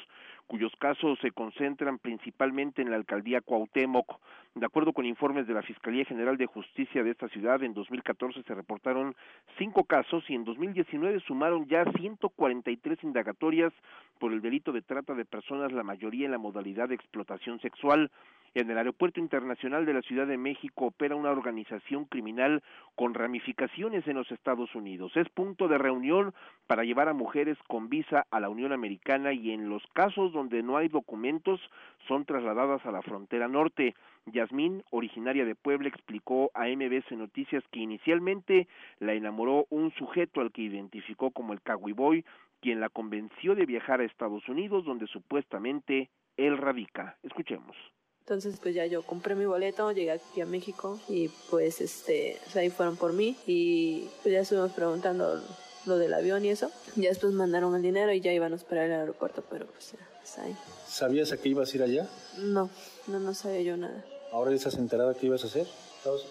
cuyos 0.46 0.70
casos 0.78 1.18
se 1.20 1.32
concentran 1.32 1.98
principalmente 1.98 2.82
en 2.82 2.90
la 2.90 2.96
alcaldía 2.96 3.40
Cuauhtémoc. 3.40 4.20
De 4.56 4.66
acuerdo 4.66 4.92
con 4.92 5.06
informes 5.06 5.46
de 5.46 5.54
la 5.54 5.62
Fiscalía 5.62 6.04
General 6.04 6.36
de 6.36 6.46
Justicia 6.46 7.04
de 7.04 7.12
esta 7.12 7.28
ciudad, 7.28 7.62
en 7.62 7.72
2014 7.72 8.42
se 8.42 8.54
reportaron 8.54 9.14
cinco 9.58 9.84
casos 9.84 10.24
y 10.28 10.34
en 10.34 10.44
2019 10.44 11.20
sumaron 11.20 11.68
ya 11.68 11.84
143 11.84 12.98
indagatorias 13.04 13.72
por 14.18 14.32
el 14.32 14.42
delito 14.42 14.72
de 14.72 14.82
trata 14.82 15.14
de 15.14 15.24
personas, 15.24 15.70
la 15.70 15.84
mayoría 15.84 16.26
en 16.26 16.32
la 16.32 16.38
modalidad 16.38 16.88
de 16.88 16.96
explotación 16.96 17.60
sexual. 17.60 18.10
En 18.52 18.68
el 18.68 18.76
Aeropuerto 18.76 19.20
Internacional 19.20 19.86
de 19.86 19.94
la 19.94 20.02
Ciudad 20.02 20.26
de 20.26 20.36
México 20.36 20.86
opera 20.86 21.14
una 21.14 21.30
organización 21.30 22.04
criminal 22.04 22.64
con 22.96 23.14
ramificaciones 23.14 24.04
en 24.08 24.16
los 24.16 24.30
Estados 24.32 24.74
Unidos. 24.74 25.16
Es 25.16 25.28
punto 25.28 25.68
de 25.68 25.78
reunión 25.78 26.34
para 26.66 26.82
llevar 26.82 27.08
a 27.08 27.14
mujeres 27.14 27.56
con 27.68 27.88
visa 27.88 28.26
a 28.28 28.40
la 28.40 28.48
Unión 28.48 28.72
Americana 28.72 29.32
y 29.32 29.52
en 29.52 29.68
los 29.68 29.86
casos 29.92 30.32
donde 30.32 30.64
no 30.64 30.76
hay 30.76 30.88
documentos 30.88 31.60
son 32.08 32.24
trasladadas 32.24 32.84
a 32.84 32.90
la 32.90 33.02
frontera 33.02 33.46
norte. 33.46 33.94
Yasmín, 34.32 34.82
originaria 34.90 35.44
de 35.44 35.54
Puebla, 35.54 35.88
explicó 35.88 36.50
a 36.54 36.66
MBC 36.66 37.12
Noticias 37.12 37.64
que 37.70 37.80
inicialmente 37.80 38.68
la 38.98 39.14
enamoró 39.14 39.66
un 39.70 39.92
sujeto 39.92 40.40
al 40.40 40.52
que 40.52 40.62
identificó 40.62 41.30
como 41.30 41.52
el 41.52 41.62
Caguiboy, 41.62 42.24
quien 42.60 42.80
la 42.80 42.88
convenció 42.88 43.54
de 43.54 43.66
viajar 43.66 44.00
a 44.00 44.04
Estados 44.04 44.48
Unidos, 44.48 44.84
donde 44.84 45.06
supuestamente 45.06 46.10
él 46.36 46.58
radica. 46.58 47.16
Escuchemos. 47.22 47.76
Entonces 48.20 48.60
pues 48.60 48.74
ya 48.74 48.86
yo 48.86 49.02
compré 49.02 49.34
mi 49.34 49.44
boleto, 49.44 49.90
llegué 49.92 50.12
aquí 50.12 50.40
a 50.40 50.46
México 50.46 51.00
y 51.08 51.28
pues 51.50 51.80
este, 51.80 52.38
pues, 52.44 52.56
ahí 52.56 52.70
fueron 52.70 52.96
por 52.96 53.12
mí 53.12 53.36
y 53.46 54.08
pues 54.22 54.32
ya 54.32 54.40
estuvimos 54.40 54.72
preguntando 54.72 55.42
lo 55.86 55.98
del 55.98 56.14
avión 56.14 56.44
y 56.44 56.50
eso. 56.50 56.70
Ya 56.96 57.08
después 57.08 57.32
mandaron 57.32 57.74
el 57.74 57.82
dinero 57.82 58.12
y 58.12 58.20
ya 58.20 58.32
iban 58.32 58.52
a 58.52 58.56
esperar 58.56 58.86
el 58.86 58.92
aeropuerto, 58.92 59.42
pero 59.50 59.66
pues 59.66 59.92
ya, 59.92 60.08
está 60.22 60.44
ahí. 60.44 60.56
¿Sabías 60.86 61.32
a 61.32 61.38
qué 61.38 61.48
ibas 61.48 61.72
a 61.72 61.76
ir 61.76 61.82
allá? 61.82 62.08
No, 62.38 62.70
no, 63.08 63.18
no 63.18 63.34
sabía 63.34 63.62
yo 63.62 63.76
nada. 63.76 64.04
¿Ahora 64.32 64.50
ya 64.50 64.56
estás 64.56 64.78
enterada 64.78 65.14
qué 65.14 65.26
ibas 65.26 65.42
a 65.44 65.48
hacer? 65.48 65.66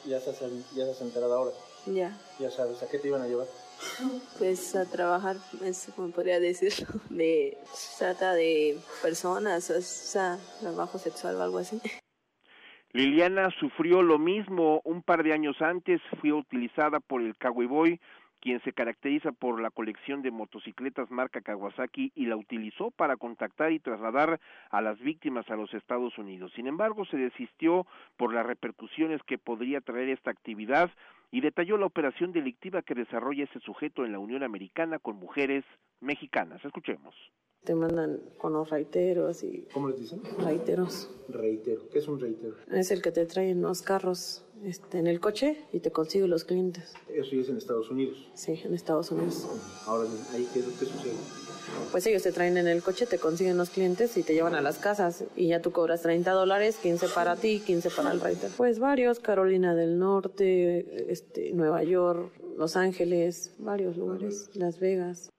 Ya 0.05 0.17
estás, 0.17 0.39
ya 0.73 0.83
estás 0.83 1.01
enterada 1.01 1.35
ahora. 1.35 1.51
Ya. 1.85 2.17
Ya 2.39 2.49
sabes, 2.49 2.81
¿a 2.81 2.89
qué 2.89 2.97
te 2.97 3.09
iban 3.09 3.21
a 3.21 3.27
llevar? 3.27 3.47
Pues 4.37 4.75
a 4.75 4.85
trabajar, 4.89 5.37
es 5.63 5.91
como 5.95 6.11
podría 6.11 6.39
decir, 6.39 6.71
de 7.09 7.57
trata 7.97 8.33
de 8.33 8.79
personas, 9.01 9.69
o 9.69 9.81
sea, 9.81 10.37
trabajo 10.61 10.97
sexual 10.97 11.35
o 11.35 11.43
algo 11.43 11.57
así. 11.57 11.81
Liliana 12.93 13.49
sufrió 13.59 14.01
lo 14.01 14.17
mismo 14.17 14.81
un 14.83 15.03
par 15.03 15.23
de 15.23 15.33
años 15.33 15.61
antes, 15.61 16.01
fue 16.19 16.31
utilizada 16.31 16.99
por 16.99 17.21
el 17.21 17.35
Boy, 17.67 17.99
quien 18.41 18.61
se 18.61 18.73
caracteriza 18.73 19.31
por 19.31 19.61
la 19.61 19.69
colección 19.69 20.21
de 20.21 20.31
motocicletas 20.31 21.11
marca 21.11 21.41
Kawasaki 21.41 22.11
y 22.15 22.25
la 22.25 22.35
utilizó 22.35 22.91
para 22.91 23.17
contactar 23.17 23.71
y 23.71 23.79
trasladar 23.79 24.39
a 24.69 24.81
las 24.81 24.99
víctimas 24.99 25.49
a 25.49 25.55
los 25.55 25.73
Estados 25.73 26.17
Unidos. 26.17 26.51
Sin 26.55 26.67
embargo, 26.67 27.05
se 27.05 27.17
desistió 27.17 27.85
por 28.17 28.33
las 28.33 28.45
repercusiones 28.45 29.21
que 29.23 29.37
podría 29.37 29.81
traer 29.81 30.09
esta 30.09 30.31
actividad 30.31 30.89
y 31.31 31.41
detalló 31.41 31.77
la 31.77 31.85
operación 31.85 32.31
delictiva 32.31 32.81
que 32.81 32.95
desarrolla 32.95 33.43
ese 33.43 33.59
sujeto 33.59 34.05
en 34.05 34.11
la 34.11 34.19
Unión 34.19 34.43
Americana 34.43 34.99
con 34.99 35.17
mujeres 35.17 35.63
mexicanas. 35.99 36.63
Escuchemos. 36.63 37.15
Te 37.63 37.75
mandan 37.75 38.21
con 38.37 38.53
los 38.53 38.69
reiteros 38.69 39.43
y... 39.43 39.67
¿Cómo 39.73 39.89
les 39.89 39.99
dicen? 39.99 40.21
Reiteros. 40.39 41.09
Reitero. 41.27 41.87
¿Qué 41.89 41.99
es 41.99 42.07
un 42.07 42.19
reitero? 42.19 42.55
Es 42.71 42.89
el 42.91 43.01
que 43.01 43.11
te 43.11 43.25
trae 43.25 43.51
en 43.51 43.61
los 43.61 43.81
carros 43.81 44.43
este, 44.63 44.97
en 44.97 45.07
el 45.07 45.19
coche 45.19 45.57
y 45.71 45.79
te 45.79 45.91
consigue 45.91 46.27
los 46.27 46.45
clientes. 46.45 46.93
¿Eso 47.09 47.35
ya 47.35 47.41
es 47.41 47.49
en 47.49 47.57
Estados 47.57 47.91
Unidos? 47.91 48.29
Sí, 48.33 48.59
en 48.63 48.73
Estados 48.73 49.11
Unidos. 49.11 49.47
Ahora, 49.85 50.09
¿ahí 50.33 50.47
qué, 50.53 50.61
qué 50.61 50.85
sucede? 50.85 51.13
Pues 51.91 52.05
ellos 52.07 52.23
te 52.23 52.31
traen 52.31 52.57
en 52.57 52.67
el 52.67 52.81
coche, 52.81 53.05
te 53.05 53.19
consiguen 53.19 53.57
los 53.57 53.69
clientes 53.69 54.17
y 54.17 54.23
te 54.23 54.33
llevan 54.33 54.55
a 54.55 54.61
las 54.61 54.79
casas 54.79 55.25
y 55.35 55.47
ya 55.47 55.61
tú 55.61 55.71
cobras 55.71 56.01
30 56.01 56.31
dólares, 56.31 56.77
15 56.81 57.07
para 57.09 57.35
ti, 57.35 57.61
15 57.65 57.89
para 57.91 58.11
el 58.11 58.19
reiter. 58.19 58.49
Pues 58.57 58.79
varios, 58.79 59.19
Carolina 59.19 59.75
del 59.75 59.99
Norte, 59.99 61.11
este, 61.11 61.51
Nueva 61.53 61.83
York, 61.83 62.31
Los 62.57 62.75
Ángeles, 62.75 63.55
varios 63.59 63.97
lugares, 63.97 64.49
Las 64.55 64.79
Vegas. 64.79 65.29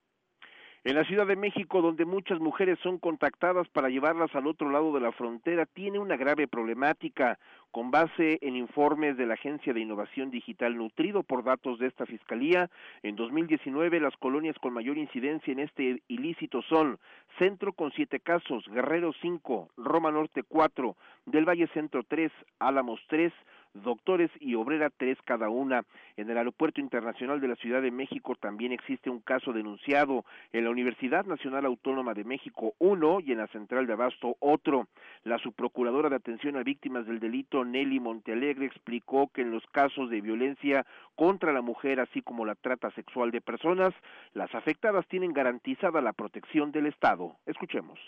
En 0.82 0.94
la 0.94 1.04
Ciudad 1.04 1.26
de 1.26 1.36
México, 1.36 1.82
donde 1.82 2.06
muchas 2.06 2.40
mujeres 2.40 2.78
son 2.82 2.96
contactadas 2.96 3.68
para 3.68 3.90
llevarlas 3.90 4.34
al 4.34 4.46
otro 4.46 4.70
lado 4.70 4.94
de 4.94 5.00
la 5.00 5.12
frontera, 5.12 5.66
tiene 5.66 5.98
una 5.98 6.16
grave 6.16 6.48
problemática. 6.48 7.38
Con 7.70 7.90
base 7.90 8.38
en 8.40 8.56
informes 8.56 9.18
de 9.18 9.26
la 9.26 9.34
Agencia 9.34 9.74
de 9.74 9.80
Innovación 9.80 10.30
Digital 10.30 10.78
nutrido 10.78 11.22
por 11.22 11.44
datos 11.44 11.78
de 11.78 11.86
esta 11.86 12.06
Fiscalía, 12.06 12.70
en 13.02 13.14
2019 13.14 14.00
las 14.00 14.16
colonias 14.16 14.56
con 14.58 14.72
mayor 14.72 14.96
incidencia 14.96 15.52
en 15.52 15.60
este 15.60 16.02
ilícito 16.08 16.62
son 16.62 16.98
Centro 17.38 17.74
con 17.74 17.92
siete 17.92 18.18
casos, 18.18 18.64
Guerrero 18.66 19.12
cinco, 19.20 19.68
Roma 19.76 20.10
Norte 20.10 20.42
cuatro, 20.42 20.96
del 21.26 21.44
Valle 21.46 21.68
Centro 21.74 22.02
tres, 22.02 22.32
Álamos 22.58 23.00
tres, 23.06 23.32
doctores 23.74 24.30
y 24.40 24.54
obrera 24.54 24.90
tres 24.90 25.18
cada 25.24 25.48
una. 25.48 25.84
En 26.16 26.30
el 26.30 26.38
Aeropuerto 26.38 26.80
Internacional 26.80 27.40
de 27.40 27.48
la 27.48 27.56
Ciudad 27.56 27.82
de 27.82 27.90
México 27.90 28.34
también 28.34 28.72
existe 28.72 29.10
un 29.10 29.20
caso 29.20 29.52
denunciado. 29.52 30.24
En 30.52 30.64
la 30.64 30.70
Universidad 30.70 31.24
Nacional 31.24 31.66
Autónoma 31.66 32.14
de 32.14 32.24
México 32.24 32.74
uno 32.78 33.20
y 33.20 33.32
en 33.32 33.38
la 33.38 33.46
Central 33.48 33.86
de 33.86 33.92
Abasto 33.92 34.36
otro. 34.40 34.88
La 35.24 35.38
subprocuradora 35.38 36.08
de 36.08 36.16
atención 36.16 36.56
a 36.56 36.62
víctimas 36.62 37.06
del 37.06 37.20
delito 37.20 37.64
Nelly 37.64 38.00
Montealegre 38.00 38.66
explicó 38.66 39.28
que 39.28 39.42
en 39.42 39.50
los 39.50 39.66
casos 39.68 40.10
de 40.10 40.20
violencia 40.20 40.86
contra 41.14 41.52
la 41.52 41.62
mujer 41.62 42.00
así 42.00 42.22
como 42.22 42.44
la 42.44 42.54
trata 42.54 42.90
sexual 42.92 43.30
de 43.30 43.40
personas, 43.40 43.94
las 44.32 44.54
afectadas 44.54 45.06
tienen 45.08 45.32
garantizada 45.32 46.00
la 46.00 46.12
protección 46.12 46.72
del 46.72 46.86
Estado. 46.86 47.36
Escuchemos 47.46 47.98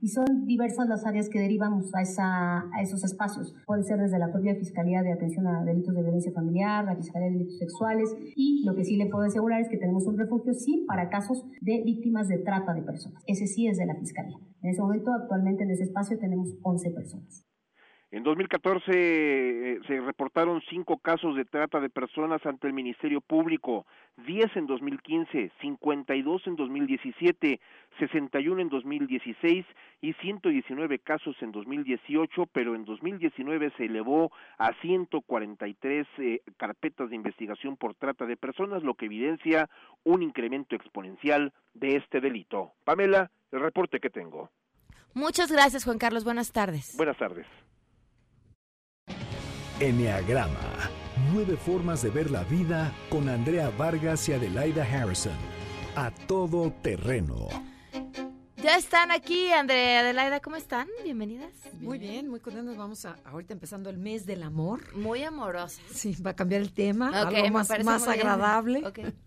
y 0.00 0.08
son 0.08 0.46
diversas 0.46 0.88
las 0.88 1.06
áreas 1.06 1.28
que 1.28 1.40
derivamos 1.40 1.94
a, 1.94 2.02
esa, 2.02 2.58
a 2.72 2.82
esos 2.82 3.04
espacios. 3.04 3.54
Puede 3.66 3.82
ser 3.84 3.98
desde 3.98 4.18
la 4.18 4.30
propia 4.30 4.54
Fiscalía 4.54 5.02
de 5.02 5.12
Atención 5.12 5.46
a 5.46 5.64
Delitos 5.64 5.94
de 5.94 6.02
Violencia 6.02 6.32
Familiar, 6.32 6.84
la 6.84 6.96
Fiscalía 6.96 7.28
de 7.28 7.34
Delitos 7.34 7.58
Sexuales 7.58 8.14
y 8.36 8.64
lo 8.64 8.74
que 8.74 8.84
sí 8.84 8.96
le 8.96 9.06
puedo 9.06 9.24
asegurar 9.24 9.60
es 9.60 9.68
que 9.68 9.78
tenemos 9.78 10.06
un 10.06 10.18
refugio, 10.18 10.52
sí, 10.52 10.84
para 10.86 11.08
casos 11.08 11.44
de 11.60 11.82
víctimas 11.84 12.28
de 12.28 12.38
trata 12.38 12.74
de 12.74 12.82
personas. 12.82 13.22
Ese 13.26 13.46
sí 13.46 13.66
es 13.66 13.78
de 13.78 13.86
la 13.86 13.94
Fiscalía. 13.94 14.38
En 14.62 14.70
ese 14.70 14.80
momento, 14.80 15.12
actualmente 15.12 15.64
en 15.64 15.70
ese 15.70 15.84
espacio 15.84 16.18
tenemos 16.18 16.54
11 16.62 16.90
personas. 16.90 17.44
En 18.10 18.22
2014 18.22 18.90
eh, 18.92 19.80
se 19.86 20.00
reportaron 20.00 20.62
cinco 20.70 20.98
casos 20.98 21.34
de 21.34 21.44
trata 21.44 21.80
de 21.80 21.90
personas 21.90 22.44
ante 22.46 22.68
el 22.68 22.72
Ministerio 22.72 23.20
Público, 23.20 23.86
10 24.26 24.56
en 24.56 24.66
2015, 24.66 25.50
52 25.60 26.46
en 26.46 26.56
2017, 26.56 27.60
61 27.98 28.62
en 28.62 28.68
2016 28.68 29.66
y 30.00 30.12
119 30.12 30.98
casos 31.00 31.34
en 31.40 31.50
2018, 31.50 32.46
pero 32.52 32.74
en 32.76 32.84
2019 32.84 33.72
se 33.76 33.86
elevó 33.86 34.30
a 34.58 34.72
143 34.80 36.06
eh, 36.18 36.40
carpetas 36.56 37.10
de 37.10 37.16
investigación 37.16 37.76
por 37.76 37.94
trata 37.94 38.26
de 38.26 38.36
personas, 38.36 38.84
lo 38.84 38.94
que 38.94 39.06
evidencia 39.06 39.68
un 40.04 40.22
incremento 40.22 40.76
exponencial 40.76 41.52
de 41.72 41.96
este 41.96 42.20
delito. 42.20 42.72
Pamela, 42.84 43.30
el 43.50 43.60
reporte 43.60 43.98
que 43.98 44.10
tengo. 44.10 44.50
Muchas 45.14 45.50
gracias, 45.50 45.84
Juan 45.84 45.98
Carlos. 45.98 46.24
Buenas 46.24 46.52
tardes. 46.52 46.94
Buenas 46.96 47.16
tardes. 47.16 47.46
Enneagrama. 49.80 50.88
Nueve 51.32 51.56
formas 51.56 52.00
de 52.00 52.10
ver 52.10 52.30
la 52.30 52.44
vida 52.44 52.92
con 53.10 53.28
Andrea 53.28 53.70
Vargas 53.70 54.28
y 54.28 54.32
Adelaida 54.32 54.84
Harrison. 54.84 55.36
A 55.96 56.12
todo 56.12 56.70
terreno. 56.80 57.48
Ya 58.62 58.76
están 58.76 59.10
aquí, 59.10 59.50
Andrea, 59.50 60.00
Adelaida, 60.00 60.38
¿cómo 60.38 60.54
están? 60.54 60.86
Bienvenidas. 61.02 61.50
Muy 61.80 61.98
bien, 61.98 62.28
muy 62.28 62.38
contentos. 62.38 62.76
Vamos 62.76 63.04
a, 63.04 63.16
ahorita 63.24 63.52
empezando 63.52 63.90
el 63.90 63.98
mes 63.98 64.26
del 64.26 64.44
amor. 64.44 64.96
Muy 64.96 65.24
amorosa. 65.24 65.82
Sí, 65.92 66.16
va 66.24 66.30
a 66.30 66.36
cambiar 66.36 66.62
el 66.62 66.72
tema, 66.72 67.08
algo 67.08 67.50
más, 67.50 67.68
más 67.84 68.06
agradable. 68.06 68.80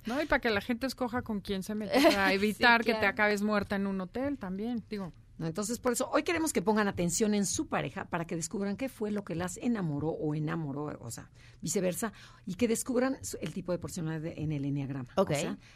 No, 0.05 0.21
y 0.21 0.25
para 0.27 0.39
que 0.39 0.49
la 0.49 0.61
gente 0.61 0.87
escoja 0.87 1.23
con 1.23 1.41
quién 1.41 1.61
se 1.61 1.75
mete, 1.75 1.91
para 2.01 2.31
evitar 2.31 2.85
que 2.85 2.93
te 2.93 3.05
acabes 3.05 3.41
muerta 3.41 3.75
en 3.75 3.85
un 3.85 3.99
hotel 3.99 4.37
también, 4.37 4.81
digo. 4.89 5.11
Entonces, 5.39 5.79
por 5.79 5.93
eso 5.93 6.09
hoy 6.11 6.23
queremos 6.23 6.51
que 6.51 6.61
pongan 6.61 6.87
atención 6.87 7.33
en 7.33 7.45
su 7.45 7.67
pareja 7.67 8.05
para 8.05 8.25
que 8.25 8.35
descubran 8.35 8.75
qué 8.75 8.89
fue 8.89 9.11
lo 9.11 9.23
que 9.23 9.35
las 9.35 9.57
enamoró 9.57 10.09
o 10.09 10.33
enamoró, 10.33 10.97
o 10.99 11.11
sea, 11.11 11.29
viceversa, 11.61 12.11
y 12.45 12.55
que 12.55 12.67
descubran 12.67 13.17
el 13.41 13.53
tipo 13.53 13.71
de 13.71 13.77
personalidad 13.77 14.33
en 14.35 14.51
el 14.51 14.65
enneagrama. 14.65 15.09
Ok. 15.15 15.31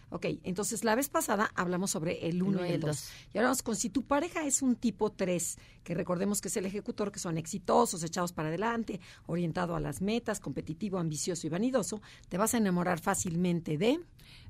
ok, 0.10 0.26
entonces 0.44 0.84
la 0.84 0.96
vez 0.96 1.10
pasada 1.10 1.52
hablamos 1.56 1.92
sobre 1.92 2.28
el 2.28 2.42
1 2.42 2.66
y 2.66 2.72
el 2.72 2.82
2. 2.82 3.10
Y 3.34 3.38
ahora 3.38 3.50
vamos 3.50 3.64
con 3.64 3.76
si 3.76 3.90
tu 3.90 4.04
pareja 4.04 4.46
es 4.46 4.62
un 4.62 4.76
tipo 4.76 5.12
3, 5.12 5.58
que 5.84 5.94
recordemos 5.94 6.42
que 6.42 6.48
es 6.48 6.58
el 6.58 6.66
ejecutor, 6.66 7.12
que 7.12 7.20
son 7.20 7.38
exitosos, 7.38 8.04
echados 8.04 8.34
para 8.34 8.50
adelante, 8.50 9.00
orientado 9.28 9.76
a 9.76 9.80
las 9.80 10.02
metas, 10.02 10.40
competitivo, 10.40 10.98
ambicioso 10.98 11.46
y 11.46 11.50
vanidoso, 11.50 12.02
te 12.30 12.38
vas 12.38 12.54
a 12.54 12.58
enamorar 12.58 13.00
fácilmente 13.00 13.78
de 13.78 14.00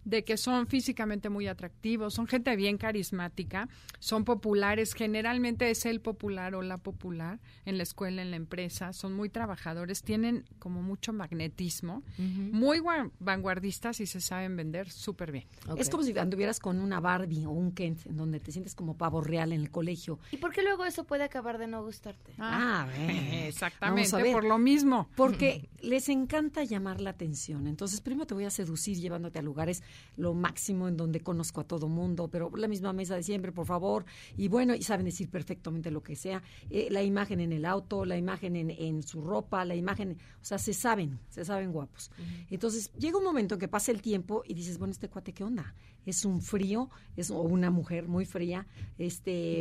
de 0.06 0.24
que 0.24 0.38
son 0.38 0.68
físicamente 0.68 1.30
muy 1.30 1.48
atractivos, 1.48 2.14
son 2.14 2.28
gente 2.28 2.56
bien 2.56 2.78
carismática, 2.78 3.70
son 4.00 4.26
populares, 4.26 4.94
generalmente 4.94 5.70
es 5.70 5.86
el 5.86 6.02
popular 6.02 6.56
o 6.56 6.62
la 6.62 6.78
popular 6.78 7.40
en 7.66 7.78
la 7.78 7.84
escuela, 7.84 8.22
en 8.22 8.32
la 8.32 8.38
empresa, 8.38 8.94
son 8.94 9.14
muy 9.14 9.30
trabajadores, 9.30 10.04
tienen 10.04 10.46
como 10.60 10.82
mucho 10.82 11.14
magnetismo, 11.14 12.04
muy 12.18 12.82
vanguardistas 13.20 14.00
y 14.00 14.06
se 14.06 14.22
saben 14.22 14.56
vender 14.56 14.90
súper 14.90 15.32
bien. 15.32 15.48
Es 15.78 15.90
como 15.90 16.04
si 16.04 16.18
anduvieras 16.18 16.60
con 16.60 16.80
una 16.80 17.00
Barbie 17.00 17.46
o 17.46 17.52
un 17.52 17.72
Kent, 17.72 18.06
en 18.08 18.18
donde 18.18 18.40
te 18.40 18.52
sientes 18.52 18.76
como 18.76 18.98
pavo 18.98 19.22
real 19.22 19.52
en 19.52 19.62
el 19.62 19.72
colegio. 19.72 20.20
¿Y 20.32 20.38
por 20.38 20.52
qué 20.52 20.62
luego 20.64 20.86
eso 20.86 21.04
puede 21.04 21.24
acabar 21.24 21.58
de 21.58 21.68
no 21.68 21.84
gustarte? 21.84 22.34
Ah, 22.40 22.88
exactamente, 23.48 24.32
por 24.32 24.44
lo 24.44 24.58
mismo. 24.58 25.10
Porque 25.16 25.70
les 25.82 26.10
encanta 26.10 26.64
llamar 26.64 27.02
la 27.02 27.12
atención. 27.12 27.68
Entonces, 27.68 28.02
primero 28.02 28.26
te 28.26 28.34
voy 28.34 28.46
a 28.46 28.50
seducir 28.50 28.98
llevándote 28.98 29.40
a 29.40 29.42
lugares 29.62 29.84
lo 30.18 30.34
máximo 30.34 30.88
en 30.88 30.98
donde 30.98 31.22
conozco 31.22 31.62
a 31.62 31.64
todo 31.64 31.88
mundo, 31.88 32.28
pero 32.28 32.52
la 32.56 32.68
misma 32.68 32.94
mesa 32.94 33.16
de 33.16 33.24
siempre, 33.24 33.52
por 33.52 33.66
favor. 33.66 34.06
Y 34.38 34.48
bueno, 34.48 34.74
y 34.74 34.82
saben 34.82 35.06
decir 35.06 35.30
perfectamente 35.30 35.92
lo 35.92 36.02
que 36.02 36.16
sea. 36.16 36.42
Eh, 36.70 36.88
la 36.90 37.04
imagen 37.04 37.40
en 37.40 37.52
el 37.52 37.66
auto, 37.66 38.06
la 38.06 38.18
imagen 38.18 38.56
en, 38.56 39.04
su 39.04 39.22
ropa, 39.22 39.64
la 39.66 39.76
imagen, 39.76 40.18
o 40.42 40.46
sea, 40.46 40.58
se 40.58 40.74
saben, 40.74 41.20
se 41.30 41.46
saben 41.46 41.72
guapos. 41.72 42.12
Entonces, 42.50 42.92
llega 42.94 43.18
un 43.18 43.24
momento 43.24 43.56
en 43.56 43.60
que 43.60 43.68
pasa 43.68 43.92
el 43.92 44.02
tiempo 44.02 44.44
y 44.46 44.54
dices, 44.54 44.78
bueno, 44.78 44.92
este 44.92 45.10
cuate, 45.10 45.34
¿qué 45.34 45.44
onda? 45.44 45.76
Es 46.06 46.26
un 46.26 46.42
frío, 46.42 46.90
es 47.16 47.30
o 47.30 47.42
una 47.42 47.70
mujer 47.70 48.08
muy 48.08 48.26
fría, 48.26 48.68
este, 48.98 49.60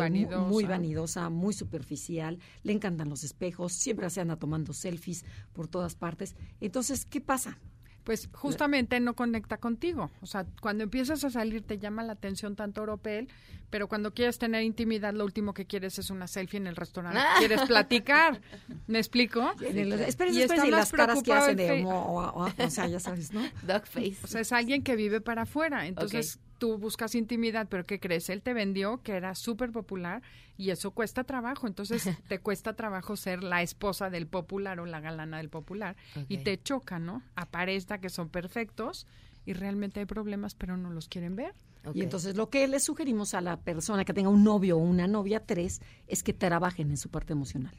muy 0.48 0.64
vanidosa, 0.64 1.28
muy 1.28 1.52
superficial, 1.52 2.38
le 2.62 2.72
encantan 2.72 3.10
los 3.10 3.24
espejos, 3.24 3.72
siempre 3.72 4.08
se 4.08 4.20
anda 4.20 4.36
tomando 4.36 4.72
selfies 4.72 5.24
por 5.52 5.68
todas 5.68 5.94
partes. 5.94 6.34
Entonces, 6.60 7.04
¿qué 7.04 7.20
pasa? 7.20 7.58
Pues 8.10 8.28
justamente 8.32 8.98
no 8.98 9.14
conecta 9.14 9.58
contigo. 9.58 10.10
O 10.20 10.26
sea, 10.26 10.44
cuando 10.60 10.82
empiezas 10.82 11.22
a 11.22 11.30
salir 11.30 11.62
te 11.62 11.78
llama 11.78 12.02
la 12.02 12.14
atención 12.14 12.56
tanto 12.56 12.82
Oropel, 12.82 13.28
pero 13.70 13.86
cuando 13.86 14.12
quieres 14.12 14.36
tener 14.36 14.64
intimidad, 14.64 15.14
lo 15.14 15.24
último 15.24 15.54
que 15.54 15.64
quieres 15.64 15.96
es 16.00 16.10
una 16.10 16.26
selfie 16.26 16.56
en 16.58 16.66
el 16.66 16.74
restaurante. 16.74 17.20
Quieres 17.38 17.60
platicar. 17.68 18.40
¿Me 18.88 18.98
explico? 18.98 19.52
Espera, 20.08 20.32
Y 20.32 20.42
espera, 20.42 20.66
y 20.66 20.70
las 20.72 20.90
caras 20.90 21.22
que 21.22 21.32
hace 21.32 21.54
de... 21.54 21.84
o, 21.84 21.90
o- 21.90 22.64
o 22.64 22.70
sea, 22.70 22.88
ya 22.88 22.98
sabes, 22.98 23.32
¿no? 23.32 23.42
Dog 23.62 23.86
face. 23.86 24.16
O 24.24 24.26
sea, 24.26 24.40
es 24.40 24.50
alguien 24.50 24.82
que 24.82 24.96
vive 24.96 25.20
para 25.20 25.42
afuera. 25.42 25.86
Entonces, 25.86 26.40
tú 26.58 26.78
buscas 26.78 27.14
intimidad, 27.14 27.68
pero 27.70 27.86
¿qué 27.86 28.00
crees? 28.00 28.28
Él 28.28 28.42
te 28.42 28.54
vendió 28.54 29.02
que 29.04 29.12
era 29.12 29.36
súper 29.36 29.70
popular 29.70 30.20
y 30.60 30.70
eso 30.70 30.90
cuesta 30.90 31.24
trabajo. 31.24 31.66
Entonces, 31.66 32.04
te 32.28 32.38
cuesta 32.38 32.76
trabajo 32.76 33.16
ser 33.16 33.42
la 33.42 33.62
esposa 33.62 34.10
del 34.10 34.26
popular 34.26 34.78
o 34.78 34.84
la 34.84 35.00
galana 35.00 35.38
del 35.38 35.48
popular. 35.48 35.96
Y 36.28 36.38
te 36.38 36.62
choca, 36.62 36.98
¿no? 36.98 37.22
Aparenta 37.34 37.98
que 37.98 38.10
son 38.10 38.28
perfectos 38.28 39.06
y 39.46 39.54
realmente 39.54 40.00
hay 40.00 40.06
problemas, 40.06 40.54
pero 40.54 40.76
no 40.76 40.90
los 40.90 41.08
quieren 41.08 41.34
ver. 41.34 41.54
Y 41.94 42.02
entonces 42.02 42.36
lo 42.36 42.50
que 42.50 42.68
le 42.68 42.78
sugerimos 42.78 43.32
a 43.32 43.40
la 43.40 43.58
persona 43.58 44.04
que 44.04 44.12
tenga 44.12 44.28
un 44.28 44.44
novio 44.44 44.76
o 44.76 44.80
una 44.80 45.06
novia, 45.06 45.46
tres, 45.46 45.80
es 46.06 46.22
que 46.22 46.34
trabajen 46.34 46.90
en 46.90 46.98
su 46.98 47.08
parte 47.08 47.32
emocional. 47.32 47.74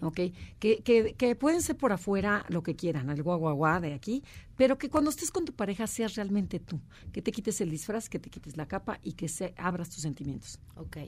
¿ok? 0.00 0.20
Que, 0.60 0.82
que, 0.84 1.14
que 1.14 1.34
pueden 1.34 1.62
ser 1.62 1.76
por 1.76 1.92
afuera 1.92 2.44
lo 2.48 2.62
que 2.62 2.76
quieran, 2.76 3.10
el 3.10 3.24
guaguaguá 3.24 3.80
de 3.80 3.92
aquí, 3.92 4.22
pero 4.56 4.78
que 4.78 4.88
cuando 4.88 5.10
estés 5.10 5.32
con 5.32 5.44
tu 5.44 5.52
pareja 5.52 5.88
seas 5.88 6.14
realmente 6.14 6.60
tú, 6.60 6.80
que 7.12 7.22
te 7.22 7.32
quites 7.32 7.60
el 7.60 7.70
disfraz, 7.70 8.08
que 8.08 8.20
te 8.20 8.30
quites 8.30 8.56
la 8.56 8.66
capa 8.66 9.00
y 9.02 9.14
que 9.14 9.28
se 9.28 9.52
abras 9.56 9.90
tus 9.90 10.02
sentimientos. 10.02 10.60
Ok. 10.76 10.98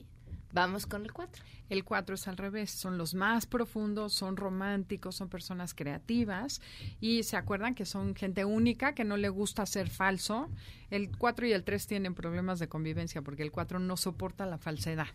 Vamos 0.53 0.87
con 0.87 1.03
el 1.03 1.13
4. 1.13 1.45
El 1.71 1.85
4 1.85 2.15
es 2.15 2.29
al 2.29 2.37
revés, 2.37 2.71
son 2.71 2.99
los 2.99 3.15
más 3.15 3.47
profundos, 3.47 4.13
son 4.13 4.37
románticos, 4.37 5.17
son 5.17 5.29
personas 5.29 5.75
creativas 5.75 6.61
y 7.01 7.23
se 7.23 7.37
acuerdan 7.37 7.75
que 7.75 7.87
son 7.87 8.15
gente 8.15 8.45
única, 8.45 8.95
que 8.95 9.05
no 9.05 9.17
le 9.17 9.31
gusta 9.31 9.65
ser 9.65 9.89
falso. 9.89 10.51
El 10.91 11.17
4 11.17 11.47
y 11.47 11.53
el 11.53 11.65
3 11.65 11.87
tienen 11.87 12.15
problemas 12.15 12.59
de 12.59 12.69
convivencia 12.69 13.23
porque 13.23 13.43
el 13.43 13.51
4 13.51 13.79
no 13.79 13.97
soporta 13.97 14.45
la 14.45 14.59
falsedad. 14.59 15.09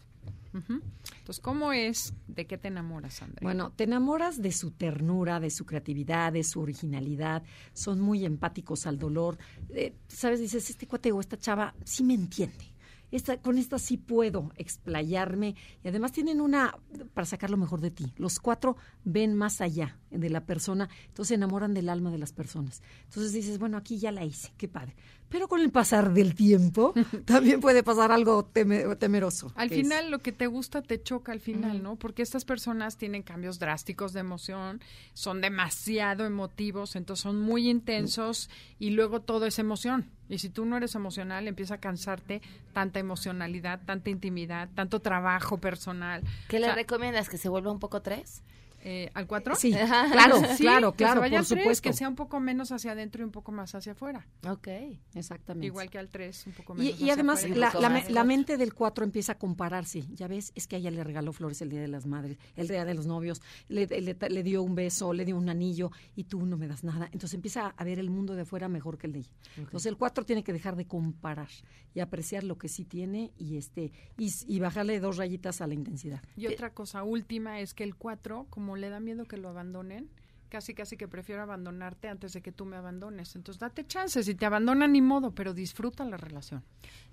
Entonces, 0.53 1.39
¿cómo 1.39 1.71
es? 1.71 2.13
¿De 2.27 2.47
qué 2.47 2.57
te 2.57 2.69
enamoras, 2.69 3.21
Andrea? 3.21 3.39
Bueno, 3.43 3.71
te 3.71 3.83
enamoras 3.83 4.41
de 4.41 4.51
su 4.51 4.71
ternura, 4.71 5.39
de 5.39 5.49
su 5.49 5.65
creatividad, 5.65 6.33
de 6.33 6.43
su 6.43 6.61
originalidad, 6.61 7.43
son 7.73 7.99
muy 7.99 8.25
empáticos 8.25 8.87
al 8.87 8.97
dolor. 8.97 9.37
Eh, 9.69 9.93
¿Sabes? 10.07 10.39
Dices, 10.39 10.69
este 10.69 10.87
cuate 10.87 11.11
o 11.11 11.19
esta 11.19 11.37
chava 11.37 11.75
sí 11.83 12.03
me 12.03 12.15
entiende. 12.15 12.73
Esta, 13.11 13.41
con 13.41 13.57
esta 13.57 13.79
sí 13.79 13.97
puedo 13.97 14.51
explayarme 14.57 15.55
y 15.83 15.87
además 15.87 16.11
tienen 16.11 16.41
una 16.41 16.77
para 17.13 17.25
sacar 17.25 17.49
lo 17.49 17.57
mejor 17.57 17.81
de 17.81 17.91
ti. 17.91 18.13
Los 18.17 18.39
cuatro 18.39 18.75
ven 19.03 19.33
más 19.33 19.61
allá 19.61 19.97
de 20.11 20.29
la 20.29 20.45
persona, 20.45 20.89
entonces 21.07 21.29
se 21.29 21.35
enamoran 21.35 21.73
del 21.73 21.89
alma 21.89 22.11
de 22.11 22.17
las 22.17 22.33
personas. 22.33 22.81
Entonces 23.05 23.33
dices, 23.33 23.59
bueno, 23.59 23.77
aquí 23.77 23.97
ya 23.97 24.11
la 24.11 24.25
hice, 24.25 24.53
qué 24.57 24.67
padre. 24.67 24.95
Pero 25.29 25.47
con 25.47 25.59
el 25.59 25.71
pasar 25.71 26.13
del 26.13 26.35
tiempo 26.35 26.93
también 27.25 27.59
puede 27.59 27.83
pasar 27.83 28.11
algo 28.11 28.49
teme- 28.53 28.95
temeroso. 28.97 29.51
Al 29.55 29.69
es- 29.71 29.73
final, 29.77 30.09
lo 30.09 30.19
que 30.19 30.31
te 30.31 30.47
gusta 30.47 30.81
te 30.81 31.01
choca 31.01 31.31
al 31.33 31.39
final, 31.41 31.83
¿no? 31.83 31.95
Porque 31.97 32.21
estas 32.21 32.45
personas 32.45 32.97
tienen 32.97 33.23
cambios 33.23 33.59
drásticos 33.59 34.13
de 34.13 34.21
emoción, 34.21 34.81
son 35.13 35.41
demasiado 35.41 36.25
emotivos, 36.25 36.95
entonces 36.95 37.23
son 37.23 37.41
muy 37.41 37.69
intensos 37.69 38.49
y 38.79 38.91
luego 38.91 39.21
todo 39.21 39.45
es 39.45 39.59
emoción. 39.59 40.09
Y 40.29 40.39
si 40.39 40.49
tú 40.49 40.65
no 40.65 40.77
eres 40.77 40.95
emocional, 40.95 41.47
empieza 41.47 41.75
a 41.75 41.79
cansarte 41.79 42.41
tanta 42.73 42.99
emocionalidad, 42.99 43.81
tanta 43.85 44.09
intimidad, 44.09 44.69
tanto 44.75 44.99
trabajo 45.01 45.57
personal. 45.57 46.21
¿Qué 46.47 46.57
O 46.57 46.59
le 46.59 46.65
sea, 46.67 46.75
recomiendas? 46.75 47.29
¿Que 47.29 47.37
se 47.37 47.49
vuelva 47.49 47.71
un 47.71 47.79
poco 47.79 48.01
3? 48.01 48.43
Eh, 48.89 49.11
¿Al 49.13 49.27
4? 49.27 49.55
Sí, 49.55 49.71
claro, 49.71 50.41
claro, 50.57 50.91
que 50.91 50.97
claro, 50.97 51.13
se 51.15 51.19
vaya 51.19 51.29
por 51.31 51.39
al 51.39 51.45
supuesto. 51.45 51.89
que 51.89 51.93
sea 51.93 52.07
un 52.07 52.15
poco 52.15 52.39
menos 52.39 52.71
hacia 52.71 52.93
adentro 52.93 53.21
y 53.21 53.25
un 53.25 53.31
poco 53.31 53.51
más 53.51 53.75
hacia 53.75 53.91
afuera. 53.91 54.25
Ok. 54.47 54.67
Exactamente. 55.13 55.65
Igual 55.67 55.89
que 55.89 55.97
al 55.97 56.09
3, 56.09 56.47
un 56.47 56.53
poco 56.53 56.73
Y, 56.75 56.77
menos 56.77 56.91
y 56.91 57.03
hacia 57.03 57.13
además 57.13 57.43
afuera. 57.43 57.71
la, 57.73 57.89
la 57.89 58.09
la 58.09 58.23
mente 58.23 58.57
del 58.57 58.73
4 58.73 59.03
empieza 59.03 59.33
a 59.33 59.37
compararse. 59.37 60.03
Ya 60.13 60.27
ves, 60.27 60.51
es 60.55 60.67
que 60.67 60.75
a 60.77 60.79
ella 60.79 60.91
le 60.91 61.03
regaló 61.03 61.33
flores 61.33 61.61
el 61.61 61.69
Día 61.69 61.81
de 61.81 61.87
las 61.87 62.05
Madres, 62.05 62.37
el 62.55 62.67
Día 62.67 62.85
de 62.85 62.93
los 62.93 63.05
Novios, 63.07 63.41
le, 63.67 63.87
le- 63.87 64.15
le 64.29 64.43
dio 64.43 64.63
un 64.63 64.75
beso, 64.75 65.11
le 65.13 65.25
dio 65.25 65.35
un 65.37 65.49
anillo 65.49 65.91
y 66.15 66.23
tú 66.25 66.45
no 66.45 66.55
me 66.57 66.67
das 66.67 66.83
nada. 66.83 67.05
Entonces 67.11 67.33
empieza 67.33 67.73
a 67.75 67.83
ver 67.83 67.99
el 67.99 68.09
mundo 68.09 68.35
de 68.35 68.43
afuera 68.43 68.69
mejor 68.69 68.97
que 68.97 69.07
el 69.07 69.13
de 69.13 69.19
ella. 69.19 69.31
Entonces 69.57 69.87
el 69.87 69.97
4 69.97 70.25
tiene 70.25 70.43
que 70.43 70.53
dejar 70.53 70.75
de 70.77 70.85
comparar 70.87 71.49
y 71.93 71.99
apreciar 71.99 72.43
lo 72.45 72.57
que 72.57 72.69
sí 72.69 72.85
tiene 72.85 73.31
y 73.37 73.57
este 73.57 73.91
y, 74.17 74.31
y 74.47 74.59
bajarle 74.59 74.99
dos 74.99 75.17
rayitas 75.17 75.59
a 75.61 75.67
la 75.67 75.73
intensidad. 75.73 76.21
Y 76.35 76.47
otra 76.47 76.73
cosa 76.73 77.03
última 77.03 77.59
es 77.59 77.73
que 77.73 77.83
el 77.83 77.95
4, 77.95 78.47
como 78.49 78.76
le 78.77 78.89
da 78.89 78.99
miedo 78.99 79.25
que 79.25 79.37
lo 79.37 79.49
abandonen, 79.49 80.09
casi 80.47 80.73
casi 80.73 80.97
que 80.97 81.07
prefiero 81.07 81.41
abandonarte 81.41 82.07
antes 82.07 82.33
de 82.33 82.41
que 82.41 82.51
tú 82.51 82.65
me 82.65 82.77
abandones. 82.77 83.35
Entonces 83.35 83.59
date 83.59 83.85
chance, 83.85 84.23
si 84.23 84.35
te 84.35 84.45
abandonan 84.45 84.91
ni 84.91 85.01
modo, 85.01 85.31
pero 85.31 85.53
disfruta 85.53 86.05
la 86.05 86.17
relación. 86.17 86.63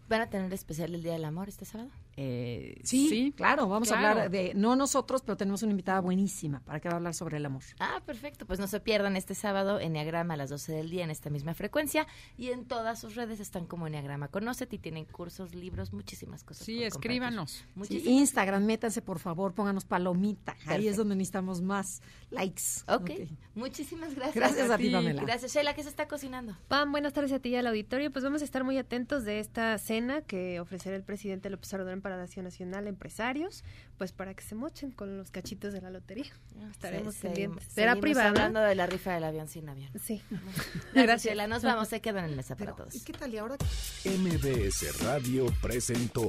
¿Van 0.07 0.21
a 0.21 0.29
tener 0.29 0.53
especial 0.53 0.95
el 0.95 1.03
Día 1.03 1.13
del 1.13 1.25
Amor 1.25 1.49
este 1.49 1.65
sábado? 1.65 1.89
Eh, 2.17 2.79
sí, 2.85 3.33
claro, 3.35 3.69
vamos 3.69 3.91
a 3.91 3.97
hablar 3.97 4.31
de, 4.31 4.53
no 4.55 4.77
nosotros, 4.77 5.23
pero 5.23 5.37
tenemos 5.37 5.63
una 5.63 5.71
invitada 5.71 6.01
buenísima 6.01 6.61
para 6.61 6.79
que 6.79 6.89
va 6.89 6.95
a 6.95 6.97
hablar 6.99 7.15
sobre 7.15 7.39
el 7.39 7.47
amor. 7.47 7.63
Ah, 7.81 8.03
perfecto. 8.05 8.47
Pues 8.47 8.61
no 8.61 8.67
se 8.67 8.81
pierdan 8.81 9.17
este 9.17 9.35
sábado 9.35 9.81
Enneagrama 9.81 10.35
a 10.35 10.37
las 10.37 10.51
12 10.51 10.73
del 10.73 10.91
día 10.91 11.05
en 11.05 11.11
esta 11.11 11.31
misma 11.31 11.55
frecuencia. 11.55 12.07
Y 12.37 12.49
en 12.49 12.67
todas 12.67 13.01
sus 13.01 13.15
redes 13.15 13.41
están 13.41 13.67
como 13.67 13.87
Enneagrama 13.87 14.29
Conócete 14.29 14.77
y 14.77 14.79
tienen 14.79 15.07
cursos, 15.07 15.55
libros, 15.55 15.95
muchísimas 15.95 16.45
cosas. 16.45 16.67
Sí, 16.67 16.83
escríbanos. 16.83 17.65
Sí, 17.89 18.03
Instagram, 18.07 18.65
métanse 18.65 19.01
por 19.01 19.19
favor, 19.19 19.55
pónganos 19.55 19.87
palomita. 19.87 20.55
Ahí 20.67 20.87
es 20.87 20.99
donde 20.99 21.17
necesitamos 21.17 21.63
más 21.63 22.03
likes. 22.31 22.63
Ok. 22.89 23.11
Muchísimas 23.55 24.15
gracias. 24.15 24.35
Gracias 24.35 24.71
a 24.71 24.77
ti, 24.77 24.91
Pamela. 24.91 25.23
Gracias, 25.23 25.53
Sheila. 25.55 25.75
¿Qué 25.75 25.83
se 25.83 25.89
está 25.89 26.07
cocinando? 26.09 26.57
Pam, 26.69 26.91
buenas 26.93 27.13
tardes 27.13 27.33
a 27.33 27.39
ti 27.39 27.51
y 27.51 27.57
al 27.57 27.67
auditorio. 27.67 28.11
Pues 28.13 28.25
vamos 28.25 28.43
a 28.43 28.45
estar 28.45 28.65
muy 28.65 28.79
atentos 28.79 29.25
de 29.25 29.39
esta 29.41 29.77
cena 29.79 30.23
que 30.23 30.61
ofrecerá 30.61 30.97
el 30.97 31.03
presidente 31.03 31.51
López 31.51 31.73
Obrador 31.75 31.93
en 31.93 32.03
Palacio 32.03 32.43
Nacional 32.43 32.87
a 32.87 32.89
empresarios, 32.89 33.65
pues 33.99 34.13
para 34.13 34.35
que 34.35 34.43
se 34.43 34.55
mochen 34.55 34.91
con 34.91 35.17
los 35.19 35.31
cachitos 35.31 35.73
de 35.73 35.81
la 35.81 35.91
lotería. 35.91 36.33
Estaremos 36.71 37.15
Se- 37.15 37.21
se- 37.21 37.27
pendientes. 37.29 37.65
Será 37.73 37.97
privada. 37.97 38.29
hablando 38.29 38.61
de 38.61 38.75
la 38.75 38.87
rifa 38.87 39.13
del 39.15 39.25
avión 39.25 39.49
sin 39.49 39.69
avión. 39.69 39.91
Sí. 40.03 40.23
Gracias, 40.31 40.93
Gracias. 40.95 41.23
Sheila. 41.25 41.47
Nos 41.47 41.63
vamos. 41.63 41.89
Se 41.89 42.01
quedan 42.01 42.25
en 42.25 42.37
mesa 42.37 42.57
para 42.57 42.75
todos. 42.75 42.95
¿Y 42.95 43.01
qué 43.01 43.13
tal? 43.13 43.33
¿Y 43.35 43.39
ahora? 43.39 43.57
MBS 44.05 45.03
Radio 45.03 45.47
presentó 45.63 46.29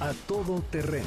A 0.00 0.12
Todo 0.26 0.60
Terreno 0.62 1.06